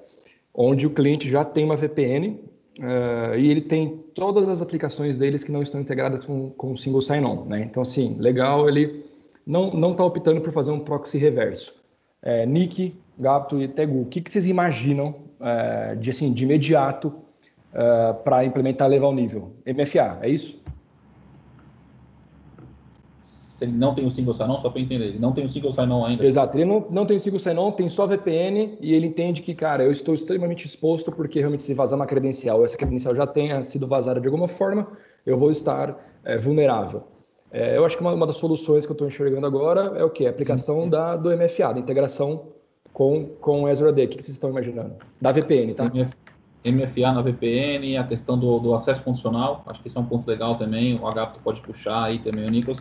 onde 0.54 0.86
o 0.86 0.90
cliente 0.90 1.28
já 1.28 1.44
tem 1.44 1.66
uma 1.66 1.76
VPN, 1.76 2.48
Uh, 2.80 3.36
e 3.38 3.50
ele 3.50 3.60
tem 3.60 4.02
todas 4.14 4.48
as 4.48 4.62
aplicações 4.62 5.18
deles 5.18 5.44
que 5.44 5.52
não 5.52 5.62
estão 5.62 5.80
integradas 5.80 6.24
com, 6.24 6.48
com 6.50 6.72
o 6.72 6.76
single 6.76 7.02
sign-on. 7.02 7.44
Né? 7.44 7.60
Então, 7.60 7.82
assim, 7.82 8.16
legal, 8.18 8.66
ele 8.68 9.04
não 9.46 9.92
está 9.92 10.04
optando 10.04 10.40
por 10.40 10.50
fazer 10.52 10.70
um 10.70 10.80
proxy 10.80 11.18
reverso. 11.18 11.74
É, 12.22 12.46
Nick, 12.46 12.94
Gapto 13.18 13.60
e 13.60 13.68
Tegu, 13.68 14.02
o 14.02 14.06
que, 14.06 14.20
que 14.20 14.30
vocês 14.30 14.46
imaginam 14.46 15.14
é, 15.40 15.94
de, 15.94 16.10
assim, 16.10 16.32
de 16.32 16.44
imediato 16.44 17.12
é, 17.72 18.12
para 18.24 18.44
implementar 18.44 18.88
levar 18.88 19.08
o 19.08 19.14
nível? 19.14 19.52
MFA, 19.66 20.18
é 20.22 20.30
isso? 20.30 20.62
Se 23.60 23.66
ele 23.66 23.72
não 23.72 23.94
tem 23.94 24.06
o 24.06 24.10
single 24.10 24.32
sign-on, 24.32 24.58
só 24.58 24.70
para 24.70 24.80
entender, 24.80 25.04
ele 25.04 25.18
não 25.18 25.32
tem 25.32 25.44
o 25.44 25.48
single 25.48 25.70
sign-on 25.70 26.06
ainda. 26.06 26.24
Exato, 26.24 26.56
ele 26.56 26.64
não, 26.64 26.86
não 26.90 27.04
tem 27.04 27.18
o 27.18 27.20
single 27.20 27.38
sign-on, 27.38 27.70
tem 27.72 27.90
só 27.90 28.06
VPN 28.06 28.78
e 28.80 28.94
ele 28.94 29.06
entende 29.06 29.42
que, 29.42 29.54
cara, 29.54 29.84
eu 29.84 29.92
estou 29.92 30.14
extremamente 30.14 30.64
exposto 30.64 31.12
porque 31.12 31.40
realmente 31.40 31.62
se 31.62 31.74
vazar 31.74 31.98
uma 31.98 32.06
credencial, 32.06 32.64
essa 32.64 32.74
credencial 32.74 33.14
já 33.14 33.26
tenha 33.26 33.62
sido 33.62 33.86
vazada 33.86 34.18
de 34.18 34.26
alguma 34.26 34.48
forma, 34.48 34.88
eu 35.26 35.38
vou 35.38 35.50
estar 35.50 35.94
é, 36.24 36.38
vulnerável. 36.38 37.02
É, 37.52 37.76
eu 37.76 37.84
acho 37.84 37.96
que 37.98 38.02
uma, 38.02 38.14
uma, 38.14 38.26
das 38.26 38.36
soluções 38.36 38.86
que 38.86 38.92
eu 38.92 38.94
estou 38.94 39.06
enxergando 39.06 39.46
agora 39.46 39.92
é 39.98 40.04
o 40.04 40.08
quê? 40.08 40.26
A 40.26 40.30
aplicação 40.30 40.80
uhum. 40.80 40.88
da, 40.88 41.16
do 41.16 41.28
MFA, 41.36 41.74
da 41.74 41.80
integração 41.80 42.46
com, 42.94 43.26
com 43.42 43.64
o 43.64 43.66
Azure 43.66 43.90
AD. 43.90 44.04
O 44.04 44.08
que 44.08 44.14
vocês 44.14 44.28
estão 44.30 44.48
imaginando? 44.48 44.94
Da 45.20 45.32
VPN, 45.32 45.74
tá? 45.74 45.84
MFA 46.64 47.12
na 47.12 47.20
VPN, 47.20 47.98
a 47.98 48.04
questão 48.04 48.38
do, 48.38 48.58
do, 48.58 48.74
acesso 48.74 49.02
funcional, 49.02 49.62
acho 49.66 49.82
que 49.82 49.88
isso 49.88 49.98
é 49.98 50.00
um 50.00 50.06
ponto 50.06 50.26
legal 50.26 50.54
também, 50.54 50.98
o 50.98 51.06
Agapo 51.06 51.38
pode 51.42 51.60
puxar 51.60 52.04
aí 52.04 52.18
também, 52.18 52.46
o 52.46 52.50
Nicolas 52.50 52.78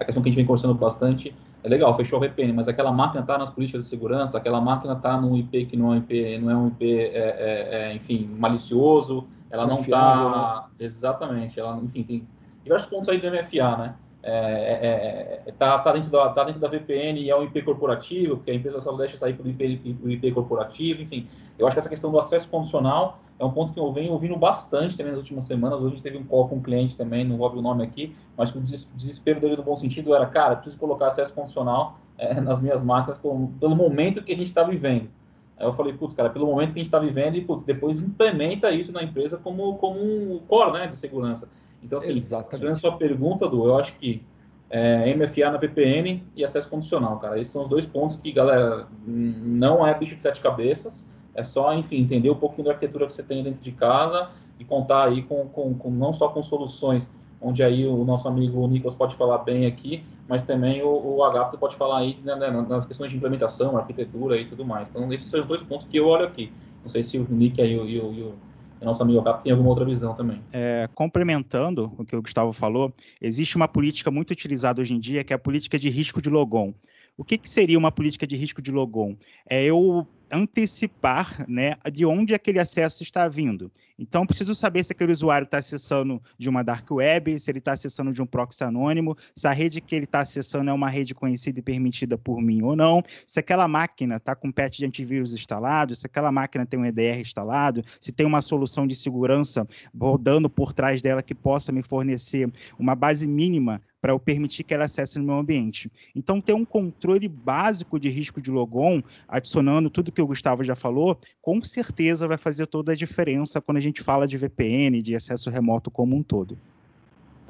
a 0.00 0.04
questão 0.04 0.22
que 0.22 0.28
a 0.28 0.32
gente 0.32 0.36
vem 0.36 0.46
conversando 0.46 0.74
bastante, 0.74 1.34
é 1.62 1.68
legal, 1.68 1.94
fechou 1.94 2.18
o 2.18 2.22
VPN, 2.22 2.54
mas 2.54 2.66
aquela 2.66 2.90
máquina 2.90 3.20
está 3.20 3.36
nas 3.36 3.50
políticas 3.50 3.84
de 3.84 3.90
segurança, 3.90 4.38
aquela 4.38 4.60
máquina 4.60 4.94
está 4.94 5.20
num 5.20 5.36
IP 5.36 5.66
que 5.66 5.76
não 5.76 5.92
é 5.92 5.96
um 5.96 5.98
IP, 5.98 6.38
não 6.38 6.50
é 6.50 6.56
um 6.56 6.68
IP, 6.68 6.84
é, 6.84 7.06
é, 7.14 7.68
é, 7.70 7.94
enfim, 7.94 8.28
malicioso, 8.38 9.26
ela 9.50 9.66
não 9.66 9.80
está, 9.80 10.68
né? 10.78 10.86
exatamente, 10.86 11.60
ela, 11.60 11.76
enfim, 11.76 12.02
tem 12.02 12.26
diversos 12.64 12.88
pontos 12.88 13.08
aí 13.10 13.18
do 13.18 13.30
MFA, 13.30 13.76
né? 13.76 13.94
é, 14.22 15.42
é, 15.44 15.48
é 15.48 15.52
tá, 15.52 15.78
dentro 15.92 16.10
da, 16.10 16.28
tá 16.30 16.44
dentro 16.44 16.60
da 16.60 16.68
VPN 16.68 17.20
e 17.20 17.30
é 17.30 17.36
um 17.36 17.42
IP 17.44 17.62
corporativo, 17.62 18.36
porque 18.36 18.50
a 18.50 18.54
empresa 18.54 18.80
só 18.80 18.92
deixa 18.92 19.16
sair 19.16 19.34
para 19.34 19.46
o 19.46 19.48
IP, 19.48 19.96
IP, 20.04 20.32
corporativo, 20.32 21.02
enfim. 21.02 21.26
Eu 21.58 21.66
acho 21.66 21.74
que 21.74 21.80
essa 21.80 21.88
questão 21.88 22.10
do 22.10 22.18
acesso 22.18 22.48
condicional 22.48 23.18
é 23.40 23.44
um 23.44 23.50
ponto 23.50 23.72
que 23.72 23.80
eu 23.80 23.90
venho 23.90 24.12
ouvindo 24.12 24.36
bastante 24.36 24.94
também 24.98 25.12
nas 25.12 25.20
últimas 25.20 25.44
semanas. 25.44 25.78
Hoje 25.78 25.86
a 25.86 25.90
gente 25.94 26.02
teve 26.02 26.18
um 26.18 26.24
call 26.24 26.46
com 26.46 26.56
um 26.56 26.62
cliente 26.62 26.94
também, 26.94 27.24
não 27.24 27.38
vou 27.38 27.46
abrir 27.46 27.58
o 27.58 27.62
nome 27.62 27.82
aqui, 27.82 28.14
mas 28.36 28.54
o 28.54 28.60
desespero 28.60 29.40
dele 29.40 29.56
no 29.56 29.62
bom 29.62 29.74
sentido 29.74 30.14
era, 30.14 30.26
cara, 30.26 30.56
preciso 30.56 30.78
colocar 30.78 31.08
acesso 31.08 31.32
condicional 31.32 31.98
é, 32.18 32.38
nas 32.38 32.60
minhas 32.60 32.82
máquinas 32.82 33.18
pelo 33.18 33.74
momento 33.74 34.22
que 34.22 34.32
a 34.32 34.36
gente 34.36 34.48
está 34.48 34.62
vivendo. 34.62 35.08
Aí 35.56 35.66
eu 35.66 35.72
falei, 35.72 35.94
putz, 35.94 36.12
cara, 36.12 36.28
pelo 36.28 36.46
momento 36.46 36.74
que 36.74 36.80
a 36.80 36.82
gente 36.82 36.86
está 36.86 36.98
vivendo 36.98 37.36
e, 37.36 37.40
putz, 37.40 37.64
depois 37.64 37.98
implementa 38.00 38.70
isso 38.70 38.92
na 38.92 39.02
empresa 39.02 39.38
como, 39.38 39.76
como 39.76 39.98
um 39.98 40.38
core, 40.46 40.72
né, 40.72 40.86
de 40.86 40.96
segurança. 40.96 41.48
Então, 41.82 41.98
assim, 41.98 42.12
respondendo 42.12 42.72
a 42.72 42.76
sua 42.76 42.96
pergunta, 42.98 43.48
Du, 43.48 43.66
eu 43.66 43.78
acho 43.78 43.94
que 43.94 44.22
é, 44.68 45.14
MFA 45.14 45.50
na 45.50 45.56
VPN 45.56 46.22
e 46.36 46.44
acesso 46.44 46.68
condicional, 46.68 47.18
cara. 47.18 47.40
Esses 47.40 47.52
são 47.52 47.62
os 47.62 47.68
dois 47.68 47.86
pontos 47.86 48.16
que, 48.16 48.30
galera, 48.32 48.86
não 49.06 49.86
é 49.86 49.94
bicho 49.94 50.14
de 50.14 50.20
sete 50.20 50.40
cabeças. 50.40 51.06
É 51.34 51.44
só, 51.44 51.72
enfim, 51.74 52.00
entender 52.00 52.30
um 52.30 52.36
pouquinho 52.36 52.64
da 52.64 52.72
arquitetura 52.72 53.06
que 53.06 53.12
você 53.12 53.22
tem 53.22 53.42
dentro 53.42 53.60
de 53.60 53.72
casa 53.72 54.30
e 54.58 54.64
contar 54.64 55.08
aí 55.08 55.22
com, 55.22 55.46
com, 55.46 55.74
com 55.74 55.90
não 55.90 56.12
só 56.12 56.28
com 56.28 56.42
soluções 56.42 57.08
onde 57.40 57.62
aí 57.62 57.86
o 57.86 58.04
nosso 58.04 58.28
amigo 58.28 58.66
Nicolas 58.68 58.94
pode 58.94 59.14
falar 59.16 59.38
bem 59.38 59.66
aqui, 59.66 60.02
mas 60.28 60.42
também 60.42 60.82
o, 60.82 61.16
o 61.16 61.24
Agapo 61.24 61.56
pode 61.56 61.74
falar 61.74 62.00
aí 62.00 62.18
né, 62.22 62.36
né, 62.36 62.50
nas 62.68 62.84
questões 62.84 63.10
de 63.10 63.16
implementação, 63.16 63.76
arquitetura 63.76 64.36
e 64.36 64.44
tudo 64.44 64.64
mais. 64.64 64.88
Então, 64.88 65.10
esses 65.12 65.28
são 65.28 65.40
os 65.40 65.46
dois 65.46 65.62
pontos 65.62 65.86
que 65.86 65.96
eu 65.96 66.06
olho 66.06 66.26
aqui. 66.26 66.52
Não 66.82 66.90
sei 66.90 67.02
se 67.02 67.18
o 67.18 67.26
Nick 67.28 67.60
aí 67.60 67.72
e 67.72 67.98
o, 67.98 68.34
nosso 68.82 69.02
amigo 69.02 69.22
Cap 69.22 69.42
tem 69.42 69.52
alguma 69.52 69.70
outra 69.70 69.84
visão 69.84 70.14
também. 70.14 70.40
É, 70.52 70.88
complementando 70.94 71.92
o 71.98 72.04
que 72.04 72.16
o 72.16 72.22
Gustavo 72.22 72.52
falou, 72.52 72.92
existe 73.20 73.56
uma 73.56 73.68
política 73.68 74.10
muito 74.10 74.30
utilizada 74.30 74.80
hoje 74.80 74.94
em 74.94 75.00
dia, 75.00 75.24
que 75.24 75.32
é 75.32 75.36
a 75.36 75.38
política 75.38 75.78
de 75.78 75.88
risco 75.90 76.20
de 76.20 76.30
logon. 76.30 76.72
O 77.20 77.24
que, 77.24 77.36
que 77.36 77.50
seria 77.50 77.78
uma 77.78 77.92
política 77.92 78.26
de 78.26 78.34
risco 78.34 78.62
de 78.62 78.72
logon? 78.72 79.14
É 79.46 79.62
eu 79.62 80.08
antecipar 80.32 81.44
né, 81.46 81.76
de 81.92 82.06
onde 82.06 82.32
aquele 82.32 82.58
acesso 82.58 83.02
está 83.02 83.28
vindo. 83.28 83.70
Então, 83.98 84.24
preciso 84.24 84.54
saber 84.54 84.82
se 84.84 84.92
aquele 84.92 85.12
usuário 85.12 85.44
está 85.44 85.58
acessando 85.58 86.22
de 86.38 86.48
uma 86.48 86.62
dark 86.62 86.90
web, 86.90 87.38
se 87.38 87.50
ele 87.50 87.58
está 87.58 87.72
acessando 87.72 88.10
de 88.10 88.22
um 88.22 88.26
proxy 88.26 88.64
anônimo, 88.64 89.14
se 89.34 89.46
a 89.46 89.52
rede 89.52 89.82
que 89.82 89.94
ele 89.94 90.06
está 90.06 90.20
acessando 90.20 90.70
é 90.70 90.72
uma 90.72 90.88
rede 90.88 91.14
conhecida 91.14 91.58
e 91.58 91.62
permitida 91.62 92.16
por 92.16 92.40
mim 92.40 92.62
ou 92.62 92.74
não, 92.74 93.02
se 93.26 93.38
aquela 93.38 93.68
máquina 93.68 94.16
está 94.16 94.34
com 94.34 94.50
patch 94.50 94.78
de 94.78 94.86
antivírus 94.86 95.34
instalado, 95.34 95.94
se 95.94 96.06
aquela 96.06 96.32
máquina 96.32 96.64
tem 96.64 96.80
um 96.80 96.86
EDR 96.86 97.20
instalado, 97.20 97.84
se 98.00 98.12
tem 98.12 98.24
uma 98.24 98.40
solução 98.40 98.86
de 98.86 98.94
segurança 98.94 99.68
rodando 99.94 100.48
por 100.48 100.72
trás 100.72 101.02
dela 101.02 101.22
que 101.22 101.34
possa 101.34 101.70
me 101.70 101.82
fornecer 101.82 102.50
uma 102.78 102.94
base 102.94 103.28
mínima 103.28 103.82
para 104.00 104.12
eu 104.12 104.18
permitir 104.18 104.64
que 104.64 104.72
ela 104.72 104.84
acesse 104.84 105.18
no 105.18 105.24
meu 105.24 105.38
ambiente. 105.38 105.90
Então, 106.14 106.40
ter 106.40 106.54
um 106.54 106.64
controle 106.64 107.28
básico 107.28 107.98
de 107.98 108.08
risco 108.08 108.40
de 108.40 108.50
logon, 108.50 109.02
adicionando 109.28 109.90
tudo 109.90 110.12
que 110.12 110.22
o 110.22 110.26
Gustavo 110.26 110.64
já 110.64 110.74
falou, 110.74 111.18
com 111.42 111.62
certeza 111.62 112.26
vai 112.26 112.38
fazer 112.38 112.66
toda 112.66 112.92
a 112.92 112.96
diferença 112.96 113.60
quando 113.60 113.76
a 113.76 113.82
gente 113.82 114.02
fala 114.02 114.26
de 114.26 114.38
VPN, 114.38 115.02
de 115.02 115.14
acesso 115.14 115.50
remoto 115.50 115.90
como 115.90 116.16
um 116.16 116.22
todo. 116.22 116.58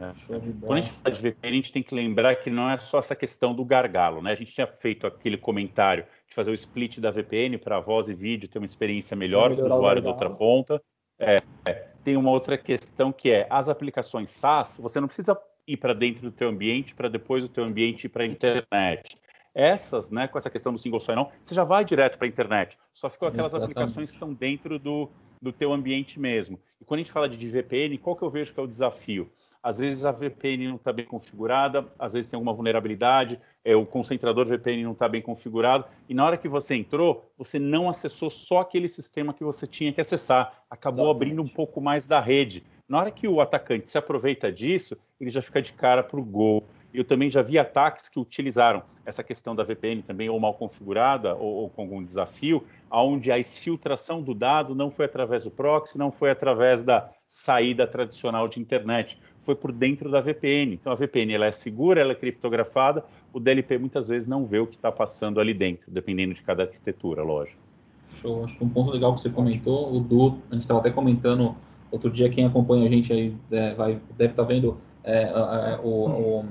É. 0.00 0.12
Quando 0.60 0.78
a 0.78 0.80
gente 0.80 0.92
fala 0.92 1.14
de 1.14 1.20
VPN, 1.20 1.52
a 1.52 1.56
gente 1.56 1.72
tem 1.72 1.82
que 1.82 1.94
lembrar 1.94 2.34
que 2.36 2.48
não 2.48 2.70
é 2.70 2.78
só 2.78 2.98
essa 2.98 3.14
questão 3.14 3.54
do 3.54 3.62
gargalo, 3.64 4.22
né? 4.22 4.32
A 4.32 4.34
gente 4.34 4.52
tinha 4.52 4.66
feito 4.66 5.06
aquele 5.06 5.36
comentário 5.36 6.04
de 6.26 6.34
fazer 6.34 6.50
o 6.50 6.54
split 6.54 6.98
da 6.98 7.10
VPN 7.10 7.58
para 7.58 7.78
voz 7.80 8.08
e 8.08 8.14
vídeo 8.14 8.48
ter 8.48 8.58
uma 8.58 8.64
experiência 8.64 9.14
melhor 9.14 9.54
para 9.54 9.62
o 9.62 9.66
usuário 9.66 10.00
da 10.00 10.08
outra 10.08 10.30
ponta. 10.30 10.82
É, 11.18 11.36
é, 11.68 11.72
tem 12.02 12.16
uma 12.16 12.30
outra 12.30 12.56
questão 12.56 13.12
que 13.12 13.30
é 13.30 13.46
as 13.50 13.68
aplicações 13.68 14.30
SaaS, 14.30 14.78
você 14.80 14.98
não 14.98 15.06
precisa 15.06 15.38
ir 15.72 15.76
para 15.76 15.94
dentro 15.94 16.22
do 16.22 16.32
teu 16.32 16.48
ambiente 16.48 16.94
para 16.94 17.08
depois 17.08 17.44
o 17.44 17.48
teu 17.48 17.64
ambiente 17.64 18.04
ir 18.04 18.08
para 18.08 18.24
a 18.24 18.26
internet. 18.26 19.16
Essas, 19.54 20.10
né, 20.10 20.28
com 20.28 20.38
essa 20.38 20.50
questão 20.50 20.72
do 20.72 20.78
single 20.78 21.00
sign-on, 21.00 21.28
você 21.40 21.54
já 21.54 21.64
vai 21.64 21.84
direto 21.84 22.18
para 22.18 22.26
a 22.26 22.28
internet. 22.28 22.78
Só 22.92 23.10
ficou 23.10 23.28
aquelas 23.28 23.52
Exatamente. 23.52 23.72
aplicações 23.72 24.10
que 24.10 24.16
estão 24.16 24.32
dentro 24.32 24.78
do, 24.78 25.10
do 25.42 25.52
teu 25.52 25.72
ambiente 25.72 26.20
mesmo. 26.20 26.58
E 26.80 26.84
quando 26.84 27.00
a 27.00 27.02
gente 27.02 27.12
fala 27.12 27.28
de 27.28 27.50
VPN, 27.50 27.98
qual 27.98 28.14
que 28.14 28.22
eu 28.22 28.30
vejo 28.30 28.54
que 28.54 28.60
é 28.60 28.62
o 28.62 28.68
desafio? 28.68 29.30
Às 29.62 29.78
vezes 29.78 30.06
a 30.06 30.12
VPN 30.12 30.68
não 30.68 30.76
está 30.76 30.90
bem 30.90 31.04
configurada, 31.04 31.86
às 31.98 32.14
vezes 32.14 32.30
tem 32.30 32.36
alguma 32.36 32.54
vulnerabilidade, 32.54 33.38
é, 33.62 33.76
o 33.76 33.84
concentrador 33.84 34.46
VPN 34.46 34.84
não 34.84 34.92
está 34.92 35.06
bem 35.06 35.20
configurado, 35.20 35.84
e 36.08 36.14
na 36.14 36.24
hora 36.24 36.38
que 36.38 36.48
você 36.48 36.74
entrou, 36.74 37.30
você 37.36 37.58
não 37.58 37.88
acessou 37.88 38.30
só 38.30 38.60
aquele 38.60 38.88
sistema 38.88 39.34
que 39.34 39.44
você 39.44 39.66
tinha 39.66 39.92
que 39.92 40.00
acessar, 40.00 40.62
acabou 40.70 41.04
Exatamente. 41.04 41.16
abrindo 41.16 41.42
um 41.42 41.48
pouco 41.48 41.78
mais 41.78 42.06
da 42.06 42.20
rede. 42.20 42.64
Na 42.90 42.98
hora 42.98 43.12
que 43.12 43.28
o 43.28 43.40
atacante 43.40 43.88
se 43.88 43.96
aproveita 43.96 44.50
disso, 44.50 44.96
ele 45.20 45.30
já 45.30 45.40
fica 45.40 45.62
de 45.62 45.72
cara 45.72 46.02
para 46.02 46.18
o 46.18 46.24
gol. 46.24 46.64
Eu 46.92 47.04
também 47.04 47.30
já 47.30 47.40
vi 47.40 47.56
ataques 47.56 48.08
que 48.08 48.18
utilizaram 48.18 48.82
essa 49.06 49.22
questão 49.22 49.54
da 49.54 49.62
VPN 49.62 50.02
também 50.02 50.28
ou 50.28 50.40
mal 50.40 50.54
configurada 50.54 51.36
ou, 51.36 51.54
ou, 51.54 51.70
com 51.70 51.82
algum 51.82 52.02
desafio, 52.02 52.64
onde 52.90 53.30
a 53.30 53.38
exfiltração 53.38 54.20
do 54.20 54.34
dado 54.34 54.74
não 54.74 54.90
foi 54.90 55.04
através 55.04 55.44
do 55.44 55.52
proxy, 55.52 55.96
não 55.96 56.10
foi 56.10 56.32
através 56.32 56.82
da 56.82 57.08
saída 57.24 57.86
tradicional 57.86 58.48
de 58.48 58.58
internet, 58.58 59.20
foi 59.38 59.54
por 59.54 59.70
dentro 59.70 60.10
da 60.10 60.20
VPN. 60.20 60.74
Então 60.74 60.92
a 60.92 60.96
VPN 60.96 61.32
ela 61.32 61.46
é 61.46 61.52
segura, 61.52 62.00
ela 62.00 62.10
é 62.10 62.16
criptografada, 62.16 63.04
o 63.32 63.38
DLP 63.38 63.78
muitas 63.78 64.08
vezes 64.08 64.26
não 64.26 64.44
vê 64.44 64.58
o 64.58 64.66
que 64.66 64.74
está 64.74 64.90
passando 64.90 65.38
ali 65.38 65.54
dentro, 65.54 65.92
dependendo 65.92 66.34
de 66.34 66.42
cada 66.42 66.64
arquitetura, 66.64 67.22
lógico. 67.22 67.60
Show. 68.20 68.44
Acho 68.44 68.58
que 68.58 68.64
um 68.64 68.68
ponto 68.68 68.90
legal 68.90 69.14
que 69.14 69.20
você 69.20 69.30
comentou, 69.30 69.94
o 69.94 70.00
Du, 70.00 70.38
a 70.50 70.54
gente 70.54 70.62
estava 70.62 70.80
até 70.80 70.90
comentando 70.90 71.54
outro 71.90 72.10
dia, 72.10 72.28
quem 72.28 72.46
acompanha 72.46 72.86
a 72.86 72.90
gente 72.90 73.12
aí 73.12 73.36
é, 73.50 73.74
vai, 73.74 74.00
deve 74.16 74.32
estar 74.32 74.42
tá 74.42 74.48
vendo 74.48 74.78
é, 75.04 75.78
o, 75.82 75.88
o 75.88 76.44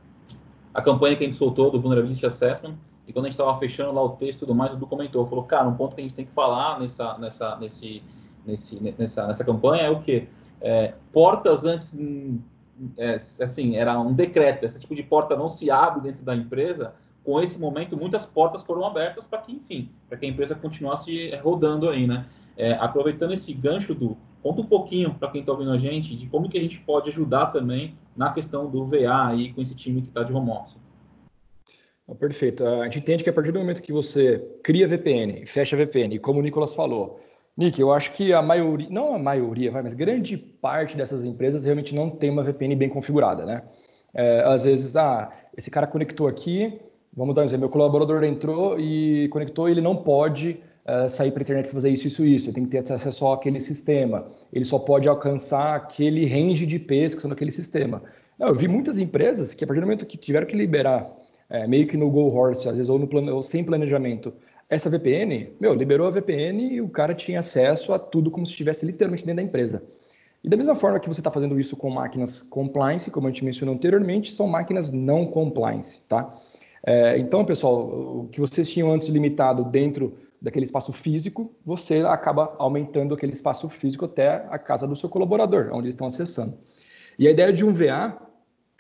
a 0.73 0.82
campanha 0.82 1.15
que 1.15 1.23
a 1.23 1.28
gente 1.28 1.38
soltou 1.38 1.71
do 1.71 1.82
Vulnerability 1.82 2.25
Assessment, 2.25 2.75
e 3.08 3.13
quando 3.13 3.25
a 3.25 3.30
gente 3.30 3.39
estava 3.39 3.58
fechando 3.58 3.91
lá 3.91 4.04
o 4.04 4.10
texto 4.10 4.38
e 4.38 4.39
tudo 4.41 4.54
mais, 4.54 4.71
o 4.71 4.78
Du 4.78 4.86
comentou, 4.86 5.25
falou, 5.25 5.43
cara, 5.43 5.67
um 5.67 5.73
ponto 5.73 5.95
que 5.95 6.02
a 6.02 6.04
gente 6.04 6.13
tem 6.13 6.25
que 6.25 6.32
falar 6.32 6.80
nessa, 6.80 7.17
nessa, 7.17 7.58
nesse, 7.58 8.04
nesse, 8.45 8.80
nessa, 8.97 9.25
nessa 9.25 9.43
campanha 9.43 9.84
é 9.84 9.89
o 9.89 9.99
quê? 9.99 10.28
É, 10.62 10.93
portas 11.12 11.65
antes, 11.65 11.97
é, 12.97 13.15
assim, 13.15 13.75
era 13.75 13.99
um 13.99 14.13
decreto, 14.13 14.63
esse 14.63 14.80
tipo 14.80 14.93
de 14.93 15.02
porta 15.02 15.36
não 15.36 15.49
se 15.49 15.71
abre 15.71 16.02
dentro 16.02 16.23
da 16.23 16.36
empresa, 16.36 16.93
com 17.23 17.41
esse 17.41 17.60
momento, 17.60 17.97
muitas 17.97 18.25
portas 18.25 18.63
foram 18.63 18.86
abertas 18.86 19.25
para 19.25 19.39
que, 19.39 19.52
enfim, 19.52 19.89
para 20.08 20.17
que 20.17 20.25
a 20.25 20.30
empresa 20.30 20.56
continuasse 20.56 21.36
rodando 21.38 21.89
aí, 21.89 22.08
né? 22.08 22.25
É, 22.56 22.73
aproveitando 22.73 23.34
esse 23.34 23.54
gancho 23.54 23.95
do 23.95 24.17
conta 24.41 24.62
um 24.62 24.65
pouquinho 24.65 25.13
para 25.13 25.30
quem 25.30 25.41
está 25.41 25.52
ouvindo 25.52 25.71
a 25.71 25.78
gente 25.78 26.15
de 26.15 26.28
como 26.28 26.49
que 26.49 26.58
a 26.58 26.62
gente 26.62 26.80
pode 26.80 27.10
ajudar 27.10 27.47
também 27.47 27.95
na 28.15 28.32
questão 28.32 28.69
do 28.69 28.86
VA 28.86 29.28
aí 29.28 29.54
com 29.54 29.62
esse 29.62 29.75
time 29.75 30.02
que 30.02 30.10
está 30.10 30.23
de 30.23 30.34
home 30.34 30.49
office. 30.52 30.78
Perfeito. 32.19 32.65
A 32.65 32.86
gente 32.86 32.99
entende 32.99 33.23
que 33.23 33.30
a 33.30 33.34
partir 33.34 33.52
do 33.52 33.60
momento 33.60 33.82
que 33.82 33.93
você 33.93 34.43
cria 34.63 34.88
VPN, 34.88 35.45
fecha 35.45 35.78
VPN, 35.78 36.15
e 36.15 36.19
como 36.19 36.39
o 36.39 36.41
Nicolas 36.41 36.73
falou, 36.73 37.19
Nick, 37.56 37.80
eu 37.80 37.91
acho 37.91 38.12
que 38.13 38.34
a 38.34 38.41
maioria, 38.41 38.88
não 38.89 39.13
a 39.13 39.19
maioria, 39.19 39.71
mas 39.71 39.93
grande 39.93 40.38
parte 40.38 40.97
dessas 40.97 41.23
empresas 41.23 41.65
realmente 41.65 41.93
não 41.93 42.10
tem 42.10 42.30
uma 42.30 42.43
VPN 42.43 42.75
bem 42.75 42.89
configurada, 42.89 43.45
né? 43.45 43.63
É, 44.13 44.41
às 44.41 44.63
vezes, 44.63 44.95
ah, 44.95 45.32
esse 45.56 45.69
cara 45.69 45.86
conectou 45.86 46.28
aqui, 46.28 46.80
vamos 47.15 47.36
dar 47.36 47.41
um 47.41 47.45
exemplo, 47.45 47.62
meu 47.62 47.69
colaborador 47.69 48.23
entrou 48.23 48.80
e 48.80 49.28
conectou, 49.28 49.69
ele 49.69 49.82
não 49.82 49.95
pode 49.95 50.60
uh, 50.85 51.07
sair 51.09 51.31
para 51.31 51.41
a 51.41 51.43
internet 51.43 51.69
fazer 51.69 51.89
isso, 51.89 52.07
isso, 52.07 52.25
isso, 52.25 52.45
ele 52.47 52.53
tem 52.53 52.65
que 52.65 52.81
ter 52.81 52.93
acesso 52.93 53.27
àquele 53.27 53.59
sistema, 53.59 54.27
ele 54.51 54.65
só 54.65 54.79
pode 54.79 55.07
alcançar 55.07 55.75
aquele 55.75 56.25
range 56.25 56.65
de 56.65 56.75
IPs 56.75 57.15
que 57.15 57.21
são 57.21 57.31
sistema. 57.51 58.01
Não, 58.37 58.47
eu 58.47 58.55
vi 58.55 58.67
muitas 58.67 58.99
empresas 58.99 59.53
que 59.53 59.63
a 59.63 59.67
partir 59.67 59.81
do 59.81 59.85
momento 59.85 60.05
que 60.05 60.17
tiveram 60.17 60.47
que 60.47 60.55
liberar 60.55 61.07
é, 61.49 61.65
meio 61.67 61.87
que 61.87 61.97
no 61.97 62.09
Go 62.09 62.29
Horse, 62.29 62.67
às 62.67 62.75
vezes, 62.75 62.89
ou, 62.89 63.05
plane... 63.07 63.31
ou 63.31 63.41
sem 63.41 63.63
planejamento, 63.63 64.33
essa 64.69 64.89
VPN, 64.89 65.49
meu, 65.59 65.73
liberou 65.73 66.07
a 66.07 66.11
VPN 66.11 66.75
e 66.75 66.81
o 66.81 66.87
cara 66.87 67.13
tinha 67.15 67.39
acesso 67.39 67.91
a 67.91 67.97
tudo 67.97 68.29
como 68.29 68.45
se 68.45 68.51
estivesse 68.51 68.85
literalmente 68.85 69.25
dentro 69.25 69.37
da 69.37 69.47
empresa. 69.47 69.83
E 70.43 70.47
da 70.47 70.55
mesma 70.55 70.75
forma 70.75 70.99
que 70.99 71.07
você 71.07 71.19
está 71.19 71.31
fazendo 71.31 71.59
isso 71.59 71.75
com 71.75 71.89
máquinas 71.89 72.41
compliance, 72.41 73.09
como 73.09 73.27
a 73.27 73.31
gente 73.31 73.43
mencionou 73.43 73.75
anteriormente, 73.75 74.31
são 74.31 74.47
máquinas 74.47 74.91
não 74.91 75.25
compliance, 75.25 76.01
tá? 76.07 76.33
É, 76.85 77.17
então, 77.17 77.43
pessoal, 77.43 78.21
o 78.21 78.29
que 78.31 78.39
vocês 78.39 78.71
tinham 78.71 78.91
antes 78.91 79.07
limitado 79.09 79.65
dentro 79.65 80.13
daquele 80.41 80.65
espaço 80.65 80.93
físico, 80.93 81.56
você 81.65 81.99
acaba 82.02 82.56
aumentando 82.58 83.13
aquele 83.13 83.34
espaço 83.34 83.67
físico 83.69 84.06
até 84.06 84.45
a 84.49 84.58
casa 84.58 84.88
do 84.88 84.95
seu 84.95 85.10
colaborador, 85.10 85.69
onde 85.71 85.86
eles 85.86 85.95
estão 85.95 86.08
acessando. 86.08 86.58
E 87.17 87.28
a 87.28 87.32
ideia 87.32 87.52
de 87.52 87.65
um 87.65 87.73
VA 87.73 88.17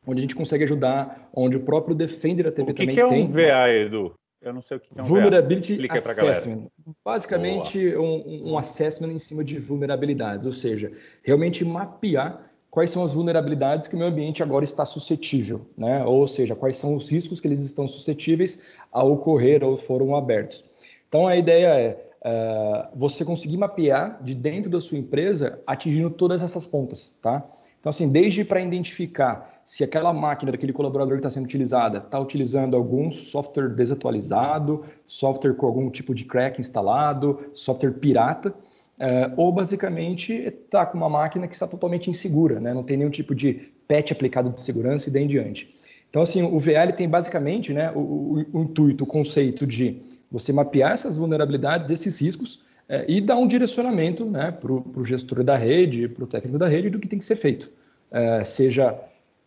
onde 0.05 0.19
a 0.19 0.21
gente 0.21 0.35
consegue 0.35 0.63
ajudar, 0.63 1.29
onde 1.33 1.57
o 1.57 1.59
próprio 1.59 1.95
Defender 1.95 2.47
ATP 2.47 2.73
também 2.73 2.95
que 2.95 3.01
é 3.01 3.07
tem. 3.07 3.25
O 3.25 3.31
que 3.31 3.39
é 3.41 3.47
um 3.47 3.49
VA, 3.49 3.69
Edu? 3.73 4.15
Eu 4.41 4.53
não 4.53 4.61
sei 4.61 4.77
o 4.77 4.79
que 4.79 4.89
é 4.95 5.01
um 5.01 5.05
Vulnerability 5.05 5.87
VA. 5.87 5.93
Assessment. 5.95 6.67
Basicamente, 7.03 7.95
um, 7.95 8.51
um 8.51 8.57
assessment 8.57 9.11
em 9.11 9.19
cima 9.19 9.43
de 9.43 9.59
vulnerabilidades, 9.59 10.45
ou 10.45 10.53
seja, 10.53 10.91
realmente 11.23 11.65
mapear 11.65 12.49
quais 12.71 12.91
são 12.91 13.03
as 13.03 13.11
vulnerabilidades 13.11 13.87
que 13.87 13.95
o 13.95 13.97
meu 13.97 14.07
ambiente 14.07 14.41
agora 14.41 14.63
está 14.63 14.85
suscetível, 14.85 15.67
né? 15.77 16.05
Ou 16.05 16.27
seja, 16.27 16.55
quais 16.55 16.75
são 16.75 16.95
os 16.95 17.09
riscos 17.09 17.41
que 17.41 17.47
eles 17.47 17.61
estão 17.61 17.87
suscetíveis 17.87 18.63
a 18.91 19.03
ocorrer 19.03 19.63
ou 19.63 19.75
foram 19.75 20.15
abertos. 20.15 20.63
Então, 21.09 21.27
a 21.27 21.35
ideia 21.35 21.67
é 21.67 22.11
uh, 22.21 22.97
você 22.97 23.25
conseguir 23.25 23.57
mapear 23.57 24.23
de 24.23 24.35
dentro 24.35 24.69
da 24.69 24.79
sua 24.79 24.97
empresa, 24.97 25.59
atingindo 25.65 26.11
todas 26.11 26.41
essas 26.41 26.67
pontas, 26.67 27.17
tá? 27.21 27.43
Então, 27.79 27.89
assim, 27.89 28.11
desde 28.11 28.45
para 28.45 28.61
identificar 28.61 29.61
se 29.65 29.83
aquela 29.83 30.13
máquina 30.13 30.51
daquele 30.51 30.73
colaborador 30.73 31.13
que 31.13 31.19
está 31.19 31.29
sendo 31.29 31.45
utilizada 31.45 31.99
está 31.99 32.19
utilizando 32.19 32.75
algum 32.75 33.11
software 33.11 33.69
desatualizado, 33.69 34.83
software 35.07 35.53
com 35.53 35.65
algum 35.65 35.89
tipo 35.89 36.13
de 36.13 36.25
crack 36.25 36.59
instalado, 36.59 37.39
software 37.53 37.93
pirata, 37.93 38.53
é, 38.99 39.31
ou 39.37 39.51
basicamente 39.51 40.33
está 40.33 40.85
com 40.85 40.97
uma 40.97 41.09
máquina 41.09 41.47
que 41.47 41.53
está 41.53 41.65
totalmente 41.65 42.09
insegura, 42.09 42.59
né? 42.59 42.73
não 42.73 42.83
tem 42.83 42.97
nenhum 42.97 43.09
tipo 43.09 43.33
de 43.33 43.71
patch 43.87 44.11
aplicado 44.11 44.49
de 44.49 44.61
segurança 44.61 45.09
e 45.09 45.13
daí 45.13 45.23
em 45.23 45.27
diante. 45.27 45.73
Então, 46.09 46.21
assim, 46.21 46.41
o 46.43 46.59
VL 46.59 46.91
tem 46.95 47.07
basicamente 47.07 47.71
né, 47.71 47.91
o, 47.95 47.99
o, 47.99 48.45
o 48.51 48.61
intuito, 48.63 49.05
o 49.05 49.07
conceito 49.07 49.65
de 49.65 50.01
você 50.31 50.53
mapear 50.53 50.91
essas 50.91 51.17
vulnerabilidades, 51.17 51.89
esses 51.89 52.19
riscos, 52.19 52.63
é, 52.87 53.05
e 53.07 53.21
dar 53.21 53.37
um 53.37 53.47
direcionamento 53.47 54.25
né, 54.25 54.51
para 54.51 54.71
o 54.71 55.03
gestor 55.03 55.43
da 55.43 55.55
rede, 55.55 56.07
para 56.07 56.23
o 56.23 56.27
técnico 56.27 56.57
da 56.57 56.67
rede, 56.67 56.89
do 56.89 56.99
que 56.99 57.07
tem 57.07 57.19
que 57.19 57.25
ser 57.25 57.35
feito. 57.35 57.69
É, 58.11 58.43
seja 58.43 58.99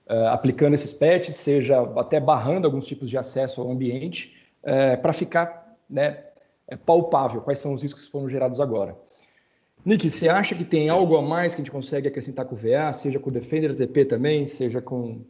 uh, 0.09 0.29
aplicando 0.29 0.75
esses 0.75 0.93
patches, 0.93 1.35
seja 1.35 1.81
até 1.97 2.21
barrando 2.21 2.67
alguns 2.67 2.87
tipos 2.87 3.11
de 3.11 3.19
acesso 3.19 3.61
ao 3.61 3.71
ambiente, 3.71 4.37
uh, 4.63 5.01
para 5.01 5.13
ficar 5.13 5.77
né, 5.91 6.19
é, 6.69 6.77
palpável 6.77 7.41
quais 7.41 7.59
são 7.59 7.75
os 7.75 7.83
riscos 7.83 8.05
que 8.05 8.11
foram 8.11 8.29
gerados 8.29 8.61
agora. 8.61 8.97
Nick, 9.85 10.09
você 10.09 10.29
acha 10.29 10.55
que 10.55 10.65
tem 10.65 10.89
algo 10.89 11.17
a 11.17 11.23
mais 11.23 11.55
que 11.55 11.61
a 11.61 11.65
gente 11.65 11.73
consegue 11.73 12.07
acrescentar 12.07 12.45
com 12.45 12.55
o 12.55 12.59
VA, 12.59 12.93
seja 12.93 13.19
com 13.19 13.31
o 13.31 13.33
Defender 13.33 13.75
TP 13.75 14.05
também, 14.05 14.47
seja 14.47 14.81
com. 14.81 15.23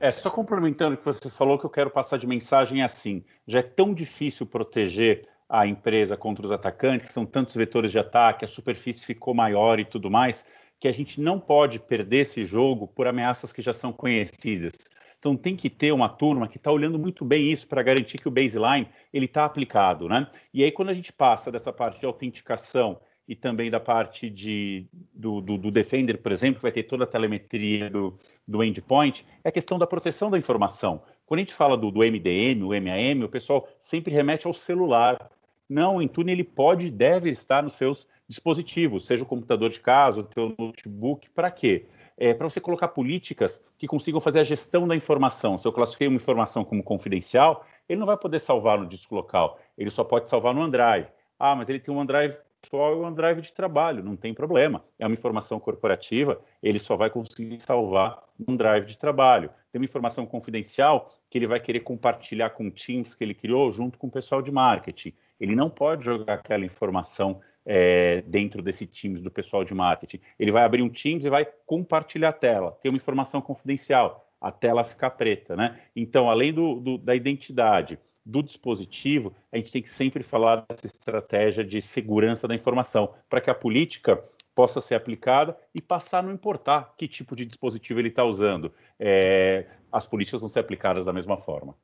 É, 0.00 0.12
só 0.12 0.30
complementando 0.30 0.94
o 0.94 0.98
que 0.98 1.04
você 1.04 1.28
falou, 1.28 1.58
que 1.58 1.66
eu 1.66 1.70
quero 1.70 1.90
passar 1.90 2.18
de 2.18 2.26
mensagem 2.26 2.82
assim: 2.82 3.24
já 3.46 3.58
é 3.58 3.62
tão 3.62 3.92
difícil 3.92 4.46
proteger 4.46 5.26
a 5.48 5.66
empresa 5.66 6.16
contra 6.16 6.44
os 6.44 6.52
atacantes, 6.52 7.10
são 7.10 7.26
tantos 7.26 7.56
vetores 7.56 7.90
de 7.90 7.98
ataque, 7.98 8.44
a 8.44 8.48
superfície 8.48 9.04
ficou 9.04 9.34
maior 9.34 9.80
e 9.80 9.84
tudo 9.84 10.10
mais, 10.10 10.46
que 10.78 10.86
a 10.86 10.92
gente 10.92 11.20
não 11.20 11.40
pode 11.40 11.80
perder 11.80 12.18
esse 12.18 12.44
jogo 12.44 12.86
por 12.86 13.08
ameaças 13.08 13.52
que 13.52 13.62
já 13.62 13.72
são 13.72 13.92
conhecidas. 13.92 14.74
Então 15.18 15.36
tem 15.36 15.56
que 15.56 15.68
ter 15.68 15.90
uma 15.90 16.08
turma 16.08 16.46
que 16.46 16.58
está 16.58 16.70
olhando 16.70 16.98
muito 16.98 17.24
bem 17.24 17.50
isso 17.50 17.66
para 17.66 17.82
garantir 17.82 18.18
que 18.18 18.28
o 18.28 18.30
baseline 18.30 18.88
ele 19.12 19.24
está 19.24 19.44
aplicado, 19.44 20.08
né? 20.08 20.28
E 20.54 20.62
aí 20.62 20.70
quando 20.70 20.90
a 20.90 20.94
gente 20.94 21.12
passa 21.12 21.50
dessa 21.50 21.72
parte 21.72 21.98
de 21.98 22.06
autenticação 22.06 23.00
e 23.28 23.36
também 23.36 23.70
da 23.70 23.78
parte 23.78 24.30
de, 24.30 24.86
do, 25.12 25.42
do, 25.42 25.58
do 25.58 25.70
Defender, 25.70 26.16
por 26.16 26.32
exemplo, 26.32 26.56
que 26.56 26.62
vai 26.62 26.72
ter 26.72 26.84
toda 26.84 27.04
a 27.04 27.06
telemetria 27.06 27.90
do, 27.90 28.18
do 28.46 28.64
endpoint, 28.64 29.26
é 29.44 29.50
a 29.50 29.52
questão 29.52 29.78
da 29.78 29.86
proteção 29.86 30.30
da 30.30 30.38
informação. 30.38 31.02
Quando 31.26 31.40
a 31.40 31.42
gente 31.42 31.52
fala 31.52 31.76
do, 31.76 31.90
do 31.90 32.00
MDM, 32.00 32.62
o 32.62 32.68
MAM, 32.68 33.26
o 33.26 33.28
pessoal 33.28 33.68
sempre 33.78 34.14
remete 34.14 34.46
ao 34.46 34.54
celular. 34.54 35.30
Não, 35.68 35.96
o 35.96 36.02
Intune 36.02 36.32
ele 36.32 36.42
pode 36.42 36.86
e 36.86 36.90
deve 36.90 37.28
estar 37.28 37.62
nos 37.62 37.74
seus 37.74 38.08
dispositivos, 38.26 39.04
seja 39.04 39.24
o 39.24 39.26
computador 39.26 39.68
de 39.68 39.80
casa, 39.80 40.22
o 40.22 40.24
teu 40.24 40.54
notebook, 40.58 41.28
para 41.30 41.50
quê? 41.50 41.84
É, 42.16 42.32
para 42.32 42.48
você 42.48 42.60
colocar 42.60 42.88
políticas 42.88 43.62
que 43.76 43.86
consigam 43.86 44.20
fazer 44.20 44.40
a 44.40 44.44
gestão 44.44 44.88
da 44.88 44.96
informação. 44.96 45.56
Se 45.58 45.68
eu 45.68 45.72
classifiquei 45.72 46.08
uma 46.08 46.16
informação 46.16 46.64
como 46.64 46.82
confidencial, 46.82 47.64
ele 47.86 48.00
não 48.00 48.06
vai 48.06 48.16
poder 48.16 48.38
salvar 48.38 48.78
no 48.78 48.86
disco 48.86 49.14
local, 49.14 49.58
ele 49.76 49.90
só 49.90 50.02
pode 50.02 50.30
salvar 50.30 50.54
no 50.54 50.62
OneDrive. 50.62 51.08
Ah, 51.38 51.54
mas 51.54 51.68
ele 51.68 51.78
tem 51.78 51.94
um 51.94 51.98
OneDrive 51.98 52.36
pessoal 52.60 52.92
e 52.92 53.04
um 53.04 53.40
de 53.40 53.52
trabalho, 53.52 54.02
não 54.02 54.16
tem 54.16 54.34
problema. 54.34 54.84
É 54.98 55.06
uma 55.06 55.12
informação 55.12 55.60
corporativa, 55.60 56.40
ele 56.62 56.78
só 56.78 56.96
vai 56.96 57.10
conseguir 57.10 57.60
salvar 57.60 58.22
no 58.38 58.52
OneDrive 58.52 58.86
de 58.86 58.98
trabalho. 58.98 59.50
Tem 59.70 59.80
uma 59.80 59.84
informação 59.84 60.26
confidencial 60.26 61.12
que 61.30 61.38
ele 61.38 61.46
vai 61.46 61.60
querer 61.60 61.80
compartilhar 61.80 62.50
com 62.50 62.70
Teams 62.70 63.14
que 63.14 63.22
ele 63.22 63.34
criou 63.34 63.70
junto 63.70 63.98
com 63.98 64.08
o 64.08 64.10
pessoal 64.10 64.42
de 64.42 64.50
marketing. 64.50 65.12
Ele 65.38 65.54
não 65.54 65.70
pode 65.70 66.04
jogar 66.04 66.34
aquela 66.34 66.64
informação 66.64 67.40
é, 67.64 68.22
dentro 68.22 68.62
desse 68.62 68.86
Teams 68.86 69.22
do 69.22 69.30
pessoal 69.30 69.62
de 69.62 69.74
marketing. 69.74 70.20
Ele 70.38 70.50
vai 70.50 70.64
abrir 70.64 70.82
um 70.82 70.88
Teams 70.88 71.24
e 71.24 71.30
vai 71.30 71.46
compartilhar 71.66 72.30
a 72.30 72.32
tela, 72.32 72.72
tem 72.82 72.90
uma 72.90 72.96
informação 72.96 73.40
confidencial, 73.40 74.26
a 74.40 74.50
tela 74.50 74.84
fica 74.84 75.10
preta, 75.10 75.56
né? 75.56 75.80
Então, 75.94 76.30
além 76.30 76.52
do, 76.52 76.76
do, 76.80 76.96
da 76.96 77.14
identidade, 77.14 77.98
do 78.28 78.42
dispositivo, 78.42 79.32
a 79.50 79.56
gente 79.56 79.72
tem 79.72 79.80
que 79.80 79.88
sempre 79.88 80.22
falar 80.22 80.66
dessa 80.68 80.86
estratégia 80.86 81.64
de 81.64 81.80
segurança 81.80 82.46
da 82.46 82.54
informação, 82.54 83.14
para 83.28 83.40
que 83.40 83.48
a 83.48 83.54
política 83.54 84.22
possa 84.54 84.82
ser 84.82 84.96
aplicada 84.96 85.56
e 85.74 85.80
passar 85.80 86.18
a 86.18 86.22
não 86.22 86.32
importar 86.32 86.92
que 86.98 87.08
tipo 87.08 87.34
de 87.34 87.46
dispositivo 87.46 88.00
ele 88.00 88.08
está 88.08 88.24
usando. 88.24 88.70
É, 89.00 89.66
as 89.90 90.06
políticas 90.06 90.42
vão 90.42 90.50
ser 90.50 90.60
aplicadas 90.60 91.06
da 91.06 91.12
mesma 91.12 91.38
forma. 91.38 91.74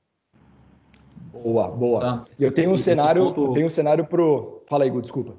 Boa, 1.33 1.69
boa. 1.69 2.27
eu 2.39 2.53
tenho 2.53 2.73
um 2.73 2.77
cenário, 2.79 3.33
ponto... 3.33 3.53
tenho 3.55 3.67
um 3.67 3.71
cenário 3.71 4.05
pro. 4.05 4.63
Fala 4.69 4.85
aí, 4.85 4.91
Gu, 4.91 5.01
desculpa. 5.01 5.35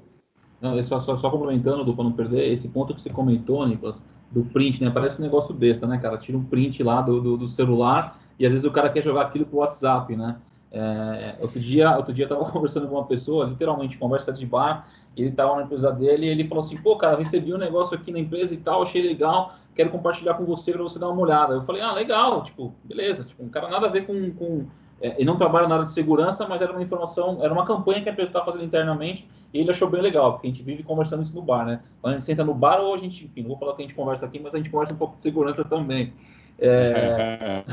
Não, 0.60 0.82
só, 0.82 0.98
só, 0.98 1.16
só 1.16 1.30
complementando, 1.30 1.84
do 1.84 1.94
para 1.94 2.04
não 2.04 2.12
perder, 2.12 2.50
esse 2.50 2.68
ponto 2.68 2.94
que 2.94 3.00
você 3.00 3.10
comentou, 3.10 3.66
Nicolas, 3.66 4.02
do 4.30 4.44
print, 4.44 4.82
né? 4.82 4.90
Parece 4.90 5.20
um 5.20 5.24
negócio 5.24 5.54
besta, 5.54 5.86
né, 5.86 5.98
cara? 5.98 6.18
Tira 6.18 6.36
um 6.36 6.44
print 6.44 6.82
lá 6.82 7.00
do, 7.00 7.20
do, 7.20 7.36
do 7.36 7.48
celular 7.48 8.18
e 8.38 8.44
às 8.44 8.52
vezes 8.52 8.66
o 8.66 8.70
cara 8.70 8.90
quer 8.90 9.02
jogar 9.02 9.22
aquilo 9.22 9.46
pro 9.46 9.58
WhatsApp, 9.58 10.16
né? 10.16 10.36
É, 10.72 11.36
outro 11.40 11.60
dia, 11.60 11.96
outro 11.96 12.12
dia 12.12 12.24
eu 12.24 12.28
tava 12.28 12.44
conversando 12.50 12.88
com 12.88 12.94
uma 12.94 13.06
pessoa, 13.06 13.46
literalmente 13.46 13.96
conversa 13.96 14.32
de 14.32 14.44
bar, 14.44 14.88
ele 15.16 15.30
tava 15.30 15.56
na 15.56 15.62
empresa 15.62 15.90
dele 15.92 16.26
e 16.26 16.28
ele 16.28 16.46
falou 16.46 16.62
assim, 16.62 16.76
pô, 16.76 16.96
cara, 16.96 17.16
recebi 17.16 17.54
um 17.54 17.58
negócio 17.58 17.96
aqui 17.96 18.12
na 18.12 18.18
empresa 18.18 18.52
e 18.52 18.58
tal, 18.58 18.82
achei 18.82 19.00
legal, 19.00 19.54
quero 19.74 19.90
compartilhar 19.90 20.34
com 20.34 20.44
você 20.44 20.72
para 20.72 20.82
você 20.82 20.98
dar 20.98 21.08
uma 21.08 21.22
olhada. 21.22 21.54
Eu 21.54 21.62
falei, 21.62 21.80
ah, 21.80 21.92
legal, 21.92 22.42
tipo, 22.42 22.74
beleza, 22.84 23.24
tipo, 23.24 23.42
um 23.42 23.48
cara 23.48 23.68
nada 23.68 23.86
a 23.86 23.90
ver 23.90 24.06
com, 24.06 24.30
com 24.32 24.66
é, 25.00 25.14
ele 25.16 25.24
não 25.24 25.36
trabalha 25.36 25.68
na 25.68 25.74
área 25.74 25.86
de 25.86 25.92
segurança, 25.92 26.46
mas 26.48 26.60
era 26.62 26.72
uma 26.72 26.82
informação, 26.82 27.38
era 27.42 27.52
uma 27.52 27.66
campanha 27.66 28.02
que 28.02 28.08
a 28.08 28.12
empresa 28.12 28.30
estava 28.30 28.46
fazendo 28.46 28.64
internamente 28.64 29.28
e 29.52 29.60
ele 29.60 29.70
achou 29.70 29.88
bem 29.88 30.00
legal, 30.00 30.32
porque 30.32 30.46
a 30.46 30.50
gente 30.50 30.62
vive 30.62 30.82
conversando 30.82 31.22
isso 31.22 31.34
no 31.34 31.42
bar, 31.42 31.66
né? 31.66 31.80
Quando 32.00 32.14
a 32.14 32.16
gente 32.16 32.26
senta 32.26 32.44
no 32.44 32.54
bar 32.54 32.80
ou 32.80 32.94
a 32.94 32.98
gente, 32.98 33.24
enfim, 33.24 33.42
não 33.42 33.48
vou 33.48 33.58
falar 33.58 33.74
que 33.74 33.82
a 33.82 33.84
gente 33.84 33.94
conversa 33.94 34.24
aqui, 34.24 34.38
mas 34.38 34.54
a 34.54 34.58
gente 34.58 34.70
conversa 34.70 34.94
um 34.94 34.96
pouco 34.96 35.16
de 35.16 35.22
segurança 35.22 35.64
também. 35.64 36.14
É... 36.58 37.64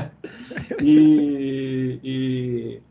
e, 0.82 2.00
e 2.02 2.82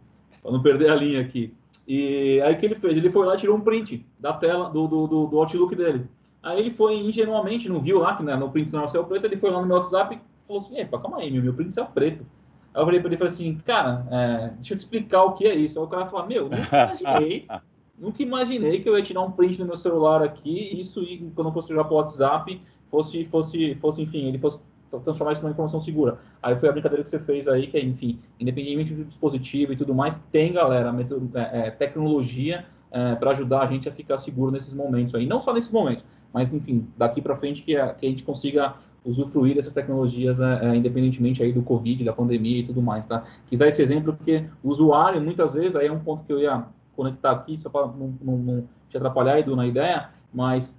para 0.41 0.51
não 0.51 0.61
perder 0.61 0.91
a 0.91 0.95
linha 0.95 1.21
aqui. 1.21 1.53
E 1.87 2.39
aí 2.41 2.53
o 2.53 2.57
que 2.57 2.65
ele 2.65 2.75
fez? 2.75 2.95
Ele 2.95 3.09
foi 3.09 3.25
lá 3.25 3.35
e 3.35 3.39
tirou 3.39 3.57
um 3.57 3.61
print 3.61 4.05
da 4.19 4.33
tela 4.33 4.69
do, 4.69 4.87
do, 4.87 5.07
do, 5.07 5.27
do 5.27 5.39
Outlook 5.39 5.75
dele. 5.75 6.05
Aí 6.41 6.59
ele 6.59 6.71
foi 6.71 6.95
ingenuamente, 6.95 7.67
não 7.67 7.81
viu 7.81 7.99
lá 7.99 8.15
que 8.15 8.23
né, 8.23 8.35
no 8.35 8.49
print 8.49 8.71
não 8.71 8.83
é 8.83 9.03
preto, 9.03 9.25
ele 9.25 9.35
foi 9.35 9.51
lá 9.51 9.59
no 9.59 9.67
meu 9.67 9.77
WhatsApp 9.77 10.15
e 10.15 10.45
falou 10.45 10.61
assim: 10.61 10.79
Epa, 10.79 10.99
calma 10.99 11.17
aí, 11.17 11.31
meu, 11.31 11.43
meu 11.43 11.53
print 11.53 11.77
é 11.79 11.83
preto. 11.83 12.25
Aí 12.73 12.81
eu 12.81 12.85
falei 12.85 12.99
para 12.99 13.09
ele 13.09 13.17
falei 13.17 13.33
assim, 13.33 13.55
cara, 13.65 14.05
é, 14.11 14.47
deixa 14.55 14.73
eu 14.73 14.77
te 14.77 14.81
explicar 14.81 15.23
o 15.23 15.33
que 15.33 15.47
é 15.47 15.55
isso. 15.55 15.79
Aí 15.79 15.85
o 15.85 15.89
cara 15.89 16.05
falou, 16.05 16.27
meu, 16.27 16.43
nunca 16.49 16.85
imaginei, 16.85 17.47
nunca 17.97 18.23
imaginei 18.23 18.79
que 18.79 18.87
eu 18.87 18.97
ia 18.97 19.03
tirar 19.03 19.21
um 19.21 19.31
print 19.31 19.59
no 19.59 19.65
meu 19.65 19.75
celular 19.75 20.21
aqui, 20.21 20.69
e 20.73 20.81
isso 20.81 21.01
quando 21.35 21.47
eu 21.47 21.53
fosse 21.53 21.69
jogar 21.69 21.85
pro 21.85 21.95
WhatsApp, 21.95 22.61
fosse, 22.89 23.25
fosse, 23.25 23.75
fosse, 23.75 24.01
enfim, 24.01 24.27
ele 24.27 24.37
fosse 24.37 24.61
transformar 25.03 25.33
isso 25.33 25.41
numa 25.41 25.51
informação 25.51 25.79
segura. 25.79 26.17
Aí 26.41 26.55
foi 26.55 26.69
a 26.69 26.71
brincadeira 26.71 27.03
que 27.03 27.09
você 27.09 27.19
fez 27.19 27.47
aí, 27.47 27.67
que 27.67 27.77
é, 27.77 27.83
enfim, 27.83 28.19
independentemente 28.39 28.93
do 28.93 29.05
dispositivo 29.05 29.73
e 29.73 29.75
tudo 29.75 29.93
mais, 29.93 30.17
tem, 30.31 30.53
galera, 30.53 30.93
é, 31.35 31.67
é, 31.67 31.71
tecnologia 31.71 32.65
é, 32.91 33.15
para 33.15 33.31
ajudar 33.31 33.61
a 33.61 33.67
gente 33.67 33.87
a 33.87 33.91
ficar 33.91 34.17
seguro 34.17 34.51
nesses 34.51 34.73
momentos 34.73 35.13
aí. 35.13 35.25
Não 35.25 35.39
só 35.39 35.53
nesses 35.53 35.71
momentos, 35.71 36.03
mas, 36.33 36.53
enfim, 36.53 36.87
daqui 36.97 37.21
para 37.21 37.35
frente 37.35 37.61
que 37.61 37.75
a, 37.75 37.93
que 37.93 38.05
a 38.05 38.09
gente 38.09 38.23
consiga 38.23 38.75
usufruir 39.03 39.55
dessas 39.55 39.73
tecnologias 39.73 40.39
é, 40.39 40.65
é, 40.65 40.75
independentemente 40.75 41.41
aí 41.41 41.53
do 41.53 41.63
Covid, 41.63 42.03
da 42.03 42.13
pandemia 42.13 42.59
e 42.59 42.65
tudo 42.65 42.81
mais, 42.81 43.05
tá? 43.05 43.23
Quis 43.47 43.59
dar 43.59 43.67
esse 43.67 43.81
exemplo 43.81 44.13
porque 44.13 44.45
o 44.63 44.69
usuário, 44.69 45.21
muitas 45.21 45.53
vezes, 45.53 45.75
aí 45.75 45.87
é 45.87 45.91
um 45.91 45.99
ponto 45.99 46.23
que 46.25 46.33
eu 46.33 46.39
ia 46.39 46.65
conectar 46.95 47.31
aqui, 47.31 47.57
só 47.57 47.69
para 47.69 47.87
não, 47.87 48.13
não, 48.21 48.37
não, 48.37 48.69
te 48.89 48.97
atrapalhar, 48.97 49.39
Edu, 49.39 49.55
na 49.55 49.65
ideia, 49.65 50.09
mas 50.33 50.77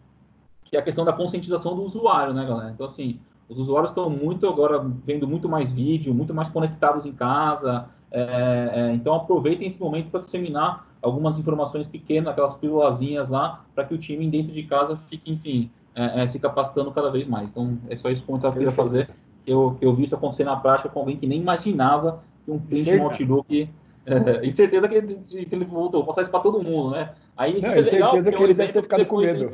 que 0.64 0.76
é 0.76 0.80
a 0.80 0.82
questão 0.82 1.04
da 1.04 1.12
conscientização 1.12 1.74
do 1.74 1.82
usuário, 1.82 2.32
né, 2.32 2.46
galera? 2.46 2.70
Então, 2.70 2.86
assim, 2.86 3.18
os 3.50 3.58
usuários 3.58 3.90
estão 3.90 4.08
muito 4.08 4.48
agora 4.48 4.78
vendo 5.04 5.26
muito 5.26 5.48
mais 5.48 5.72
vídeo, 5.72 6.14
muito 6.14 6.32
mais 6.32 6.48
conectados 6.48 7.04
em 7.04 7.12
casa, 7.12 7.88
é, 8.12 8.70
é, 8.72 8.92
então 8.94 9.12
aproveitem 9.14 9.66
esse 9.66 9.80
momento 9.80 10.08
para 10.08 10.20
disseminar 10.20 10.86
algumas 11.02 11.36
informações 11.36 11.88
pequenas, 11.88 12.28
aquelas 12.28 12.54
pílulazinhas 12.54 13.28
lá, 13.28 13.64
para 13.74 13.84
que 13.84 13.92
o 13.92 13.98
time 13.98 14.28
dentro 14.28 14.52
de 14.52 14.62
casa 14.62 14.96
fique, 14.96 15.32
enfim, 15.32 15.68
é, 15.96 16.22
é, 16.22 16.26
se 16.28 16.38
capacitando 16.38 16.92
cada 16.92 17.10
vez 17.10 17.26
mais. 17.26 17.48
Então, 17.48 17.76
é 17.88 17.96
só 17.96 18.08
isso 18.08 18.24
que 18.24 18.30
eu 18.30 18.52
queria 18.52 18.70
fazer. 18.70 19.10
Eu, 19.44 19.76
eu 19.80 19.92
vi 19.92 20.04
isso 20.04 20.14
acontecer 20.14 20.44
na 20.44 20.54
prática 20.56 20.88
com 20.88 21.00
alguém 21.00 21.16
que 21.16 21.26
nem 21.26 21.40
imaginava 21.40 22.22
que 22.44 22.50
um 22.52 22.58
print 22.58 22.96
no 22.96 23.04
Outlook. 23.04 23.68
É, 24.06 24.46
e 24.46 24.50
certeza 24.52 24.88
que 24.88 24.94
ele, 24.94 25.16
que 25.16 25.54
ele 25.54 25.64
voltou, 25.64 26.04
passar 26.04 26.22
isso 26.22 26.30
para 26.30 26.40
todo 26.40 26.62
mundo, 26.62 26.90
né? 26.92 27.10
Aí, 27.36 27.60
Não, 27.60 27.68
é 27.68 27.74
legal, 27.74 27.84
certeza 27.84 28.30
que 28.30 28.42
ele 28.42 28.54
deve 28.54 28.72
ter 28.72 28.82
ficado 28.82 29.06
com 29.06 29.18
medo. 29.18 29.52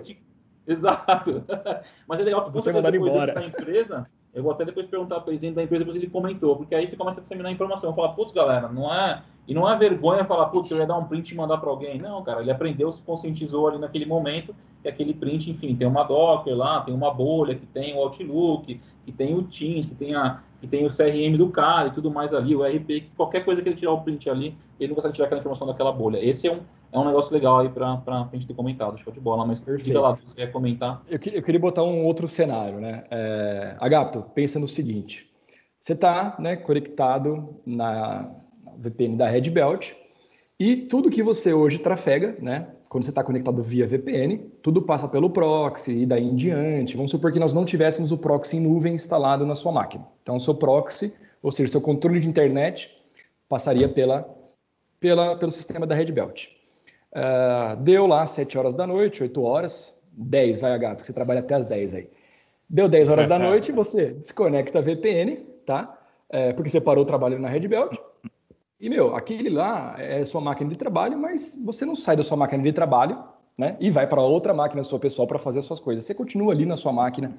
Exato. 0.67 1.43
Mas 2.07 2.21
é 2.21 2.25
legal 2.25 2.45
que 2.45 2.51
você 2.51 2.73
mandar 2.73 2.95
embora 2.95 3.35
da 3.35 3.45
empresa, 3.45 4.07
eu 4.35 4.43
vou 4.43 4.53
até 4.53 4.65
depois 4.65 4.87
perguntar 4.87 5.17
para 5.17 5.23
o 5.23 5.25
presidente 5.27 5.55
da 5.55 5.63
empresa, 5.63 5.85
depois 5.85 5.97
ele 5.97 6.11
comentou, 6.11 6.57
porque 6.57 6.75
aí 6.75 6.87
você 6.87 6.95
começa 6.95 7.21
a 7.21 7.23
disseminar 7.23 7.51
informação. 7.51 7.95
Fala, 7.95 8.13
putz, 8.13 8.33
galera, 8.33 8.69
não 8.69 8.93
é. 8.93 9.23
E 9.49 9.55
não 9.55 9.67
é 9.67 9.79
vergonha 9.79 10.25
falar, 10.25 10.47
putz, 10.47 10.71
eu 10.71 10.77
ia 10.77 10.87
dar 10.87 10.99
um 10.99 11.05
print 11.05 11.31
e 11.31 11.35
mandar 11.35 11.57
para 11.57 11.71
alguém. 11.71 11.99
Não, 11.99 12.23
cara, 12.23 12.43
ele 12.43 12.51
aprendeu, 12.51 12.93
se 12.93 13.01
conscientizou 13.01 13.69
ali 13.69 13.79
naquele 13.79 14.05
momento, 14.05 14.55
que 14.83 14.89
aquele 14.89 15.15
print, 15.15 15.51
enfim, 15.51 15.75
tem 15.75 15.87
uma 15.87 16.03
Docker 16.03 16.55
lá, 16.55 16.83
tem 16.83 16.93
uma 16.93 17.11
bolha, 17.15 17.55
que 17.55 17.65
tem 17.65 17.95
o 17.95 17.99
Outlook, 17.99 18.79
que 19.05 19.13
tem 19.13 19.35
o 19.35 19.43
Teams, 19.43 19.87
que 19.87 19.95
tem, 19.95 20.15
a, 20.15 20.43
que 20.61 20.67
tem 20.67 20.85
o 20.85 20.91
CRM 20.91 21.39
do 21.39 21.49
cara 21.49 21.89
e 21.89 21.93
tudo 21.93 22.11
mais 22.11 22.35
ali, 22.35 22.55
o 22.55 22.63
RP, 22.63 22.87
que 22.87 23.11
qualquer 23.17 23.45
coisa 23.45 23.63
que 23.63 23.69
ele 23.69 23.77
tirar 23.77 23.93
o 23.93 24.03
print 24.03 24.29
ali, 24.29 24.55
ele 24.79 24.93
não 24.93 25.01
vai 25.01 25.13
tirar 25.13 25.27
aquela 25.27 25.39
informação 25.39 25.67
daquela 25.67 25.93
bolha. 25.93 26.23
Esse 26.23 26.47
é 26.49 26.53
um, 26.53 26.61
é 26.97 26.99
um 26.99 27.05
negócio 27.05 27.33
legal 27.33 27.59
aí 27.59 27.69
para 27.69 28.01
a 28.07 28.29
gente 28.33 28.47
ter 28.47 28.55
comentado, 28.55 28.99
show 28.99 29.13
de 29.13 29.21
bola, 29.21 29.45
mas 29.45 29.61
Perfeito. 29.61 30.01
lá, 30.01 30.17
se 30.17 30.23
você 30.23 30.35
quer 30.35 30.51
comentar. 30.51 31.03
Eu, 31.09 31.21
eu, 31.33 31.43
queria 31.43 31.61
botar 31.61 31.83
um 31.83 32.05
outro 32.05 32.27
cenário, 32.27 32.81
né? 32.81 33.05
É, 33.11 33.77
Agapto, 33.79 34.23
pensa 34.35 34.59
no 34.59 34.67
seguinte, 34.67 35.31
você 35.79 35.93
está 35.93 36.37
né, 36.39 36.57
conectado 36.57 37.61
na 37.67 38.35
VPN 38.79 39.17
da 39.17 39.29
Red 39.29 39.51
Belt 39.51 39.93
e 40.59 40.77
tudo 40.77 41.11
que 41.11 41.23
você 41.23 41.53
hoje 41.53 41.79
trafega, 41.79 42.37
né? 42.41 42.69
Quando 42.89 43.05
você 43.05 43.11
está 43.11 43.23
conectado 43.23 43.63
via 43.63 43.87
VPN, 43.87 44.39
tudo 44.63 44.81
passa 44.81 45.07
pelo 45.07 45.29
proxy 45.29 46.03
e 46.03 46.07
daí 46.07 46.25
em 46.25 46.35
diante. 46.35 46.97
Vamos 46.97 47.11
supor 47.11 47.31
que 47.31 47.39
nós 47.39 47.53
não 47.53 47.65
tivéssemos 47.65 48.11
o 48.11 48.17
proxy 48.17 48.57
em 48.57 48.61
nuvem 48.61 48.95
instalado 48.95 49.45
na 49.45 49.55
sua 49.55 49.73
máquina. 49.73 50.07
Então, 50.23 50.37
o 50.37 50.41
seu 50.41 50.55
proxy, 50.55 51.13
ou 51.43 51.53
seja, 51.53 51.73
seu 51.73 51.81
controle 51.81 52.21
de 52.21 52.29
internet, 52.29 52.97
passaria 53.49 53.89
pela, 53.89 54.27
pela, 54.99 55.37
pelo 55.37 55.53
sistema 55.53 55.87
da 55.87 55.95
Red 55.95 56.13
Belt. 56.13 56.56
Uh, 57.17 57.77
deu 57.83 58.07
lá 58.07 58.27
7 58.27 58.59
horas 58.59 58.75
da 58.75 58.87
noite, 58.87 59.23
8 59.23 59.43
horas, 59.43 59.99
10, 60.13 60.61
vai 60.61 60.73
a 60.73 60.77
gato, 60.77 61.01
que 61.01 61.07
você 61.07 61.15
trabalha 61.15 61.41
até 61.41 61.55
as 61.55 61.65
10 61.65 61.95
aí. 61.95 62.11
Deu 62.69 62.91
10 62.91 63.09
horas 63.09 63.27
da 63.27 63.39
noite, 63.41 63.73
você 63.73 64.13
desconecta 64.13 64.81
a 64.81 64.83
VPN, 64.83 65.37
tá? 65.65 65.99
É, 66.29 66.53
porque 66.53 66.69
você 66.69 66.79
parou 66.79 67.05
o 67.05 67.07
trabalho 67.07 67.39
na 67.39 67.49
Red 67.49 67.69
Belt. 67.69 67.97
E, 68.79 68.91
meu, 68.91 69.17
aquele 69.17 69.49
lá 69.49 69.97
é 69.99 70.23
sua 70.27 70.43
máquina 70.43 70.69
de 70.69 70.77
trabalho, 70.77 71.17
mas 71.17 71.59
você 71.65 71.87
não 71.87 71.97
sai 71.97 72.17
da 72.17 72.23
sua 72.23 72.37
máquina 72.37 72.63
de 72.63 72.73
trabalho, 72.73 73.19
né? 73.57 73.79
E 73.81 73.91
vai 73.91 74.07
para 74.07 74.21
outra 74.21 74.53
máquina 74.53 74.83
sua 74.83 74.99
pessoal 74.99 75.27
para 75.27 75.39
fazer 75.39 75.61
as 75.61 75.65
suas 75.65 75.81
coisas. 75.81 76.05
Você 76.05 76.15
continua 76.15 76.53
ali 76.53 76.67
na 76.67 76.77
sua 76.77 76.93
máquina 76.93 77.33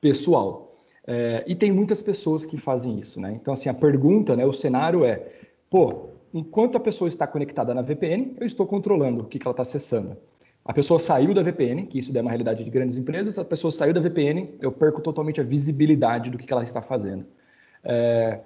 pessoal. 0.00 0.74
É, 1.06 1.44
e 1.46 1.54
tem 1.54 1.70
muitas 1.70 2.02
pessoas 2.02 2.44
que 2.44 2.56
fazem 2.56 2.98
isso, 2.98 3.20
né? 3.20 3.32
Então, 3.40 3.54
assim, 3.54 3.68
a 3.68 3.74
pergunta, 3.74 4.34
né? 4.34 4.44
O 4.44 4.52
cenário 4.52 5.04
é, 5.04 5.24
pô, 5.70 6.15
enquanto 6.36 6.76
a 6.76 6.80
pessoa 6.80 7.08
está 7.08 7.26
conectada 7.26 7.72
na 7.72 7.80
VPN, 7.80 8.36
eu 8.38 8.46
estou 8.46 8.66
controlando 8.66 9.22
o 9.22 9.26
que, 9.26 9.38
que 9.38 9.46
ela 9.46 9.52
está 9.52 9.62
acessando. 9.62 10.16
A 10.62 10.72
pessoa 10.72 10.98
saiu 10.98 11.32
da 11.32 11.42
VPN, 11.42 11.86
que 11.86 11.98
isso 11.98 12.16
é 12.16 12.20
uma 12.20 12.30
realidade 12.30 12.62
de 12.62 12.70
grandes 12.70 12.96
empresas, 12.96 13.38
a 13.38 13.44
pessoa 13.44 13.70
saiu 13.70 13.94
da 13.94 14.00
VPN, 14.00 14.54
eu 14.60 14.70
perco 14.70 15.00
totalmente 15.00 15.40
a 15.40 15.44
visibilidade 15.44 16.30
do 16.30 16.36
que, 16.36 16.52
ela 16.52 16.62
está 16.62 16.82
fazendo. 16.82 17.24
É, 17.82 18.40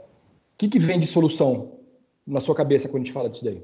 o 0.55 0.59
que, 0.59 0.68
que 0.68 0.79
vem 0.79 1.00
de 1.00 1.07
solução 1.07 1.79
na 2.26 2.38
sua 2.38 2.55
cabeça 2.55 2.88
quando 2.88 3.03
a 3.03 3.07
gente 3.07 3.12
fala 3.12 3.29
disso 3.29 3.44
daí? 3.44 3.62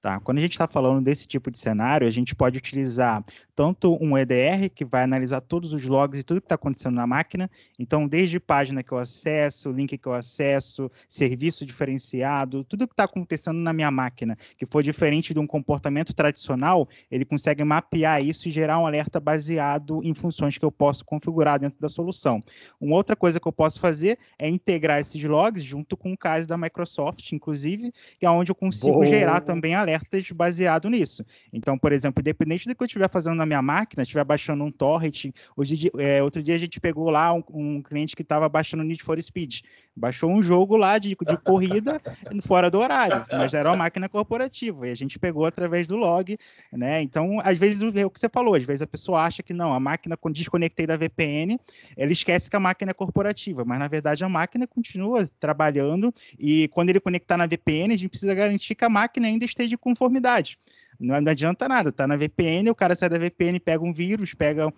Tá? 0.00 0.18
Quando 0.20 0.38
a 0.38 0.40
gente 0.40 0.52
está 0.52 0.66
falando 0.66 1.04
desse 1.04 1.28
tipo 1.28 1.50
de 1.50 1.58
cenário, 1.58 2.06
a 2.06 2.10
gente 2.10 2.34
pode 2.34 2.58
utilizar 2.58 3.24
tanto 3.54 3.96
um 4.00 4.16
EDR, 4.16 4.68
que 4.74 4.84
vai 4.84 5.02
analisar 5.02 5.40
todos 5.40 5.72
os 5.72 5.84
logs 5.84 6.20
e 6.20 6.22
tudo 6.22 6.40
que 6.40 6.46
está 6.46 6.54
acontecendo 6.54 6.94
na 6.94 7.06
máquina. 7.06 7.50
Então, 7.78 8.06
desde 8.06 8.38
página 8.38 8.82
que 8.82 8.92
eu 8.92 8.98
acesso, 8.98 9.70
link 9.70 9.96
que 9.96 10.06
eu 10.06 10.12
acesso, 10.12 10.90
serviço 11.08 11.64
diferenciado, 11.66 12.64
tudo 12.64 12.86
que 12.86 12.92
está 12.92 13.04
acontecendo 13.04 13.58
na 13.58 13.72
minha 13.72 13.90
máquina, 13.90 14.36
que 14.56 14.66
for 14.66 14.82
diferente 14.82 15.32
de 15.32 15.40
um 15.40 15.46
comportamento 15.46 16.12
tradicional, 16.14 16.88
ele 17.10 17.24
consegue 17.24 17.64
mapear 17.64 18.24
isso 18.24 18.48
e 18.48 18.50
gerar 18.50 18.78
um 18.78 18.86
alerta 18.86 19.18
baseado 19.18 20.00
em 20.04 20.14
funções 20.14 20.58
que 20.58 20.64
eu 20.64 20.72
posso 20.72 21.04
configurar 21.04 21.58
dentro 21.58 21.80
da 21.80 21.88
solução. 21.88 22.42
Uma 22.80 22.96
outra 22.96 23.16
coisa 23.16 23.40
que 23.40 23.48
eu 23.48 23.52
posso 23.52 23.80
fazer 23.80 24.18
é 24.38 24.48
integrar 24.48 25.00
esses 25.00 25.22
logs 25.24 25.64
junto 25.64 25.96
com 25.96 26.12
o 26.12 26.18
caso 26.18 26.46
da 26.46 26.56
Microsoft, 26.56 27.32
inclusive, 27.32 27.92
que 28.18 28.26
é 28.26 28.30
onde 28.30 28.50
eu 28.50 28.54
consigo 28.54 28.94
Boa. 28.94 29.06
gerar 29.06 29.40
também 29.40 29.74
alertas 29.74 29.94
alertas 29.94 30.30
baseado 30.32 30.88
nisso. 30.88 31.24
Então, 31.52 31.78
por 31.78 31.92
exemplo, 31.92 32.20
independente 32.20 32.68
do 32.68 32.74
que 32.74 32.82
eu 32.82 32.86
estiver 32.86 33.08
fazendo 33.08 33.36
na 33.36 33.43
minha 33.46 33.62
máquina, 33.62 34.02
estiver 34.02 34.24
baixando 34.24 34.64
um 34.64 34.70
torrent, 34.70 35.26
hoje, 35.56 35.90
é, 35.98 36.22
outro 36.22 36.42
dia 36.42 36.54
a 36.54 36.58
gente 36.58 36.80
pegou 36.80 37.10
lá 37.10 37.32
um, 37.32 37.42
um 37.50 37.82
cliente 37.82 38.14
que 38.16 38.22
estava 38.22 38.48
baixando 38.48 38.82
Need 38.82 39.02
for 39.02 39.20
Speed, 39.20 39.60
baixou 39.96 40.30
um 40.30 40.42
jogo 40.42 40.76
lá 40.76 40.98
de, 40.98 41.10
de 41.10 41.36
corrida 41.38 42.00
fora 42.46 42.70
do 42.70 42.78
horário, 42.78 43.24
mas 43.30 43.54
era 43.54 43.70
uma 43.70 43.76
máquina 43.76 44.08
corporativa, 44.08 44.88
e 44.88 44.90
a 44.90 44.94
gente 44.94 45.18
pegou 45.18 45.44
através 45.44 45.86
do 45.86 45.96
log, 45.96 46.36
né? 46.72 47.02
Então, 47.02 47.38
às 47.42 47.58
vezes, 47.58 47.80
é 47.94 48.04
o 48.04 48.10
que 48.10 48.20
você 48.20 48.28
falou, 48.28 48.54
às 48.54 48.64
vezes 48.64 48.82
a 48.82 48.86
pessoa 48.86 49.22
acha 49.22 49.42
que 49.42 49.52
não, 49.52 49.72
a 49.72 49.80
máquina, 49.80 50.16
quando 50.16 50.34
desconectei 50.34 50.86
da 50.86 50.96
VPN, 50.96 51.58
ela 51.96 52.12
esquece 52.12 52.50
que 52.50 52.56
a 52.56 52.60
máquina 52.60 52.90
é 52.90 52.94
corporativa, 52.94 53.64
mas 53.64 53.78
na 53.78 53.88
verdade 53.88 54.24
a 54.24 54.28
máquina 54.28 54.66
continua 54.66 55.28
trabalhando, 55.38 56.12
e 56.38 56.68
quando 56.68 56.90
ele 56.90 57.00
conectar 57.00 57.36
na 57.36 57.46
VPN, 57.46 57.94
a 57.94 57.96
gente 57.96 58.10
precisa 58.10 58.34
garantir 58.34 58.74
que 58.74 58.84
a 58.84 58.88
máquina 58.88 59.26
ainda 59.26 59.44
esteja 59.44 59.74
em 59.74 59.78
conformidade. 59.78 60.58
Não, 60.98 61.14
adianta 61.16 61.68
nada, 61.68 61.92
tá 61.92 62.06
na 62.06 62.16
VPN, 62.16 62.70
o 62.70 62.74
cara 62.74 62.94
sai 62.94 63.08
da 63.08 63.18
VPN, 63.18 63.58
pega 63.60 63.84
um 63.84 63.92
vírus, 63.92 64.34
pega 64.34 64.72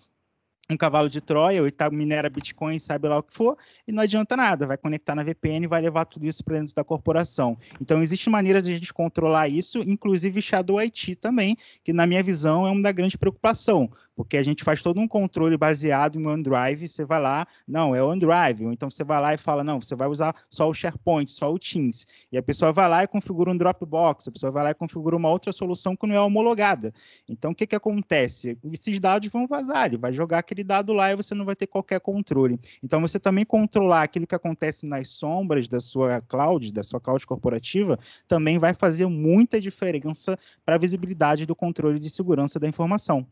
um 0.68 0.76
cavalo 0.76 1.09
de 1.09 1.20
Troia, 1.20 1.62
ou 1.62 1.70
tá, 1.70 1.88
minera 1.90 2.29
Bitcoin, 2.29 2.79
sabe 2.79 3.09
lá 3.09 3.18
o 3.18 3.22
que 3.22 3.33
for, 3.33 3.57
e 3.87 3.92
não 3.92 4.02
adianta 4.02 4.37
nada, 4.37 4.66
vai 4.66 4.76
conectar 4.76 5.14
na 5.14 5.22
VPN 5.22 5.64
e 5.64 5.68
vai 5.68 5.81
levar 5.81 6.05
tudo 6.07 6.26
isso 6.26 6.42
para 6.42 6.59
dentro 6.59 6.74
da 6.74 6.83
corporação. 6.83 7.57
Então, 7.81 8.02
existe 8.02 8.29
maneira 8.29 8.61
de 8.61 8.70
a 8.70 8.74
gente 8.74 8.92
controlar 8.92 9.48
isso, 9.48 9.79
inclusive 9.81 10.42
Shadow 10.42 10.79
IT 10.81 11.16
também, 11.16 11.57
que 11.85 11.92
na 11.92 12.07
minha 12.07 12.22
visão 12.22 12.66
é 12.66 12.70
uma 12.70 12.83
da 12.83 12.92
grande 12.92 13.16
preocupação, 13.16 13.90
porque 14.16 14.37
a 14.37 14.42
gente 14.42 14.64
faz 14.64 14.83
todo 14.83 15.00
um 15.00 15.07
controle 15.07 15.57
baseado 15.57 16.18
em 16.18 16.26
OneDrive, 16.26 16.88
você 16.88 17.05
vai 17.05 17.20
lá, 17.20 17.46
não, 17.66 17.94
é 17.94 18.02
OneDrive, 18.02 18.66
ou 18.66 18.72
então 18.72 18.90
você 18.90 19.05
vai 19.05 19.20
lá 19.20 19.35
e 19.35 19.37
fala, 19.38 19.62
não, 19.62 19.81
você 19.81 19.94
vai 19.94 20.09
usar 20.09 20.35
só 20.50 20.68
o 20.68 20.74
SharePoint, 20.74 21.31
só 21.31 21.52
o 21.52 21.59
Teams, 21.59 22.07
e 22.33 22.38
a 22.38 22.42
pessoa 22.42 22.72
vai 22.72 22.88
lá 22.88 23.05
e 23.05 23.07
configura 23.07 23.50
um 23.50 23.57
Dropbox, 23.57 24.26
a 24.26 24.33
pessoa 24.33 24.50
vai 24.50 24.64
lá 24.64 24.70
e 24.70 24.74
configura 24.74 25.16
uma 25.16 25.29
outra 25.29 25.52
solução 25.52 25.94
que 25.94 26.07
não 26.07 26.14
é 26.14 26.20
homologada. 26.20 26.92
Então, 27.29 27.52
o 27.52 27.55
que 27.55 27.66
que 27.66 27.76
acontece? 27.76 28.59
Esses 28.72 28.98
dados 28.98 29.29
vão 29.29 29.46
vazar, 29.46 29.87
ele 29.87 29.98
vai 29.98 30.12
jogar 30.12 30.38
aquele 30.38 30.56
dado 30.64 30.92
lá 30.92 31.12
e 31.12 31.16
você 31.16 31.35
não 31.35 31.45
vai 31.45 31.57
ter 31.57 31.66
qualquer 31.66 32.01
controle. 32.01 32.59
Então, 32.83 33.01
você 33.01 33.19
também 33.19 33.45
controlar 33.45 34.03
aquilo 34.03 34.27
que 34.27 34.35
acontece 34.35 34.87
nas 34.87 35.09
sombras 35.09 35.69
da 35.69 35.81
sua 35.81 36.21
cloud, 36.21 36.73
da 36.73 36.83
sua 36.83 37.01
cloud 37.01 37.27
corporativa, 37.27 37.99
também 38.29 38.59
vai 38.59 38.75
fazer 38.75 39.07
muita 39.07 39.61
diferença 39.61 40.38
para 40.64 40.77
a 40.77 40.79
visibilidade 40.79 41.47
do 41.47 41.55
controle 41.55 41.99
de 41.99 42.11
segurança 42.11 42.59
da 42.59 42.69
informação. 42.69 43.27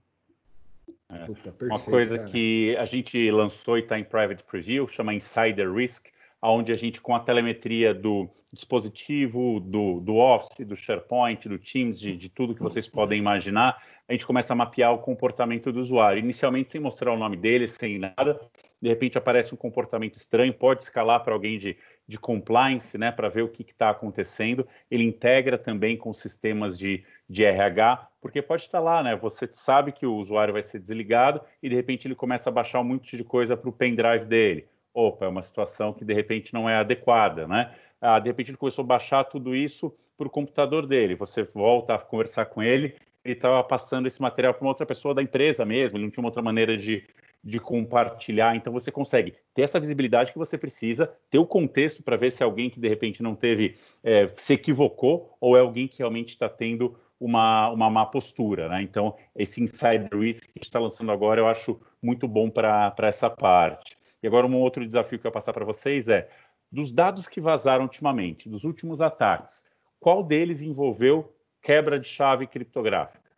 É. 1.08 1.26
Puta, 1.26 1.52
perfeito, 1.52 1.66
Uma 1.66 1.80
coisa 1.80 2.18
cara. 2.18 2.30
que 2.30 2.76
a 2.76 2.84
gente 2.84 3.30
lançou 3.30 3.76
e 3.78 3.80
está 3.82 3.98
em 3.98 4.04
private 4.04 4.42
preview, 4.44 4.88
chama 4.88 5.14
Insider 5.14 5.72
Risk, 5.72 6.06
onde 6.52 6.72
a 6.72 6.76
gente, 6.76 7.00
com 7.00 7.14
a 7.14 7.20
telemetria 7.20 7.94
do 7.94 8.28
dispositivo, 8.52 9.60
do, 9.60 10.00
do 10.00 10.16
Office, 10.16 10.66
do 10.66 10.76
SharePoint, 10.76 11.48
do 11.48 11.58
Teams, 11.58 11.98
de, 11.98 12.16
de 12.16 12.28
tudo 12.28 12.54
que 12.54 12.62
vocês 12.62 12.86
podem 12.86 13.18
imaginar, 13.18 13.82
a 14.08 14.12
gente 14.12 14.26
começa 14.26 14.52
a 14.52 14.56
mapear 14.56 14.92
o 14.92 14.98
comportamento 14.98 15.72
do 15.72 15.80
usuário. 15.80 16.18
Inicialmente, 16.18 16.70
sem 16.70 16.80
mostrar 16.80 17.12
o 17.12 17.16
nome 17.16 17.36
dele, 17.36 17.66
sem 17.66 17.98
nada, 17.98 18.40
de 18.80 18.88
repente 18.88 19.16
aparece 19.16 19.54
um 19.54 19.56
comportamento 19.56 20.16
estranho, 20.16 20.52
pode 20.52 20.82
escalar 20.82 21.24
para 21.24 21.32
alguém 21.32 21.58
de, 21.58 21.76
de 22.06 22.18
compliance, 22.18 22.98
né, 22.98 23.10
para 23.10 23.30
ver 23.30 23.42
o 23.42 23.48
que 23.48 23.62
está 23.62 23.90
acontecendo. 23.90 24.66
Ele 24.90 25.04
integra 25.04 25.56
também 25.56 25.96
com 25.96 26.12
sistemas 26.12 26.78
de, 26.78 27.02
de 27.28 27.44
RH, 27.44 28.08
porque 28.20 28.42
pode 28.42 28.62
estar 28.62 28.80
lá, 28.80 29.02
né? 29.02 29.16
Você 29.16 29.48
sabe 29.50 29.92
que 29.92 30.04
o 30.04 30.16
usuário 30.16 30.52
vai 30.52 30.62
ser 30.62 30.78
desligado 30.78 31.40
e 31.62 31.68
de 31.68 31.74
repente 31.74 32.06
ele 32.06 32.14
começa 32.14 32.50
a 32.50 32.52
baixar 32.52 32.80
um 32.80 32.84
monte 32.84 33.16
de 33.16 33.24
coisa 33.24 33.56
para 33.56 33.70
o 33.70 33.72
pendrive 33.72 34.26
dele. 34.26 34.68
Opa, 34.94 35.26
é 35.26 35.28
uma 35.28 35.42
situação 35.42 35.92
que 35.92 36.04
de 36.04 36.14
repente 36.14 36.54
não 36.54 36.70
é 36.70 36.76
adequada, 36.76 37.48
né? 37.48 37.74
Ah, 38.00 38.20
de 38.20 38.28
repente 38.28 38.52
ele 38.52 38.56
começou 38.56 38.84
a 38.84 38.86
baixar 38.86 39.24
tudo 39.24 39.54
isso 39.54 39.92
para 40.16 40.28
o 40.28 40.30
computador 40.30 40.86
dele. 40.86 41.16
Você 41.16 41.42
volta 41.42 41.94
a 41.94 41.98
conversar 41.98 42.46
com 42.46 42.62
ele, 42.62 42.94
ele 43.24 43.34
estava 43.34 43.62
passando 43.64 44.06
esse 44.06 44.22
material 44.22 44.54
para 44.54 44.62
uma 44.62 44.70
outra 44.70 44.86
pessoa 44.86 45.12
da 45.12 45.20
empresa 45.20 45.64
mesmo, 45.64 45.96
ele 45.96 46.04
não 46.04 46.10
tinha 46.12 46.22
uma 46.22 46.28
outra 46.28 46.42
maneira 46.42 46.76
de, 46.76 47.02
de 47.42 47.58
compartilhar. 47.58 48.54
Então 48.54 48.72
você 48.72 48.92
consegue 48.92 49.34
ter 49.52 49.62
essa 49.62 49.80
visibilidade 49.80 50.32
que 50.32 50.38
você 50.38 50.56
precisa, 50.56 51.12
ter 51.28 51.38
o 51.38 51.46
contexto 51.46 52.00
para 52.00 52.16
ver 52.16 52.30
se 52.30 52.44
é 52.44 52.46
alguém 52.46 52.70
que 52.70 52.78
de 52.78 52.88
repente 52.88 53.20
não 53.20 53.34
teve, 53.34 53.74
é, 54.02 54.28
se 54.28 54.52
equivocou, 54.52 55.36
ou 55.40 55.56
é 55.56 55.60
alguém 55.60 55.88
que 55.88 55.98
realmente 55.98 56.28
está 56.28 56.48
tendo 56.48 56.96
uma, 57.18 57.68
uma 57.70 57.90
má 57.90 58.06
postura. 58.06 58.68
Né? 58.68 58.82
Então, 58.82 59.16
esse 59.34 59.60
Inside 59.60 60.08
Risk 60.12 60.44
que 60.44 60.50
a 60.50 60.58
gente 60.58 60.66
está 60.66 60.78
lançando 60.78 61.10
agora, 61.10 61.40
eu 61.40 61.48
acho 61.48 61.80
muito 62.00 62.28
bom 62.28 62.48
para 62.48 62.94
essa 62.98 63.28
parte. 63.28 63.96
E 64.24 64.26
agora, 64.26 64.46
um 64.46 64.58
outro 64.58 64.86
desafio 64.86 65.18
que 65.18 65.26
eu 65.26 65.30
passar 65.30 65.52
para 65.52 65.66
vocês 65.66 66.08
é: 66.08 66.30
dos 66.72 66.94
dados 66.94 67.28
que 67.28 67.42
vazaram 67.42 67.82
ultimamente, 67.82 68.48
dos 68.48 68.64
últimos 68.64 69.02
ataques, 69.02 69.66
qual 70.00 70.24
deles 70.24 70.62
envolveu 70.62 71.36
quebra 71.60 72.00
de 72.00 72.08
chave 72.08 72.46
criptográfica? 72.46 73.30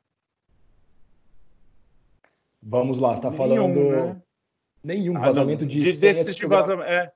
Vamos 2.62 3.00
lá, 3.00 3.08
você 3.08 3.14
está 3.14 3.32
falando. 3.32 3.74
Nenhum, 3.74 4.06
né? 4.06 4.22
nenhum 4.84 5.18
vazamento 5.18 5.64
ah, 5.64 5.66
de. 5.66 5.80
De 5.80 5.98
desses 5.98 6.36
de 6.36 6.46
vazamento. 6.46 6.88
É. 6.88 7.12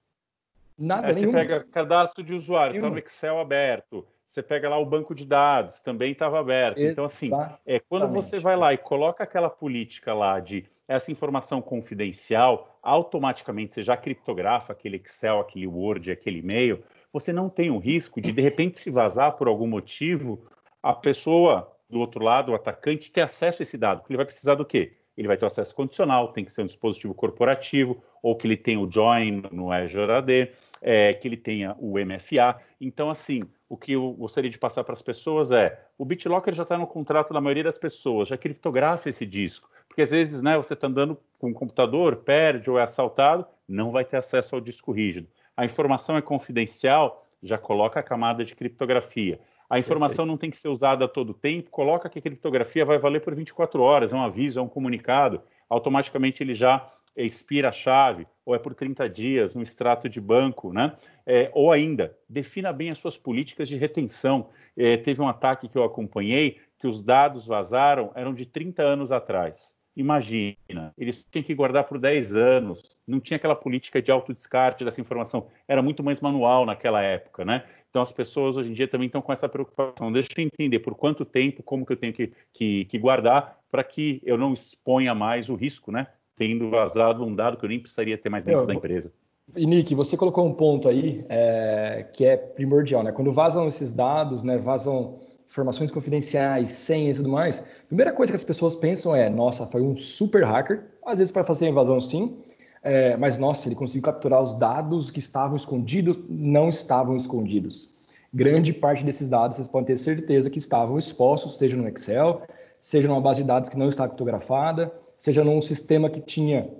Nada, 0.76 1.10
é, 1.10 1.14
nenhum. 1.14 1.30
Você 1.30 1.36
pega 1.36 1.62
cadastro 1.62 2.24
de 2.24 2.34
usuário, 2.34 2.74
está 2.74 2.90
no 2.90 2.98
Excel 2.98 3.38
aberto. 3.38 4.04
Você 4.30 4.44
pega 4.44 4.68
lá 4.68 4.78
o 4.78 4.86
banco 4.86 5.12
de 5.12 5.26
dados, 5.26 5.82
também 5.82 6.12
estava 6.12 6.38
aberto. 6.38 6.78
Exatamente. 6.78 6.92
Então, 6.92 7.04
assim, 7.04 7.58
é, 7.66 7.80
quando 7.80 8.06
você 8.06 8.38
vai 8.38 8.54
lá 8.54 8.72
e 8.72 8.78
coloca 8.78 9.24
aquela 9.24 9.50
política 9.50 10.14
lá 10.14 10.38
de 10.38 10.64
essa 10.86 11.10
informação 11.10 11.60
confidencial, 11.60 12.78
automaticamente 12.80 13.74
você 13.74 13.82
já 13.82 13.96
criptografa 13.96 14.72
aquele 14.72 14.98
Excel, 14.98 15.40
aquele 15.40 15.66
Word, 15.66 16.12
aquele 16.12 16.38
e-mail, 16.38 16.80
você 17.12 17.32
não 17.32 17.48
tem 17.48 17.72
o 17.72 17.78
risco 17.78 18.20
de, 18.20 18.30
de 18.30 18.40
repente, 18.40 18.78
se 18.78 18.88
vazar 18.88 19.32
por 19.32 19.48
algum 19.48 19.66
motivo, 19.66 20.46
a 20.80 20.94
pessoa 20.94 21.76
do 21.88 21.98
outro 21.98 22.22
lado, 22.22 22.52
o 22.52 22.54
atacante, 22.54 23.10
ter 23.10 23.22
acesso 23.22 23.62
a 23.62 23.64
esse 23.64 23.76
dado. 23.76 24.04
Ele 24.08 24.16
vai 24.16 24.26
precisar 24.26 24.54
do 24.54 24.64
quê? 24.64 24.92
Ele 25.20 25.28
vai 25.28 25.36
ter 25.36 25.44
acesso 25.44 25.74
condicional, 25.74 26.32
tem 26.32 26.46
que 26.46 26.50
ser 26.50 26.62
um 26.62 26.66
dispositivo 26.66 27.12
corporativo, 27.12 28.02
ou 28.22 28.34
que 28.34 28.46
ele 28.46 28.56
tenha 28.56 28.80
o 28.80 28.90
Join 28.90 29.42
no 29.52 29.70
Azure 29.70 30.10
AD, 30.10 30.50
é, 30.80 31.12
que 31.12 31.28
ele 31.28 31.36
tenha 31.36 31.76
o 31.78 31.98
MFA. 31.98 32.58
Então, 32.80 33.10
assim, 33.10 33.42
o 33.68 33.76
que 33.76 33.92
eu 33.92 34.12
gostaria 34.12 34.48
de 34.48 34.56
passar 34.56 34.82
para 34.82 34.94
as 34.94 35.02
pessoas 35.02 35.52
é: 35.52 35.78
o 35.98 36.06
BitLocker 36.06 36.54
já 36.54 36.62
está 36.62 36.78
no 36.78 36.86
contrato 36.86 37.34
da 37.34 37.40
maioria 37.40 37.64
das 37.64 37.78
pessoas, 37.78 38.28
já 38.28 38.38
criptografa 38.38 39.10
esse 39.10 39.26
disco. 39.26 39.68
Porque 39.86 40.00
às 40.00 40.10
vezes 40.10 40.40
né, 40.40 40.56
você 40.56 40.72
está 40.72 40.86
andando 40.86 41.18
com 41.38 41.50
um 41.50 41.52
computador, 41.52 42.16
perde 42.16 42.70
ou 42.70 42.78
é 42.78 42.82
assaltado, 42.82 43.44
não 43.68 43.90
vai 43.90 44.06
ter 44.06 44.16
acesso 44.16 44.54
ao 44.54 44.60
disco 44.62 44.90
rígido. 44.90 45.28
A 45.54 45.66
informação 45.66 46.16
é 46.16 46.22
confidencial, 46.22 47.26
já 47.42 47.58
coloca 47.58 48.00
a 48.00 48.02
camada 48.02 48.42
de 48.42 48.54
criptografia. 48.54 49.38
A 49.70 49.78
informação 49.78 50.26
não 50.26 50.36
tem 50.36 50.50
que 50.50 50.58
ser 50.58 50.68
usada 50.68 51.04
a 51.04 51.08
todo 51.08 51.32
tempo, 51.32 51.70
coloca 51.70 52.08
que 52.10 52.18
a 52.18 52.22
criptografia 52.22 52.84
vai 52.84 52.98
valer 52.98 53.20
por 53.20 53.36
24 53.36 53.80
horas, 53.80 54.12
é 54.12 54.16
um 54.16 54.22
aviso, 54.22 54.58
é 54.58 54.62
um 54.62 54.68
comunicado, 54.68 55.40
automaticamente 55.68 56.42
ele 56.42 56.54
já 56.54 56.92
expira 57.16 57.68
a 57.68 57.72
chave, 57.72 58.26
ou 58.44 58.54
é 58.54 58.58
por 58.58 58.74
30 58.74 59.08
dias, 59.08 59.54
um 59.54 59.62
extrato 59.62 60.08
de 60.08 60.20
banco, 60.20 60.72
né? 60.72 60.96
É, 61.24 61.50
ou 61.54 61.70
ainda, 61.70 62.16
defina 62.28 62.72
bem 62.72 62.90
as 62.90 62.98
suas 62.98 63.16
políticas 63.16 63.68
de 63.68 63.76
retenção. 63.76 64.48
É, 64.76 64.96
teve 64.96 65.22
um 65.22 65.28
ataque 65.28 65.68
que 65.68 65.78
eu 65.78 65.84
acompanhei, 65.84 66.58
que 66.78 66.86
os 66.86 67.00
dados 67.00 67.46
vazaram, 67.46 68.10
eram 68.14 68.34
de 68.34 68.46
30 68.46 68.82
anos 68.82 69.12
atrás. 69.12 69.74
Imagina, 69.96 70.94
eles 70.96 71.26
tinham 71.30 71.42
que 71.42 71.54
guardar 71.54 71.84
por 71.84 71.98
10 71.98 72.34
anos, 72.34 72.96
não 73.06 73.20
tinha 73.20 73.36
aquela 73.36 73.56
política 73.56 74.00
de 74.00 74.10
autodescarte 74.10 74.84
dessa 74.84 75.00
informação, 75.00 75.48
era 75.66 75.82
muito 75.82 76.02
mais 76.02 76.20
manual 76.20 76.64
naquela 76.64 77.02
época, 77.02 77.44
né? 77.44 77.64
Então 77.90 78.00
as 78.00 78.12
pessoas 78.12 78.56
hoje 78.56 78.70
em 78.70 78.72
dia 78.72 78.86
também 78.86 79.06
estão 79.06 79.20
com 79.20 79.32
essa 79.32 79.48
preocupação. 79.48 80.12
Deixa 80.12 80.28
eu 80.38 80.44
entender 80.44 80.78
por 80.78 80.94
quanto 80.94 81.24
tempo, 81.24 81.62
como 81.62 81.84
que 81.84 81.92
eu 81.92 81.96
tenho 81.96 82.12
que, 82.12 82.32
que, 82.52 82.84
que 82.84 82.98
guardar 82.98 83.58
para 83.70 83.82
que 83.82 84.22
eu 84.24 84.38
não 84.38 84.52
exponha 84.52 85.14
mais 85.14 85.48
o 85.48 85.56
risco, 85.56 85.90
né? 85.90 86.06
Tendo 86.36 86.70
vazado 86.70 87.24
um 87.24 87.34
dado 87.34 87.56
que 87.56 87.64
eu 87.64 87.68
nem 87.68 87.80
precisaria 87.80 88.16
ter 88.16 88.28
mais 88.28 88.44
dentro 88.44 88.62
eu, 88.62 88.66
da 88.66 88.74
empresa. 88.74 89.12
E 89.56 89.66
Nick, 89.66 89.94
você 89.94 90.16
colocou 90.16 90.46
um 90.46 90.54
ponto 90.54 90.88
aí 90.88 91.24
é, 91.28 92.08
que 92.12 92.24
é 92.24 92.36
primordial, 92.36 93.02
né? 93.02 93.10
Quando 93.10 93.32
vazam 93.32 93.66
esses 93.66 93.92
dados, 93.92 94.44
né? 94.44 94.56
Vazam 94.56 95.18
informações 95.48 95.90
confidenciais, 95.90 96.70
senhas 96.70 97.16
e 97.16 97.20
tudo 97.20 97.32
mais. 97.32 97.58
A 97.58 97.86
primeira 97.88 98.12
coisa 98.12 98.32
que 98.32 98.36
as 98.36 98.44
pessoas 98.44 98.76
pensam 98.76 99.14
é: 99.16 99.28
nossa, 99.28 99.66
foi 99.66 99.82
um 99.82 99.96
super 99.96 100.44
hacker. 100.44 100.84
Às 101.04 101.18
vezes 101.18 101.32
para 101.32 101.42
fazer 101.42 101.66
a 101.66 101.70
invasão, 101.70 102.00
sim. 102.00 102.38
É, 102.82 103.16
mas, 103.16 103.38
nossa, 103.38 103.68
ele 103.68 103.74
conseguiu 103.74 104.02
capturar 104.02 104.42
os 104.42 104.54
dados 104.54 105.10
que 105.10 105.18
estavam 105.18 105.56
escondidos, 105.56 106.18
não 106.28 106.68
estavam 106.68 107.16
escondidos. 107.16 107.90
Grande 108.32 108.72
parte 108.72 109.04
desses 109.04 109.28
dados 109.28 109.56
vocês 109.56 109.68
podem 109.68 109.88
ter 109.88 109.96
certeza 109.98 110.48
que 110.48 110.58
estavam 110.58 110.98
expostos, 110.98 111.58
seja 111.58 111.76
no 111.76 111.86
Excel, 111.88 112.42
seja 112.80 113.08
numa 113.08 113.20
base 113.20 113.42
de 113.42 113.48
dados 113.48 113.68
que 113.68 113.76
não 113.76 113.88
está 113.88 114.06
criptografada, 114.06 114.92
seja 115.18 115.44
num 115.44 115.60
sistema 115.60 116.08
que 116.08 116.20
tinha 116.20 116.70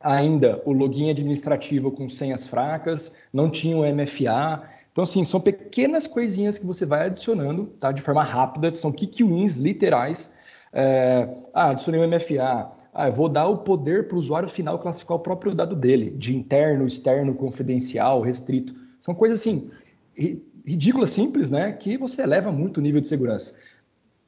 ainda 0.00 0.62
o 0.64 0.72
login 0.72 1.10
administrativo 1.10 1.90
com 1.90 2.08
senhas 2.08 2.46
fracas, 2.46 3.14
não 3.32 3.50
tinha 3.50 3.76
o 3.76 3.82
MFA. 3.82 4.62
Então, 4.92 5.04
assim, 5.04 5.24
são 5.24 5.40
pequenas 5.40 6.06
coisinhas 6.06 6.58
que 6.58 6.66
você 6.66 6.86
vai 6.86 7.06
adicionando, 7.06 7.66
tá? 7.78 7.92
De 7.92 8.00
forma 8.00 8.22
rápida, 8.22 8.74
são 8.74 8.90
kick 8.90 9.22
wins 9.22 9.56
literais. 9.56 10.30
É, 10.72 11.28
ah, 11.52 11.70
adicionei 11.70 12.00
o 12.00 12.08
MFA, 12.08 12.70
ah, 12.92 13.08
eu 13.08 13.12
vou 13.12 13.28
dar 13.28 13.46
o 13.46 13.58
poder 13.58 14.08
para 14.08 14.16
o 14.16 14.18
usuário 14.18 14.48
final 14.48 14.78
classificar 14.78 15.16
o 15.16 15.20
próprio 15.20 15.54
dado 15.54 15.76
dele, 15.76 16.10
de 16.10 16.36
interno, 16.36 16.86
externo, 16.86 17.34
confidencial, 17.34 18.20
restrito. 18.20 18.74
São 19.00 19.14
coisas 19.14 19.40
assim, 19.40 19.70
ridículas, 20.64 21.10
simples, 21.10 21.50
né? 21.50 21.72
Que 21.72 21.96
você 21.96 22.22
eleva 22.22 22.50
muito 22.52 22.78
o 22.78 22.80
nível 22.80 23.00
de 23.00 23.08
segurança. 23.08 23.54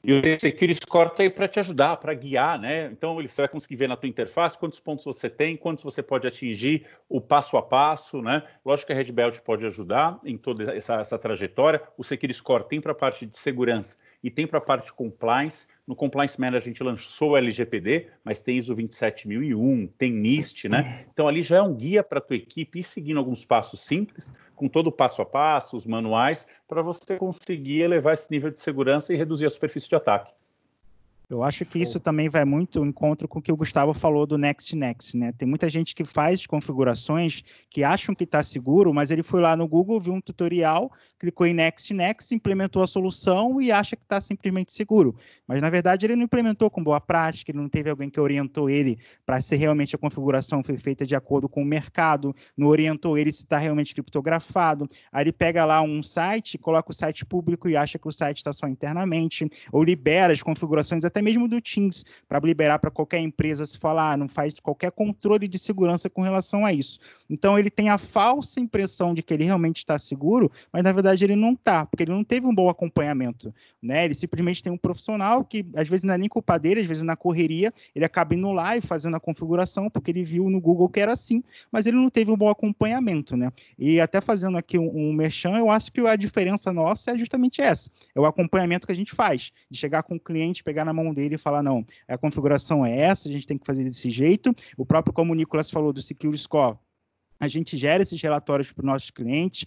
E 0.04 0.12
o 0.12 0.40
Security 0.40 0.80
Score 0.82 1.10
está 1.10 1.22
aí 1.22 1.30
para 1.30 1.46
te 1.46 1.60
ajudar, 1.60 1.96
para 1.96 2.12
guiar, 2.12 2.58
né? 2.58 2.86
Então 2.86 3.14
você 3.22 3.42
vai 3.42 3.48
conseguir 3.48 3.76
ver 3.76 3.88
na 3.88 3.96
tua 3.96 4.08
interface 4.08 4.58
quantos 4.58 4.80
pontos 4.80 5.04
você 5.04 5.30
tem, 5.30 5.56
quantos 5.56 5.84
você 5.84 6.02
pode 6.02 6.26
atingir, 6.26 6.84
o 7.08 7.20
passo 7.20 7.56
a 7.56 7.62
passo, 7.62 8.20
né? 8.20 8.42
Lógico 8.64 8.88
que 8.88 8.92
a 8.92 8.96
Red 8.96 9.12
Belt 9.12 9.38
pode 9.40 9.64
ajudar 9.64 10.18
em 10.24 10.36
toda 10.36 10.74
essa, 10.74 10.96
essa 10.96 11.16
trajetória. 11.16 11.80
O 11.96 12.02
Security 12.02 12.36
Score 12.36 12.64
tem 12.64 12.80
para 12.80 12.90
a 12.90 12.96
parte 12.96 13.24
de 13.24 13.36
segurança 13.36 13.96
e 14.22 14.30
tem 14.30 14.46
para 14.46 14.58
a 14.58 14.62
parte 14.62 14.86
de 14.86 14.92
compliance. 14.92 15.66
No 15.86 15.96
Compliance 15.96 16.40
Manager 16.40 16.62
a 16.62 16.72
gente 16.72 16.82
lançou 16.82 17.30
o 17.30 17.36
LGPD, 17.36 18.08
mas 18.24 18.40
tem 18.40 18.56
ISO 18.56 18.74
27001, 18.74 19.86
tem 19.98 20.12
NIST, 20.12 20.68
né? 20.68 21.06
Então 21.12 21.26
ali 21.26 21.42
já 21.42 21.56
é 21.56 21.62
um 21.62 21.74
guia 21.74 22.02
para 22.02 22.18
a 22.18 22.22
tua 22.22 22.36
equipe 22.36 22.78
ir 22.78 22.84
seguindo 22.84 23.18
alguns 23.18 23.44
passos 23.44 23.80
simples, 23.80 24.32
com 24.54 24.68
todo 24.68 24.86
o 24.86 24.92
passo 24.92 25.20
a 25.22 25.26
passo, 25.26 25.76
os 25.76 25.86
manuais, 25.86 26.46
para 26.68 26.82
você 26.82 27.16
conseguir 27.16 27.80
elevar 27.80 28.14
esse 28.14 28.30
nível 28.30 28.50
de 28.50 28.60
segurança 28.60 29.12
e 29.12 29.16
reduzir 29.16 29.46
a 29.46 29.50
superfície 29.50 29.88
de 29.88 29.96
ataque. 29.96 30.32
Eu 31.32 31.42
acho 31.42 31.64
que 31.64 31.78
isso 31.78 31.98
também 31.98 32.28
vai 32.28 32.44
muito 32.44 32.84
em 32.84 32.88
encontro 32.88 33.26
com 33.26 33.38
o 33.38 33.42
que 33.42 33.50
o 33.50 33.56
Gustavo 33.56 33.94
falou 33.94 34.26
do 34.26 34.36
Next 34.36 34.76
Next, 34.76 35.16
né? 35.16 35.32
Tem 35.32 35.48
muita 35.48 35.66
gente 35.66 35.94
que 35.94 36.04
faz 36.04 36.46
configurações 36.46 37.42
que 37.70 37.82
acham 37.82 38.14
que 38.14 38.24
está 38.24 38.42
seguro, 38.42 38.92
mas 38.92 39.10
ele 39.10 39.22
foi 39.22 39.40
lá 39.40 39.56
no 39.56 39.66
Google, 39.66 39.98
viu 39.98 40.12
um 40.12 40.20
tutorial, 40.20 40.92
clicou 41.18 41.46
em 41.46 41.54
Next 41.54 41.94
Next, 41.94 42.34
implementou 42.34 42.82
a 42.82 42.86
solução 42.86 43.62
e 43.62 43.72
acha 43.72 43.96
que 43.96 44.02
está 44.02 44.20
simplesmente 44.20 44.74
seguro. 44.74 45.16
Mas 45.46 45.62
na 45.62 45.70
verdade 45.70 46.04
ele 46.04 46.16
não 46.16 46.24
implementou 46.24 46.68
com 46.68 46.84
boa 46.84 47.00
prática, 47.00 47.50
ele 47.50 47.58
não 47.58 47.68
teve 47.68 47.88
alguém 47.88 48.10
que 48.10 48.20
orientou 48.20 48.68
ele 48.68 48.98
para 49.24 49.40
se 49.40 49.56
realmente 49.56 49.96
a 49.96 49.98
configuração 49.98 50.62
foi 50.62 50.76
feita 50.76 51.06
de 51.06 51.14
acordo 51.14 51.48
com 51.48 51.62
o 51.62 51.64
mercado, 51.64 52.36
não 52.54 52.66
orientou 52.66 53.16
ele 53.16 53.32
se 53.32 53.44
está 53.44 53.56
realmente 53.56 53.94
criptografado. 53.94 54.86
Aí 55.10 55.24
ele 55.24 55.32
pega 55.32 55.64
lá 55.64 55.80
um 55.80 56.02
site, 56.02 56.58
coloca 56.58 56.90
o 56.90 56.94
site 56.94 57.24
público 57.24 57.70
e 57.70 57.76
acha 57.76 57.98
que 57.98 58.08
o 58.08 58.12
site 58.12 58.36
está 58.36 58.52
só 58.52 58.68
internamente, 58.68 59.48
ou 59.72 59.82
libera 59.82 60.34
as 60.34 60.42
configurações 60.42 61.04
até 61.04 61.21
mesmo 61.22 61.48
do 61.48 61.60
Teams, 61.60 62.04
para 62.28 62.38
liberar 62.40 62.78
para 62.78 62.90
qualquer 62.90 63.20
empresa 63.20 63.64
se 63.64 63.78
falar, 63.78 64.12
ah, 64.12 64.16
não 64.16 64.28
faz 64.28 64.54
qualquer 64.60 64.90
controle 64.90 65.48
de 65.48 65.58
segurança 65.58 66.10
com 66.10 66.22
relação 66.22 66.66
a 66.66 66.72
isso. 66.72 66.98
Então 67.30 67.58
ele 67.58 67.70
tem 67.70 67.88
a 67.88 67.98
falsa 67.98 68.60
impressão 68.60 69.14
de 69.14 69.22
que 69.22 69.32
ele 69.32 69.44
realmente 69.44 69.78
está 69.78 69.98
seguro, 69.98 70.50
mas 70.72 70.82
na 70.82 70.92
verdade 70.92 71.24
ele 71.24 71.36
não 71.36 71.52
está, 71.52 71.86
porque 71.86 72.04
ele 72.04 72.12
não 72.12 72.24
teve 72.24 72.46
um 72.46 72.54
bom 72.54 72.68
acompanhamento. 72.68 73.54
Né? 73.80 74.04
Ele 74.04 74.14
simplesmente 74.14 74.62
tem 74.62 74.72
um 74.72 74.76
profissional 74.76 75.44
que 75.44 75.64
às 75.76 75.88
vezes 75.88 76.04
não 76.04 76.14
é 76.14 76.18
nem 76.18 76.28
culpa 76.28 76.58
dele, 76.58 76.80
às 76.80 76.86
vezes 76.86 77.02
na 77.02 77.16
correria, 77.16 77.72
ele 77.94 78.04
acaba 78.04 78.34
indo 78.34 78.50
lá 78.52 78.76
e 78.76 78.80
fazendo 78.80 79.16
a 79.16 79.20
configuração, 79.20 79.88
porque 79.88 80.10
ele 80.10 80.22
viu 80.22 80.50
no 80.50 80.60
Google 80.60 80.88
que 80.88 81.00
era 81.00 81.12
assim, 81.12 81.42
mas 81.70 81.86
ele 81.86 81.96
não 81.96 82.10
teve 82.10 82.30
um 82.30 82.36
bom 82.36 82.48
acompanhamento. 82.48 83.36
Né? 83.36 83.50
E 83.78 84.00
até 84.00 84.20
fazendo 84.20 84.58
aqui 84.58 84.78
um, 84.78 84.90
um 84.94 85.12
merchan, 85.12 85.56
eu 85.58 85.70
acho 85.70 85.92
que 85.92 86.00
a 86.00 86.16
diferença 86.16 86.72
nossa 86.72 87.12
é 87.12 87.18
justamente 87.18 87.60
essa: 87.60 87.90
é 88.14 88.20
o 88.20 88.26
acompanhamento 88.26 88.86
que 88.86 88.92
a 88.92 88.96
gente 88.96 89.14
faz, 89.14 89.52
de 89.70 89.78
chegar 89.78 90.02
com 90.02 90.16
o 90.16 90.20
cliente, 90.20 90.64
pegar 90.64 90.84
na 90.84 90.92
mão 90.92 91.11
dele 91.12 91.36
e 91.36 91.38
falar, 91.38 91.62
não, 91.62 91.84
a 92.08 92.18
configuração 92.18 92.84
é 92.84 92.96
essa, 92.96 93.28
a 93.28 93.32
gente 93.32 93.46
tem 93.46 93.58
que 93.58 93.66
fazer 93.66 93.84
desse 93.84 94.08
jeito. 94.10 94.54
O 94.76 94.84
próprio, 94.86 95.12
como 95.12 95.32
o 95.32 95.34
Nicolas 95.34 95.70
falou, 95.70 95.92
do 95.92 96.02
Secure 96.02 96.36
Score, 96.36 96.78
a 97.42 97.48
gente 97.48 97.76
gera 97.76 98.04
esses 98.04 98.22
relatórios 98.22 98.70
para 98.70 98.82
os 98.82 98.86
nossos 98.86 99.10
clientes, 99.10 99.66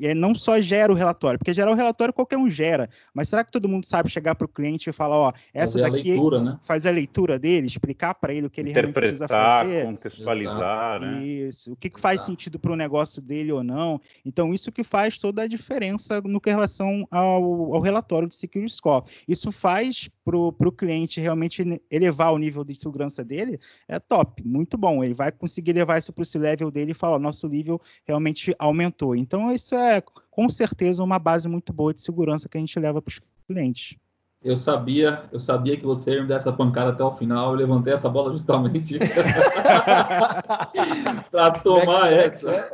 é, 0.00 0.14
não 0.14 0.36
só 0.36 0.60
gera 0.60 0.92
o 0.92 0.94
relatório, 0.94 1.36
porque 1.36 1.52
gerar 1.52 1.72
o 1.72 1.74
relatório 1.74 2.14
qualquer 2.14 2.38
um 2.38 2.48
gera, 2.48 2.88
mas 3.12 3.28
será 3.28 3.42
que 3.42 3.50
todo 3.50 3.68
mundo 3.68 3.84
sabe 3.86 4.08
chegar 4.08 4.36
para 4.36 4.44
o 4.44 4.48
cliente 4.48 4.88
e 4.88 4.92
falar, 4.92 5.16
ó, 5.16 5.32
essa 5.52 5.80
fazer 5.80 5.90
daqui 5.90 6.10
a 6.10 6.12
leitura, 6.12 6.40
né? 6.40 6.58
faz 6.62 6.86
a 6.86 6.92
leitura 6.92 7.36
dele, 7.36 7.66
explicar 7.66 8.14
para 8.14 8.32
ele 8.32 8.46
o 8.46 8.50
que 8.50 8.60
ele 8.60 8.70
realmente 8.70 8.94
precisa 8.94 9.26
fazer, 9.26 9.84
contextualizar, 9.84 11.00
né? 11.00 11.24
Isso, 11.24 11.72
o 11.72 11.76
que, 11.76 11.90
que 11.90 11.98
faz 11.98 12.20
sentido 12.20 12.56
para 12.56 12.72
o 12.72 12.76
negócio 12.76 13.20
dele 13.20 13.50
ou 13.50 13.64
não. 13.64 14.00
Então 14.24 14.54
isso 14.54 14.70
que 14.70 14.84
faz 14.84 15.18
toda 15.18 15.42
a 15.42 15.48
diferença 15.48 16.20
no 16.20 16.40
que 16.40 16.50
relação 16.50 17.04
ao, 17.10 17.74
ao 17.74 17.80
relatório 17.80 18.28
de 18.28 18.36
Security 18.36 18.72
Score. 18.72 19.04
Isso 19.26 19.50
faz 19.50 20.08
para 20.24 20.36
o 20.68 20.72
cliente 20.72 21.20
realmente 21.20 21.64
elevar 21.90 22.32
o 22.32 22.38
nível 22.38 22.62
de 22.62 22.78
segurança 22.78 23.24
dele, 23.24 23.58
é 23.88 23.98
top, 23.98 24.46
muito 24.46 24.76
bom. 24.76 25.02
Ele 25.02 25.14
vai 25.14 25.32
conseguir 25.32 25.72
levar 25.72 25.98
isso 25.98 26.12
para 26.12 26.22
o 26.22 26.38
level 26.38 26.70
dele 26.70 26.90
e 26.90 26.94
falar 26.94 27.07
fala, 27.08 27.18
nosso 27.18 27.48
nível 27.48 27.80
realmente 28.04 28.54
aumentou. 28.58 29.16
Então, 29.16 29.50
isso 29.50 29.74
é 29.74 30.02
com 30.30 30.48
certeza 30.48 31.02
uma 31.02 31.18
base 31.18 31.48
muito 31.48 31.72
boa 31.72 31.94
de 31.94 32.02
segurança 32.02 32.48
que 32.48 32.56
a 32.56 32.60
gente 32.60 32.78
leva 32.78 33.00
para 33.00 33.10
os 33.10 33.20
clientes. 33.46 33.96
Eu 34.40 34.56
sabia, 34.56 35.24
eu 35.32 35.40
sabia 35.40 35.76
que 35.76 35.84
você 35.84 36.12
ia 36.12 36.22
me 36.22 36.28
dar 36.28 36.36
essa 36.36 36.52
pancada 36.52 36.90
até 36.90 37.02
o 37.02 37.10
final. 37.10 37.50
Eu 37.50 37.56
levantei 37.56 37.92
essa 37.92 38.08
bola 38.08 38.30
justamente 38.30 38.96
para 41.28 41.50
tomar 41.58 42.08
next, 42.08 42.46
essa. 42.46 42.70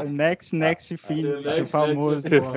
Next, 0.08 0.56
next, 0.56 0.96
finish, 0.96 1.44
next, 1.44 1.66
famoso. 1.66 2.26
Next, 2.26 2.48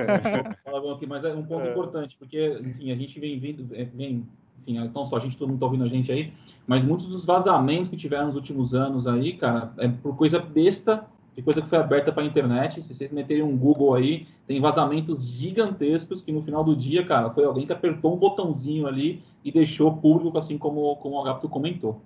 aqui, 0.94 1.06
mas 1.06 1.22
é 1.24 1.34
um 1.34 1.44
ponto 1.44 1.66
é. 1.66 1.72
importante, 1.72 2.16
porque, 2.18 2.58
enfim, 2.58 2.90
a 2.90 2.96
gente 2.96 3.20
vem 3.20 3.38
vindo, 3.38 3.68
vem 3.94 4.26
enfim, 4.66 4.90
não 4.94 5.04
só 5.04 5.16
a 5.16 5.20
gente, 5.20 5.36
todo 5.36 5.48
mundo 5.48 5.56
está 5.56 5.66
ouvindo 5.66 5.84
a 5.84 5.88
gente 5.88 6.10
aí, 6.10 6.32
mas 6.66 6.84
muitos 6.84 7.06
dos 7.06 7.24
vazamentos 7.24 7.88
que 7.88 7.96
tiveram 7.96 8.26
nos 8.26 8.36
últimos 8.36 8.74
anos 8.74 9.06
aí, 9.06 9.34
cara, 9.34 9.72
é 9.78 9.88
por 9.88 10.16
coisa 10.16 10.38
besta, 10.38 11.06
de 11.34 11.42
coisa 11.42 11.62
que 11.62 11.68
foi 11.68 11.78
aberta 11.78 12.12
para 12.12 12.22
a 12.22 12.26
internet. 12.26 12.82
Se 12.82 12.94
vocês 12.94 13.10
meterem 13.10 13.42
um 13.42 13.56
Google 13.56 13.94
aí, 13.94 14.26
tem 14.46 14.60
vazamentos 14.60 15.24
gigantescos 15.24 16.20
que 16.20 16.30
no 16.30 16.42
final 16.42 16.62
do 16.62 16.76
dia, 16.76 17.04
cara, 17.04 17.30
foi 17.30 17.44
alguém 17.44 17.66
que 17.66 17.72
apertou 17.72 18.14
um 18.14 18.18
botãozinho 18.18 18.86
ali 18.86 19.22
e 19.44 19.50
deixou 19.50 19.96
público, 19.96 20.36
assim 20.38 20.58
como, 20.58 20.94
como 20.96 21.16
o 21.16 21.20
Agapto 21.20 21.48
comentou. 21.48 22.00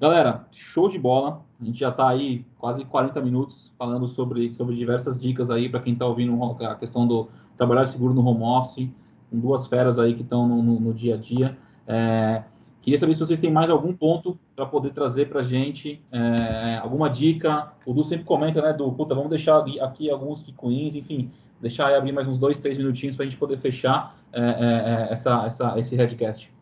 Galera, 0.00 0.46
show 0.50 0.88
de 0.88 0.98
bola. 0.98 1.42
A 1.60 1.64
gente 1.64 1.78
já 1.78 1.90
está 1.90 2.08
aí 2.08 2.44
quase 2.58 2.84
40 2.84 3.20
minutos 3.20 3.70
falando 3.78 4.06
sobre, 4.08 4.50
sobre 4.50 4.74
diversas 4.74 5.20
dicas 5.20 5.50
aí 5.50 5.68
para 5.68 5.80
quem 5.80 5.92
está 5.92 6.06
ouvindo 6.06 6.42
a 6.64 6.74
questão 6.74 7.06
do 7.06 7.28
trabalhar 7.56 7.84
seguro 7.84 8.14
no 8.14 8.26
home 8.26 8.42
office, 8.42 8.88
com 9.30 9.38
duas 9.38 9.66
feras 9.66 9.98
aí 9.98 10.14
que 10.14 10.22
estão 10.22 10.48
no, 10.48 10.62
no, 10.62 10.80
no 10.80 10.94
dia 10.94 11.14
a 11.14 11.18
dia. 11.18 11.58
É, 11.86 12.42
queria 12.82 12.98
saber 12.98 13.14
se 13.14 13.20
vocês 13.20 13.38
têm 13.38 13.50
mais 13.50 13.70
algum 13.70 13.92
ponto 13.92 14.38
para 14.54 14.66
poder 14.66 14.90
trazer 14.90 15.28
para 15.28 15.40
a 15.40 15.42
gente, 15.42 16.02
é, 16.12 16.78
alguma 16.82 17.08
dica. 17.08 17.72
O 17.84 17.92
Du 17.92 18.04
sempre 18.04 18.24
comenta, 18.24 18.60
né, 18.62 18.72
do 18.72 18.90
puta, 18.92 19.14
vamos 19.14 19.30
deixar 19.30 19.64
aqui 19.82 20.10
alguns 20.10 20.42
picuins, 20.42 20.94
enfim, 20.94 21.30
deixar 21.60 21.88
aí 21.88 21.94
abrir 21.94 22.12
mais 22.12 22.26
uns 22.26 22.38
dois, 22.38 22.58
três 22.58 22.78
minutinhos 22.78 23.16
para 23.16 23.24
a 23.24 23.28
gente 23.28 23.38
poder 23.38 23.58
fechar 23.58 24.16
é, 24.32 24.40
é, 24.40 24.44
é, 24.44 25.12
essa, 25.12 25.44
essa, 25.46 25.78
esse 25.78 25.94
headcast. 25.94 26.52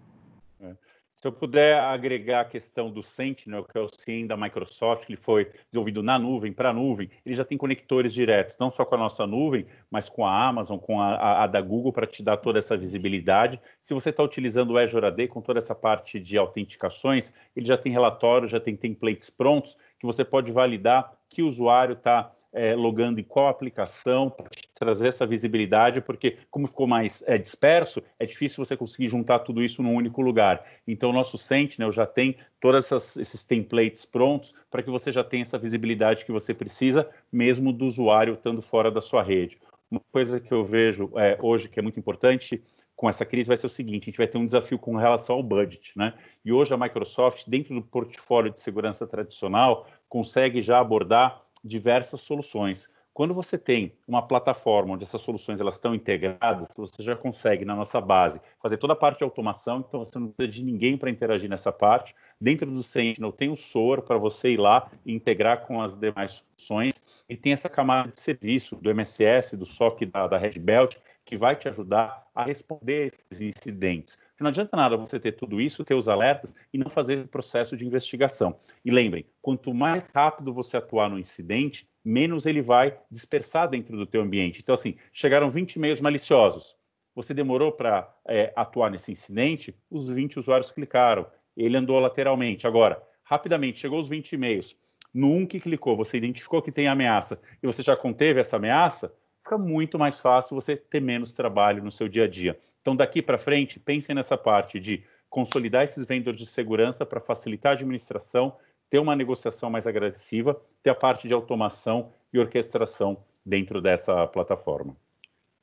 Se 1.20 1.26
eu 1.26 1.32
puder 1.32 1.80
agregar 1.80 2.42
a 2.42 2.44
questão 2.44 2.92
do 2.92 3.02
Sentinel, 3.02 3.64
que 3.64 3.76
é 3.76 3.80
o 3.80 3.88
SIEM 3.88 4.28
da 4.28 4.36
Microsoft, 4.36 5.04
que 5.04 5.16
foi 5.16 5.50
desenvolvido 5.68 6.00
na 6.00 6.16
nuvem, 6.16 6.52
para 6.52 6.70
a 6.70 6.72
nuvem, 6.72 7.10
ele 7.26 7.34
já 7.34 7.44
tem 7.44 7.58
conectores 7.58 8.14
diretos, 8.14 8.56
não 8.56 8.70
só 8.70 8.84
com 8.84 8.94
a 8.94 8.98
nossa 8.98 9.26
nuvem, 9.26 9.66
mas 9.90 10.08
com 10.08 10.24
a 10.24 10.46
Amazon, 10.46 10.78
com 10.78 11.00
a, 11.00 11.16
a, 11.16 11.42
a 11.42 11.46
da 11.48 11.60
Google, 11.60 11.92
para 11.92 12.06
te 12.06 12.22
dar 12.22 12.36
toda 12.36 12.60
essa 12.60 12.76
visibilidade. 12.76 13.60
Se 13.82 13.92
você 13.94 14.10
está 14.10 14.22
utilizando 14.22 14.70
o 14.70 14.78
Azure 14.78 15.06
AD 15.06 15.26
com 15.26 15.40
toda 15.40 15.58
essa 15.58 15.74
parte 15.74 16.20
de 16.20 16.38
autenticações, 16.38 17.34
ele 17.56 17.66
já 17.66 17.76
tem 17.76 17.90
relatórios, 17.90 18.52
já 18.52 18.60
tem 18.60 18.76
templates 18.76 19.28
prontos, 19.28 19.76
que 19.98 20.06
você 20.06 20.24
pode 20.24 20.52
validar 20.52 21.12
que 21.28 21.42
o 21.42 21.48
usuário 21.48 21.94
está 21.94 22.32
é, 22.52 22.74
logando 22.74 23.20
em 23.20 23.24
qual 23.24 23.48
aplicação, 23.48 24.30
para 24.30 24.48
trazer 24.78 25.08
essa 25.08 25.26
visibilidade, 25.26 26.00
porque 26.00 26.38
como 26.50 26.66
ficou 26.66 26.86
mais 26.86 27.22
é, 27.26 27.36
disperso, 27.36 28.02
é 28.18 28.24
difícil 28.24 28.64
você 28.64 28.76
conseguir 28.76 29.08
juntar 29.08 29.40
tudo 29.40 29.62
isso 29.62 29.82
num 29.82 29.94
único 29.94 30.22
lugar. 30.22 30.64
Então, 30.86 31.10
o 31.10 31.12
nosso 31.12 31.36
Sentinel 31.36 31.92
já 31.92 32.06
tem 32.06 32.36
todos 32.60 32.90
esses 33.16 33.44
templates 33.44 34.04
prontos 34.04 34.54
para 34.70 34.82
que 34.82 34.90
você 34.90 35.10
já 35.10 35.24
tenha 35.24 35.42
essa 35.42 35.58
visibilidade 35.58 36.24
que 36.24 36.32
você 36.32 36.54
precisa, 36.54 37.08
mesmo 37.32 37.72
do 37.72 37.84
usuário 37.84 38.34
estando 38.34 38.62
fora 38.62 38.90
da 38.90 39.00
sua 39.00 39.22
rede. 39.22 39.58
Uma 39.90 40.00
coisa 40.12 40.38
que 40.38 40.52
eu 40.52 40.64
vejo 40.64 41.10
é, 41.16 41.36
hoje 41.42 41.68
que 41.68 41.78
é 41.78 41.82
muito 41.82 41.98
importante 41.98 42.62
com 42.94 43.08
essa 43.08 43.24
crise 43.24 43.48
vai 43.48 43.56
ser 43.56 43.66
o 43.66 43.70
seguinte: 43.70 44.02
a 44.02 44.06
gente 44.06 44.18
vai 44.18 44.26
ter 44.26 44.38
um 44.38 44.44
desafio 44.44 44.78
com 44.78 44.96
relação 44.96 45.36
ao 45.36 45.42
budget, 45.42 45.96
né? 45.96 46.14
E 46.44 46.52
hoje 46.52 46.74
a 46.74 46.76
Microsoft, 46.76 47.44
dentro 47.46 47.74
do 47.74 47.82
portfólio 47.82 48.52
de 48.52 48.60
segurança 48.60 49.06
tradicional, 49.06 49.86
consegue 50.08 50.60
já 50.60 50.80
abordar 50.80 51.42
diversas 51.64 52.20
soluções. 52.20 52.88
Quando 53.18 53.34
você 53.34 53.58
tem 53.58 53.92
uma 54.06 54.22
plataforma 54.22 54.94
onde 54.94 55.02
essas 55.02 55.20
soluções 55.20 55.60
elas 55.60 55.74
estão 55.74 55.92
integradas, 55.92 56.68
você 56.76 57.02
já 57.02 57.16
consegue 57.16 57.64
na 57.64 57.74
nossa 57.74 58.00
base 58.00 58.40
fazer 58.62 58.76
toda 58.76 58.92
a 58.92 58.96
parte 58.96 59.18
de 59.18 59.24
automação, 59.24 59.80
então 59.80 60.04
você 60.04 60.16
não 60.20 60.28
precisa 60.28 60.56
de 60.56 60.62
ninguém 60.62 60.96
para 60.96 61.10
interagir 61.10 61.50
nessa 61.50 61.72
parte. 61.72 62.14
Dentro 62.40 62.70
do 62.70 62.80
Sentinel 62.80 63.32
tem 63.32 63.50
o 63.50 63.56
SOAR 63.56 64.02
para 64.02 64.16
você 64.16 64.50
ir 64.50 64.60
lá 64.60 64.88
e 65.04 65.12
integrar 65.12 65.66
com 65.66 65.82
as 65.82 65.96
demais 65.96 66.44
soluções 66.56 67.02
e 67.28 67.36
tem 67.36 67.52
essa 67.52 67.68
camada 67.68 68.12
de 68.12 68.20
serviço 68.20 68.76
do 68.76 68.88
MSS, 68.88 69.56
do 69.56 69.66
SOC 69.66 70.06
da, 70.06 70.28
da 70.28 70.38
Red 70.38 70.60
Belt, 70.60 70.94
que 71.24 71.36
vai 71.36 71.56
te 71.56 71.68
ajudar 71.68 72.24
a 72.32 72.44
responder 72.44 73.06
esses 73.06 73.40
incidentes. 73.40 74.16
Não 74.40 74.48
adianta 74.48 74.76
nada 74.76 74.96
você 74.96 75.18
ter 75.18 75.32
tudo 75.32 75.60
isso, 75.60 75.84
ter 75.84 75.94
os 75.94 76.08
alertas 76.08 76.54
e 76.72 76.78
não 76.78 76.88
fazer 76.88 77.18
esse 77.18 77.28
processo 77.28 77.76
de 77.76 77.84
investigação. 77.84 78.58
E 78.84 78.90
lembrem, 78.90 79.26
quanto 79.42 79.74
mais 79.74 80.12
rápido 80.14 80.54
você 80.54 80.76
atuar 80.76 81.10
no 81.10 81.18
incidente, 81.18 81.88
menos 82.04 82.46
ele 82.46 82.62
vai 82.62 82.96
dispersar 83.10 83.68
dentro 83.68 83.96
do 83.96 84.06
teu 84.06 84.22
ambiente. 84.22 84.60
Então, 84.60 84.74
assim, 84.74 84.96
chegaram 85.12 85.50
20 85.50 85.74
e-mails 85.74 86.00
maliciosos. 86.00 86.76
Você 87.14 87.34
demorou 87.34 87.72
para 87.72 88.14
é, 88.28 88.52
atuar 88.54 88.90
nesse 88.90 89.10
incidente, 89.10 89.76
os 89.90 90.08
20 90.08 90.38
usuários 90.38 90.70
clicaram. 90.70 91.26
Ele 91.56 91.76
andou 91.76 91.98
lateralmente. 91.98 92.64
Agora, 92.64 93.02
rapidamente, 93.24 93.80
chegou 93.80 93.98
os 93.98 94.08
20 94.08 94.32
e-mails. 94.32 94.76
No 95.12 95.32
um 95.32 95.44
que 95.44 95.58
clicou, 95.58 95.96
você 95.96 96.16
identificou 96.16 96.62
que 96.62 96.70
tem 96.70 96.86
ameaça 96.86 97.40
e 97.60 97.66
você 97.66 97.82
já 97.82 97.96
conteve 97.96 98.38
essa 98.38 98.54
ameaça, 98.56 99.12
fica 99.42 99.58
muito 99.58 99.98
mais 99.98 100.20
fácil 100.20 100.54
você 100.54 100.76
ter 100.76 101.00
menos 101.00 101.32
trabalho 101.32 101.82
no 101.82 101.90
seu 101.90 102.08
dia 102.08 102.24
a 102.24 102.28
dia. 102.28 102.56
Então, 102.80 102.96
daqui 102.96 103.20
para 103.20 103.38
frente, 103.38 103.78
pensem 103.78 104.14
nessa 104.14 104.36
parte 104.36 104.80
de 104.80 105.04
consolidar 105.28 105.84
esses 105.84 106.06
vendedores 106.06 106.38
de 106.38 106.46
segurança 106.46 107.04
para 107.04 107.20
facilitar 107.20 107.72
a 107.72 107.74
administração, 107.74 108.56
ter 108.88 108.98
uma 108.98 109.14
negociação 109.14 109.68
mais 109.70 109.86
agressiva, 109.86 110.60
ter 110.82 110.90
a 110.90 110.94
parte 110.94 111.28
de 111.28 111.34
automação 111.34 112.10
e 112.32 112.38
orquestração 112.38 113.18
dentro 113.44 113.80
dessa 113.80 114.26
plataforma. 114.26 114.96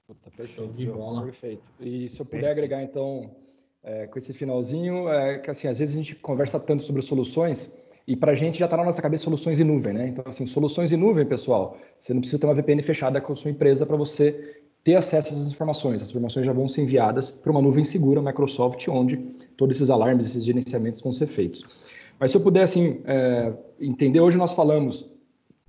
Puta, 0.08 0.30
perfeito, 0.30 0.74
de 0.74 0.86
bola. 0.86 1.24
Perfeito. 1.24 1.70
E 1.80 2.10
se 2.10 2.20
eu 2.20 2.26
puder 2.26 2.52
agregar, 2.52 2.84
então, 2.84 3.36
é, 3.84 4.06
com 4.06 4.20
esse 4.20 4.34
finalzinho, 4.34 5.10
é 5.10 5.40
que 5.40 5.50
assim, 5.50 5.68
às 5.68 5.80
vezes 5.80 5.96
a 5.96 5.98
gente 5.98 6.16
conversa 6.16 6.60
tanto 6.60 6.84
sobre 6.84 7.02
soluções 7.02 7.76
e 8.08 8.16
para 8.16 8.34
a 8.34 8.36
gente 8.36 8.60
já 8.60 8.66
está 8.66 8.78
na 8.78 8.84
nossa 8.84 9.02
cabeça 9.02 9.24
soluções 9.24 9.60
em 9.60 9.64
nuvem, 9.64 9.94
né? 9.94 10.08
Então, 10.08 10.24
assim, 10.28 10.46
soluções 10.46 10.92
em 10.92 10.98
nuvem, 10.98 11.26
pessoal, 11.26 11.76
você 12.00 12.14
não 12.14 12.22
precisa 12.22 12.40
ter 12.40 12.46
uma 12.46 12.54
VPN 12.54 12.84
fechada 12.84 13.20
com 13.20 13.34
a 13.34 13.36
sua 13.36 13.50
empresa 13.50 13.84
para 13.84 13.96
você 13.96 14.64
ter 14.86 14.96
acesso 14.96 15.30
a 15.30 15.32
essas 15.34 15.52
informações. 15.52 16.02
As 16.04 16.10
informações 16.12 16.46
já 16.46 16.54
vão 16.54 16.68
ser 16.68 16.84
enviadas 16.84 17.32
para 17.32 17.52
uma 17.52 17.62
nuvem 17.62 17.84
segura, 17.84 18.22
Microsoft, 18.22 18.88
onde 18.88 19.18
todos 19.58 19.76
esses 19.76 19.90
alarmes, 19.90 20.28
esses 20.28 20.46
gerenciamentos 20.46 21.02
vão 21.02 21.12
ser 21.12 21.26
feitos. 21.26 21.66
Mas 22.20 22.30
se 22.30 22.38
eu 22.38 22.42
puder, 22.42 22.62
assim, 22.62 23.02
é, 23.04 23.52
entender, 23.82 24.22
hoje 24.22 24.38
nós 24.38 24.54
falamos 24.54 25.12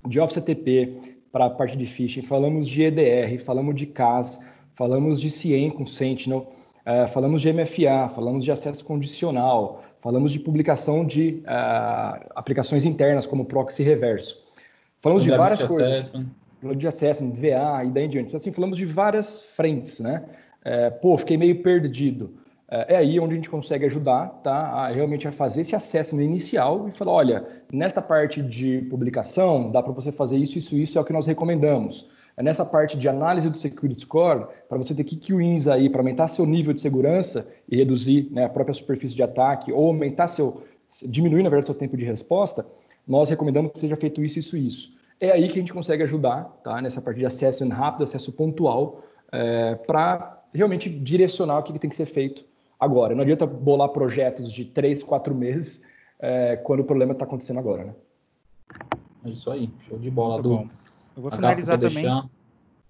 de 0.06 0.20
Office 0.20 0.36
ATP 0.36 1.16
para 1.32 1.46
a 1.46 1.50
parte 1.50 1.78
de 1.78 1.86
phishing, 1.86 2.22
falamos 2.22 2.68
de 2.68 2.82
EDR, 2.82 3.42
falamos 3.42 3.74
de 3.74 3.86
CAS, 3.86 4.38
falamos 4.74 5.18
de 5.18 5.30
CIEM 5.30 5.70
com 5.70 5.86
Sentinel, 5.86 6.48
é, 6.84 7.06
falamos 7.08 7.40
de 7.40 7.50
MFA, 7.50 8.10
falamos 8.10 8.44
de 8.44 8.52
acesso 8.52 8.84
condicional, 8.84 9.82
falamos 10.02 10.30
de 10.30 10.38
publicação 10.38 11.06
de 11.06 11.42
uh, 11.42 12.22
aplicações 12.34 12.84
internas 12.84 13.26
como 13.26 13.46
proxy 13.46 13.82
reverso. 13.82 14.44
Falamos 15.00 15.24
de 15.24 15.30
várias 15.30 15.62
coisas. 15.62 16.12
Falamos 16.60 16.80
de 16.80 16.86
assessment, 16.86 17.32
VA 17.34 17.84
e 17.84 17.90
daí 17.90 18.04
em 18.04 18.08
diante. 18.08 18.28
Então, 18.28 18.36
assim, 18.36 18.52
falamos 18.52 18.78
de 18.78 18.84
várias 18.84 19.40
frentes, 19.40 20.00
né? 20.00 20.24
É, 20.64 20.90
pô, 20.90 21.16
fiquei 21.16 21.36
meio 21.36 21.62
perdido. 21.62 22.34
É, 22.68 22.94
é 22.94 22.96
aí 22.96 23.20
onde 23.20 23.34
a 23.34 23.36
gente 23.36 23.50
consegue 23.50 23.86
ajudar, 23.86 24.26
tá? 24.42 24.56
A 24.56 24.88
realmente 24.88 25.28
a 25.28 25.32
fazer 25.32 25.60
esse 25.60 25.76
assessment 25.76 26.24
inicial 26.24 26.88
e 26.88 26.92
falar, 26.92 27.12
olha, 27.12 27.46
nesta 27.72 28.02
parte 28.02 28.42
de 28.42 28.82
publicação, 28.90 29.70
dá 29.70 29.82
para 29.82 29.92
você 29.92 30.10
fazer 30.10 30.36
isso, 30.36 30.58
isso, 30.58 30.76
isso 30.76 30.98
é 30.98 31.00
o 31.00 31.04
que 31.04 31.12
nós 31.12 31.26
recomendamos. 31.26 32.08
É 32.36 32.42
nessa 32.42 32.64
parte 32.66 32.98
de 32.98 33.08
análise 33.08 33.48
do 33.48 33.56
Security 33.56 34.02
Score, 34.02 34.46
para 34.68 34.76
você 34.76 34.94
ter 34.94 35.06
wins 35.32 35.66
aí, 35.68 35.88
para 35.88 36.00
aumentar 36.00 36.28
seu 36.28 36.44
nível 36.44 36.74
de 36.74 36.80
segurança 36.80 37.48
e 37.68 37.76
reduzir 37.76 38.28
né, 38.30 38.44
a 38.44 38.48
própria 38.48 38.74
superfície 38.74 39.16
de 39.16 39.22
ataque, 39.22 39.72
ou 39.72 39.86
aumentar 39.86 40.26
seu, 40.26 40.62
diminuir, 41.08 41.42
na 41.42 41.48
verdade, 41.48 41.66
seu 41.66 41.74
tempo 41.74 41.96
de 41.96 42.04
resposta, 42.04 42.66
nós 43.08 43.30
recomendamos 43.30 43.72
que 43.72 43.78
seja 43.78 43.96
feito 43.96 44.22
isso, 44.22 44.38
isso, 44.38 44.56
isso. 44.56 44.95
É 45.20 45.32
aí 45.32 45.48
que 45.48 45.58
a 45.58 45.60
gente 45.62 45.72
consegue 45.72 46.02
ajudar, 46.02 46.44
tá? 46.62 46.80
Nessa 46.80 47.00
parte 47.00 47.18
de 47.18 47.26
acesso 47.26 47.66
rápido, 47.68 48.04
acesso 48.04 48.32
pontual, 48.32 49.02
é, 49.32 49.74
para 49.74 50.42
realmente 50.52 50.90
direcionar 50.90 51.58
o 51.58 51.62
que, 51.62 51.72
que 51.72 51.78
tem 51.78 51.90
que 51.90 51.96
ser 51.96 52.06
feito 52.06 52.44
agora. 52.78 53.14
Não 53.14 53.22
adianta 53.22 53.46
bolar 53.46 53.88
projetos 53.88 54.52
de 54.52 54.64
três, 54.64 55.02
quatro 55.02 55.34
meses 55.34 55.84
é, 56.18 56.56
quando 56.56 56.80
o 56.80 56.84
problema 56.84 57.12
está 57.12 57.24
acontecendo 57.24 57.58
agora, 57.58 57.84
né? 57.84 57.94
É 59.24 59.30
isso 59.30 59.50
aí, 59.50 59.70
show 59.80 59.98
de 59.98 60.10
bola, 60.10 60.34
Muito 60.34 60.48
Bom. 60.48 60.68
Eu 61.16 61.22
vou 61.22 61.30
finalizar 61.30 61.78
também 61.78 62.04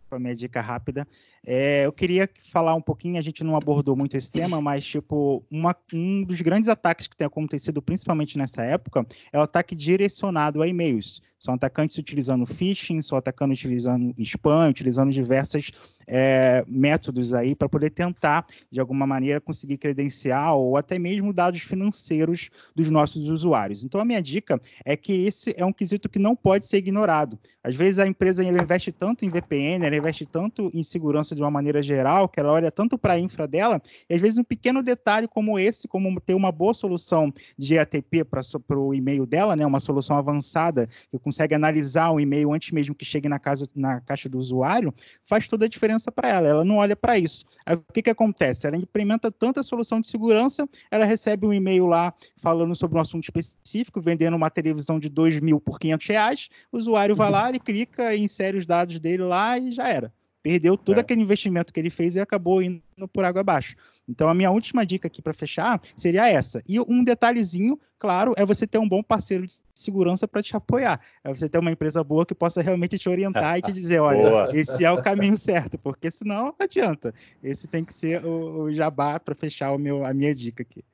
com 0.09 0.17
a 0.17 0.19
minha 0.19 0.35
dica 0.35 0.61
rápida. 0.61 1.07
É, 1.49 1.87
eu 1.87 1.93
queria 1.93 2.29
falar 2.51 2.75
um 2.75 2.81
pouquinho, 2.81 3.19
a 3.19 3.23
gente 3.23 3.45
não 3.45 3.57
abordou 3.57 3.95
muito 3.95 4.17
esse 4.17 4.33
tema, 4.33 4.61
mas 4.61 4.85
tipo, 4.85 5.45
uma, 5.49 5.77
um 5.95 6.25
dos 6.25 6.41
grandes 6.41 6.69
ataques 6.69 7.07
que 7.07 7.17
tem 7.17 7.25
acontecido, 7.25 7.81
principalmente 7.81 8.37
nessa 8.37 8.65
época, 8.65 9.07
é 9.33 9.39
o 9.39 9.43
ataque 9.43 9.77
direcionado 9.77 10.61
a 10.61 10.67
e-mails. 10.67 11.23
São 11.39 11.55
atacantes 11.55 11.97
utilizando 11.99 12.47
phishing, 12.47 13.01
são 13.01 13.17
atacantes 13.17 13.59
utilizando 13.59 14.13
spam, 14.19 14.69
utilizando 14.69 15.13
diversas 15.13 15.71
é, 16.09 16.65
métodos 16.67 17.35
aí 17.35 17.55
para 17.55 17.69
poder 17.69 17.91
tentar, 17.91 18.47
de 18.71 18.81
alguma 18.81 19.07
maneira, 19.07 19.41
conseguir 19.41 19.77
credencial 19.77 20.63
ou 20.63 20.77
até 20.77 20.99
mesmo 20.99 21.33
dados 21.33 21.61
financeiros 21.61 22.49
dos 22.75 22.89
nossos 22.89 23.29
usuários. 23.29 23.85
Então, 23.85 24.01
a 24.01 24.05
minha 24.05 24.23
dica 24.23 24.61
é 24.85 24.97
que 24.97 25.13
esse 25.13 25.55
é 25.57 25.65
um 25.65 25.73
quesito 25.73 26.09
que 26.09 26.19
não 26.19 26.35
pode 26.35 26.67
ser 26.67 26.79
ignorado. 26.79 27.39
Às 27.63 27.75
vezes, 27.75 27.99
a 27.99 28.07
empresa 28.07 28.43
investe 28.43 28.91
tanto 28.91 29.25
em 29.25 29.29
VPN, 29.29 29.85
ela 29.85 29.97
investe 29.97 30.25
tanto 30.25 30.71
em 30.73 30.83
segurança 30.83 31.35
de 31.37 31.43
uma 31.43 31.51
maneira 31.51 31.83
geral, 31.83 32.29
que 32.29 32.41
ela 32.41 32.53
olha 32.53 32.71
tanto 32.71 32.99
para 32.99 33.15
a 33.15 33.19
infra 33.19 33.47
dela, 33.47 33.81
e 34.09 34.15
às 34.15 34.21
vezes 34.21 34.39
um 34.39 34.45
pequeno 34.45 34.83
detalhe 34.83 35.29
como 35.29 35.59
esse, 35.59 35.87
como 35.87 36.21
ter 36.21 36.35
uma 36.35 36.51
boa 36.51 36.75
solução 36.75 37.33
de 37.57 37.79
ATP 37.79 38.25
para 38.25 38.43
o 38.79 38.95
e-mail 38.95 39.27
dela, 39.27 39.55
né, 39.55 39.65
uma 39.65 39.81
solução 39.81 40.17
avançada 40.17 40.89
que 41.11 41.19
consegue 41.19 41.55
analisar 41.55 42.11
o 42.11 42.19
e-mail 42.19 42.53
antes 42.53 42.73
mesmo 42.73 42.95
que 42.95 43.05
chegue 43.05 43.29
na, 43.29 43.39
casa, 43.39 43.67
na 43.75 44.01
caixa 44.01 44.29
do 44.29 44.39
usuário, 44.39 44.93
faz 45.25 45.47
toda 45.49 45.67
a 45.67 45.69
diferença 45.69 46.11
para 46.11 46.29
ela. 46.29 46.49
Ela 46.49 46.65
não 46.65 46.77
olha 46.77 46.97
para 46.97 47.19
isso. 47.19 47.45
Aí, 47.65 47.77
o 47.77 47.93
que, 47.93 48.03
que 48.03 48.11
acontece? 48.11 48.67
Ela 48.67 48.77
implementa 48.77 49.31
tanta 49.31 49.63
solução 49.63 50.01
de 50.01 50.09
segurança, 50.09 50.69
ela 50.91 51.05
recebe 51.05 51.47
um 51.47 51.53
e-mail 51.53 51.87
lá 51.87 52.13
falando 52.37 52.75
sobre 52.75 52.99
um 52.99 53.01
assunto 53.01 53.25
específico, 53.25 54.01
vendendo 54.01 54.37
uma 54.37 54.51
televisão 54.51 54.99
de 54.99 55.09
2 55.09 55.41
mil 55.41 55.61
por 55.61 55.79
500 55.79 56.07
reais, 56.07 56.49
o 56.73 56.79
usuário 56.79 57.15
vai 57.15 57.31
lá, 57.31 57.49
ele 57.49 57.59
clica 57.59 58.15
e 58.15 58.23
insere 58.23 58.57
os 58.57 58.67
dados 58.67 58.99
dele 59.01 59.23
lá 59.23 59.59
e 59.59 59.71
já 59.71 59.89
era. 59.89 60.13
Perdeu 60.47 60.77
todo 60.77 60.99
é. 60.99 61.01
aquele 61.01 61.21
investimento 61.21 61.73
que 61.73 61.81
ele 61.81 61.91
fez 61.91 62.15
e 62.15 62.21
acabou 62.21 62.63
indo 62.63 62.81
por 63.13 63.25
água 63.25 63.41
abaixo. 63.41 63.75
Então, 64.09 64.29
a 64.29 64.35
minha 64.35 64.49
última 64.49 64.87
dica 64.87 65.09
aqui 65.09 65.21
para 65.21 65.33
fechar 65.33 65.81
seria 65.97 66.29
essa. 66.29 66.63
E 66.69 66.79
um 66.79 67.03
detalhezinho, 67.03 67.77
claro, 67.99 68.33
é 68.37 68.47
você 68.47 68.65
ter 68.65 68.79
um 68.79 68.89
bom 68.89 69.03
parceiro 69.03 69.45
de 69.45 69.55
segurança 69.75 70.29
para 70.29 70.41
te 70.41 70.57
apoiar. 70.57 71.01
É 71.25 71.35
você 71.35 71.49
ter 71.49 71.59
uma 71.59 71.73
empresa 71.73 72.05
boa 72.05 72.25
que 72.25 72.33
possa 72.33 72.63
realmente 72.63 72.97
te 72.97 73.09
orientar 73.09 73.59
e 73.59 73.63
te 73.63 73.73
dizer: 73.75 73.99
olha, 73.99 74.57
esse 74.57 74.85
é 74.85 74.91
o 74.93 75.03
caminho 75.03 75.37
certo, 75.37 75.77
porque 75.79 76.13
senão 76.13 76.45
não 76.45 76.55
adianta. 76.61 77.13
Esse 77.43 77.67
tem 77.67 77.85
que 77.85 77.93
ser 77.93 78.25
o, 78.25 78.63
o 78.63 78.73
jabá 78.73 79.19
para 79.19 79.35
fechar 79.35 79.73
o 79.73 79.79
meu, 79.79 80.05
a 80.05 80.15
minha 80.15 80.33
dica 80.33 80.63
aqui. 80.63 80.85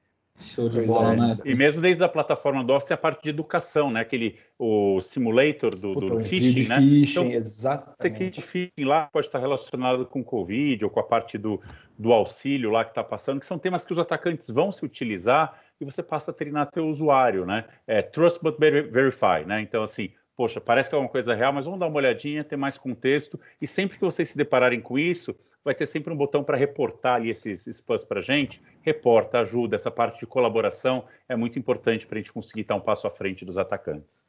Show 0.43 0.69
de 0.69 0.81
bola, 0.83 1.13
é. 1.13 1.17
né? 1.17 1.35
E 1.45 1.55
mesmo 1.55 1.81
dentro 1.81 2.01
da 2.01 2.09
plataforma 2.09 2.63
DOS 2.63 2.85
tem 2.85 2.95
a 2.95 2.99
parte 2.99 3.23
de 3.23 3.31
educação, 3.31 3.91
né? 3.91 4.01
Aquele 4.01 4.39
o 4.59 5.01
simulator 5.01 5.71
do, 5.71 5.95
Puta, 5.95 6.15
do 6.15 6.25
phishing, 6.25 6.69
né? 6.69 6.77
Phishing, 6.77 7.21
então, 7.21 7.31
exatamente. 7.33 8.41
De 8.41 8.43
phishing 8.43 8.85
lá 8.85 9.09
pode 9.13 9.27
estar 9.27 9.39
relacionado 9.39 10.05
com 10.07 10.21
o 10.21 10.25
Covid 10.25 10.85
ou 10.85 10.91
com 10.91 11.01
a 11.01 11.05
parte 11.05 11.39
do, 11.39 11.61
do 11.99 12.13
auxílio 12.13 12.71
lá 12.71 12.85
que 12.85 12.91
está 12.91 13.05
passando, 13.05 13.41
que 13.41 13.47
são 13.47 13.59
temas 13.59 13.87
que 13.87 13.93
os 13.93 13.99
atacantes 13.99 14.49
vão 14.49 14.71
se 14.73 14.85
utilizar 14.85 15.59
e 15.81 15.85
você 15.85 16.03
passa 16.03 16.31
a 16.31 16.35
treinar 16.35 16.71
teu 16.71 16.87
usuário, 16.87 17.45
né? 17.45 17.65
É, 17.87 18.03
trust 18.03 18.43
but 18.43 18.59
verify, 18.59 19.45
né? 19.47 19.61
Então, 19.61 19.83
assim, 19.83 20.11
poxa, 20.37 20.61
parece 20.61 20.89
que 20.89 20.95
é 20.95 20.99
uma 20.99 21.09
coisa 21.09 21.35
real, 21.35 21.53
mas 21.53 21.65
vamos 21.67 21.81
dar 21.81 21.87
uma 21.87 21.97
olhadinha, 21.97 22.43
ter 22.43 22.57
mais 22.57 22.79
contexto. 22.79 23.39
E 23.61 23.67
sempre 23.67 23.99
que 23.99 24.05
vocês 24.05 24.29
se 24.29 24.37
depararem 24.37 24.81
com 24.81 24.99
isso, 24.99 25.35
vai 25.65 25.75
ter 25.75 25.87
sempre 25.87 26.13
um 26.13 26.17
botão 26.17 26.43
para 26.43 26.57
reportar 26.57 27.17
ali 27.17 27.31
esses 27.31 27.67
spams 27.67 28.05
para 28.05 28.21
a 28.21 28.23
gente. 28.23 28.61
Reporta, 28.81 29.41
ajuda, 29.41 29.77
essa 29.77 29.91
parte 29.91 30.21
de 30.21 30.27
colaboração 30.27 31.05
é 31.29 31.37
muito 31.37 31.59
importante 31.59 32.07
para 32.07 32.19
a 32.19 32.21
gente 32.21 32.33
conseguir 32.33 32.63
estar 32.63 32.75
um 32.75 32.81
passo 32.81 33.07
à 33.07 33.11
frente 33.11 33.45
dos 33.45 33.59
atacantes. 33.59 34.23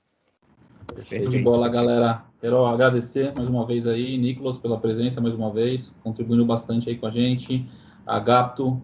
Show 1.04 1.30
de 1.30 1.39
bola, 1.39 1.70
galera. 1.70 2.24
Quero 2.39 2.66
agradecer 2.66 3.34
mais 3.34 3.47
uma 3.47 3.66
vez 3.66 3.88
aí, 3.88 4.18
Nicolas, 4.18 4.58
pela 4.58 4.80
presença 4.80 5.22
mais 5.22 5.34
uma 5.34 5.51
vez, 5.51 5.95
contribuindo 6.04 6.45
bastante 6.45 6.89
aí 6.89 6.97
com 6.97 7.08
a 7.08 7.12
gente. 7.12 7.66
A 8.06 8.20
Gapto, 8.20 8.82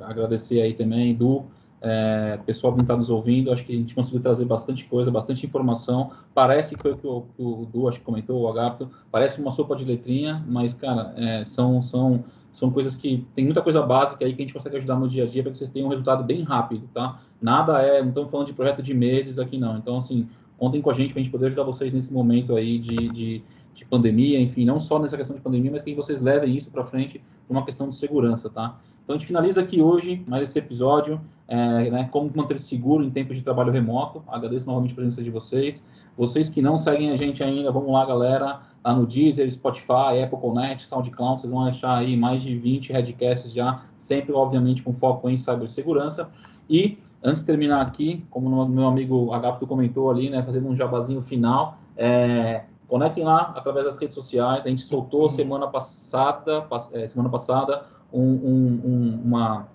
agradecer 0.00 0.60
aí 0.60 0.74
também, 0.74 1.14
Du 1.14 1.50
é, 1.82 2.38
pessoal 2.44 2.74
que 2.74 2.82
está 2.82 2.96
nos 2.96 3.08
ouvindo, 3.08 3.50
acho 3.50 3.64
que 3.64 3.72
a 3.72 3.76
gente 3.76 3.94
conseguiu 3.94 4.20
trazer 4.20 4.44
bastante 4.44 4.84
coisa, 4.84 5.10
bastante 5.10 5.46
informação. 5.46 6.10
Parece 6.34 6.74
que 6.74 6.82
foi 6.82 6.92
o 6.92 6.96
que 6.96 7.06
o, 7.06 7.22
que 7.22 7.42
o 7.42 7.66
Du 7.66 7.88
acho 7.88 7.98
que 7.98 8.04
comentou, 8.04 8.40
o 8.40 8.48
Agapto, 8.48 8.90
parece 9.10 9.40
uma 9.40 9.50
sopa 9.50 9.74
de 9.74 9.84
letrinha, 9.84 10.44
mas, 10.46 10.74
cara, 10.74 11.14
é, 11.16 11.44
são, 11.44 11.80
são, 11.80 12.24
são 12.52 12.70
coisas 12.70 12.94
que 12.94 13.26
tem 13.34 13.44
muita 13.44 13.62
coisa 13.62 13.80
básica 13.82 14.24
aí 14.24 14.32
que 14.34 14.42
a 14.42 14.44
gente 14.44 14.54
consegue 14.54 14.76
ajudar 14.76 14.96
no 14.96 15.08
dia 15.08 15.24
a 15.24 15.26
dia 15.26 15.42
para 15.42 15.52
que 15.52 15.58
vocês 15.58 15.70
tenham 15.70 15.86
um 15.86 15.90
resultado 15.90 16.22
bem 16.22 16.42
rápido, 16.42 16.88
tá? 16.92 17.20
Nada 17.40 17.80
é, 17.80 18.02
não 18.02 18.10
estamos 18.10 18.30
falando 18.30 18.46
de 18.46 18.52
projeto 18.52 18.82
de 18.82 18.92
meses 18.92 19.38
aqui, 19.38 19.56
não. 19.56 19.78
Então, 19.78 19.96
assim, 19.96 20.28
contem 20.58 20.82
com 20.82 20.90
a 20.90 20.92
gente 20.92 21.14
para 21.14 21.20
a 21.20 21.22
gente 21.22 21.32
poder 21.32 21.46
ajudar 21.46 21.62
vocês 21.62 21.92
nesse 21.94 22.12
momento 22.12 22.54
aí 22.54 22.78
de, 22.78 23.08
de, 23.08 23.42
de 23.72 23.84
pandemia, 23.86 24.38
enfim, 24.38 24.66
não 24.66 24.78
só 24.78 24.98
nessa 24.98 25.16
questão 25.16 25.34
de 25.34 25.40
pandemia, 25.40 25.70
mas 25.70 25.80
que 25.80 25.94
vocês 25.94 26.20
levem 26.20 26.54
isso 26.54 26.70
para 26.70 26.84
frente 26.84 27.22
uma 27.48 27.64
questão 27.64 27.88
de 27.88 27.96
segurança, 27.96 28.50
tá? 28.50 28.78
Então 29.02 29.16
a 29.16 29.18
gente 29.18 29.26
finaliza 29.26 29.60
aqui 29.60 29.80
hoje 29.80 30.22
mais 30.28 30.48
esse 30.48 30.58
episódio, 30.58 31.20
é, 31.50 31.90
né, 31.90 32.08
como 32.12 32.30
manter 32.32 32.60
seguro 32.60 33.02
em 33.02 33.10
tempos 33.10 33.36
de 33.36 33.42
trabalho 33.42 33.72
remoto. 33.72 34.22
Agradeço 34.28 34.66
novamente 34.66 34.92
a 34.92 34.94
presença 34.94 35.20
de 35.20 35.30
vocês. 35.30 35.84
Vocês 36.16 36.48
que 36.48 36.62
não 36.62 36.78
seguem 36.78 37.10
a 37.10 37.16
gente 37.16 37.42
ainda, 37.42 37.72
vamos 37.72 37.90
lá, 37.90 38.06
galera, 38.06 38.60
lá 38.84 38.94
no 38.94 39.04
Deezer, 39.04 39.50
Spotify, 39.50 40.22
Apple 40.22 40.38
Connect, 40.38 40.86
SoundCloud, 40.86 41.40
vocês 41.40 41.50
vão 41.50 41.64
achar 41.64 41.96
aí 41.96 42.16
mais 42.16 42.40
de 42.42 42.54
20 42.56 42.92
headcasts 42.92 43.52
já, 43.52 43.82
sempre, 43.98 44.32
obviamente, 44.32 44.80
com 44.80 44.92
foco 44.92 45.28
em 45.28 45.36
cibersegurança. 45.36 46.30
E, 46.68 46.98
antes 47.20 47.40
de 47.40 47.46
terminar 47.46 47.80
aqui, 47.82 48.24
como 48.30 48.66
meu 48.66 48.86
amigo 48.86 49.32
Agapto 49.32 49.66
comentou 49.66 50.08
ali, 50.08 50.30
né, 50.30 50.44
fazendo 50.44 50.68
um 50.68 50.74
jabazinho 50.74 51.20
final, 51.20 51.78
é, 51.96 52.62
conectem 52.86 53.24
lá 53.24 53.52
através 53.56 53.86
das 53.86 53.96
redes 53.96 54.14
sociais. 54.14 54.64
A 54.64 54.68
gente 54.68 54.82
soltou 54.82 55.28
semana 55.28 55.66
passada, 55.66 56.64
é, 56.92 57.08
semana 57.08 57.28
passada 57.28 57.86
um, 58.12 58.22
um, 58.22 58.80
um, 58.84 59.20
uma, 59.24 59.68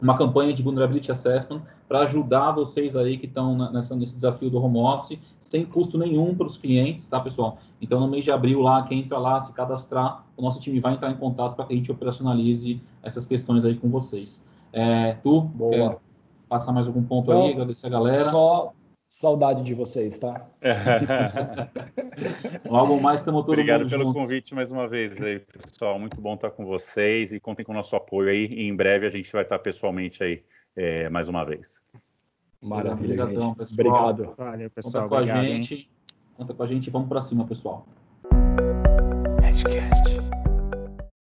uma 0.00 0.16
campanha 0.16 0.52
de 0.52 0.62
Vulnerability 0.62 1.10
Assessment 1.10 1.62
para 1.88 2.00
ajudar 2.00 2.52
vocês 2.52 2.96
aí 2.96 3.16
que 3.16 3.26
estão 3.26 3.56
nessa, 3.72 3.94
nesse 3.94 4.14
desafio 4.14 4.50
do 4.50 4.62
home 4.62 4.78
office, 4.78 5.18
sem 5.40 5.64
custo 5.64 5.96
nenhum 5.96 6.34
para 6.34 6.46
os 6.46 6.56
clientes, 6.56 7.06
tá, 7.08 7.20
pessoal? 7.20 7.58
Então, 7.80 8.00
no 8.00 8.08
mês 8.08 8.24
de 8.24 8.30
abril, 8.30 8.60
lá, 8.60 8.82
quem 8.82 9.00
entra 9.00 9.18
lá, 9.18 9.40
se 9.40 9.52
cadastrar, 9.52 10.24
o 10.36 10.42
nosso 10.42 10.60
time 10.60 10.80
vai 10.80 10.94
entrar 10.94 11.10
em 11.10 11.16
contato 11.16 11.54
para 11.54 11.64
que 11.66 11.74
a 11.74 11.76
gente 11.76 11.90
operacionalize 11.92 12.82
essas 13.02 13.24
questões 13.24 13.64
aí 13.64 13.76
com 13.76 13.88
vocês. 13.88 14.42
É, 14.72 15.12
tu, 15.22 15.42
Boa. 15.42 15.70
quer 15.70 15.98
passar 16.48 16.72
mais 16.72 16.86
algum 16.86 17.02
ponto 17.02 17.30
aí, 17.30 17.52
agradecer 17.52 17.86
a 17.86 17.90
galera? 17.90 18.30
Só 18.30 18.72
saudade 19.14 19.62
de 19.62 19.74
vocês, 19.74 20.18
tá? 20.18 20.44
Logo 22.66 23.00
mais 23.00 23.20
estamos 23.20 23.42
todos 23.42 23.52
Obrigado 23.52 23.88
pelo 23.88 24.06
juntos. 24.06 24.20
convite 24.20 24.56
mais 24.56 24.72
uma 24.72 24.88
vez 24.88 25.22
aí, 25.22 25.38
pessoal. 25.38 26.00
Muito 26.00 26.20
bom 26.20 26.34
estar 26.34 26.50
com 26.50 26.66
vocês 26.66 27.32
e 27.32 27.38
contem 27.38 27.64
com 27.64 27.70
o 27.70 27.76
nosso 27.76 27.94
apoio 27.94 28.30
aí. 28.30 28.46
E 28.46 28.66
em 28.66 28.74
breve 28.74 29.06
a 29.06 29.10
gente 29.10 29.32
vai 29.32 29.42
estar 29.42 29.60
pessoalmente 29.60 30.24
aí 30.24 30.42
é, 30.74 31.08
mais 31.08 31.28
uma 31.28 31.44
vez. 31.44 31.80
Maravilha, 32.60 33.22
Obrigadão, 33.22 33.54
Pessoal. 33.54 34.08
Obrigado. 34.08 34.34
Valeu, 34.36 34.70
pessoal. 34.70 35.04
Conta 35.04 35.08
com 35.08 35.14
Obrigado, 35.14 35.38
a 35.38 35.44
gente. 35.44 35.74
Hein? 35.74 35.88
Conta 36.36 36.54
com 36.54 36.62
a 36.64 36.66
gente. 36.66 36.90
Vamos 36.90 37.08
para 37.08 37.20
cima, 37.20 37.46
pessoal. 37.46 37.86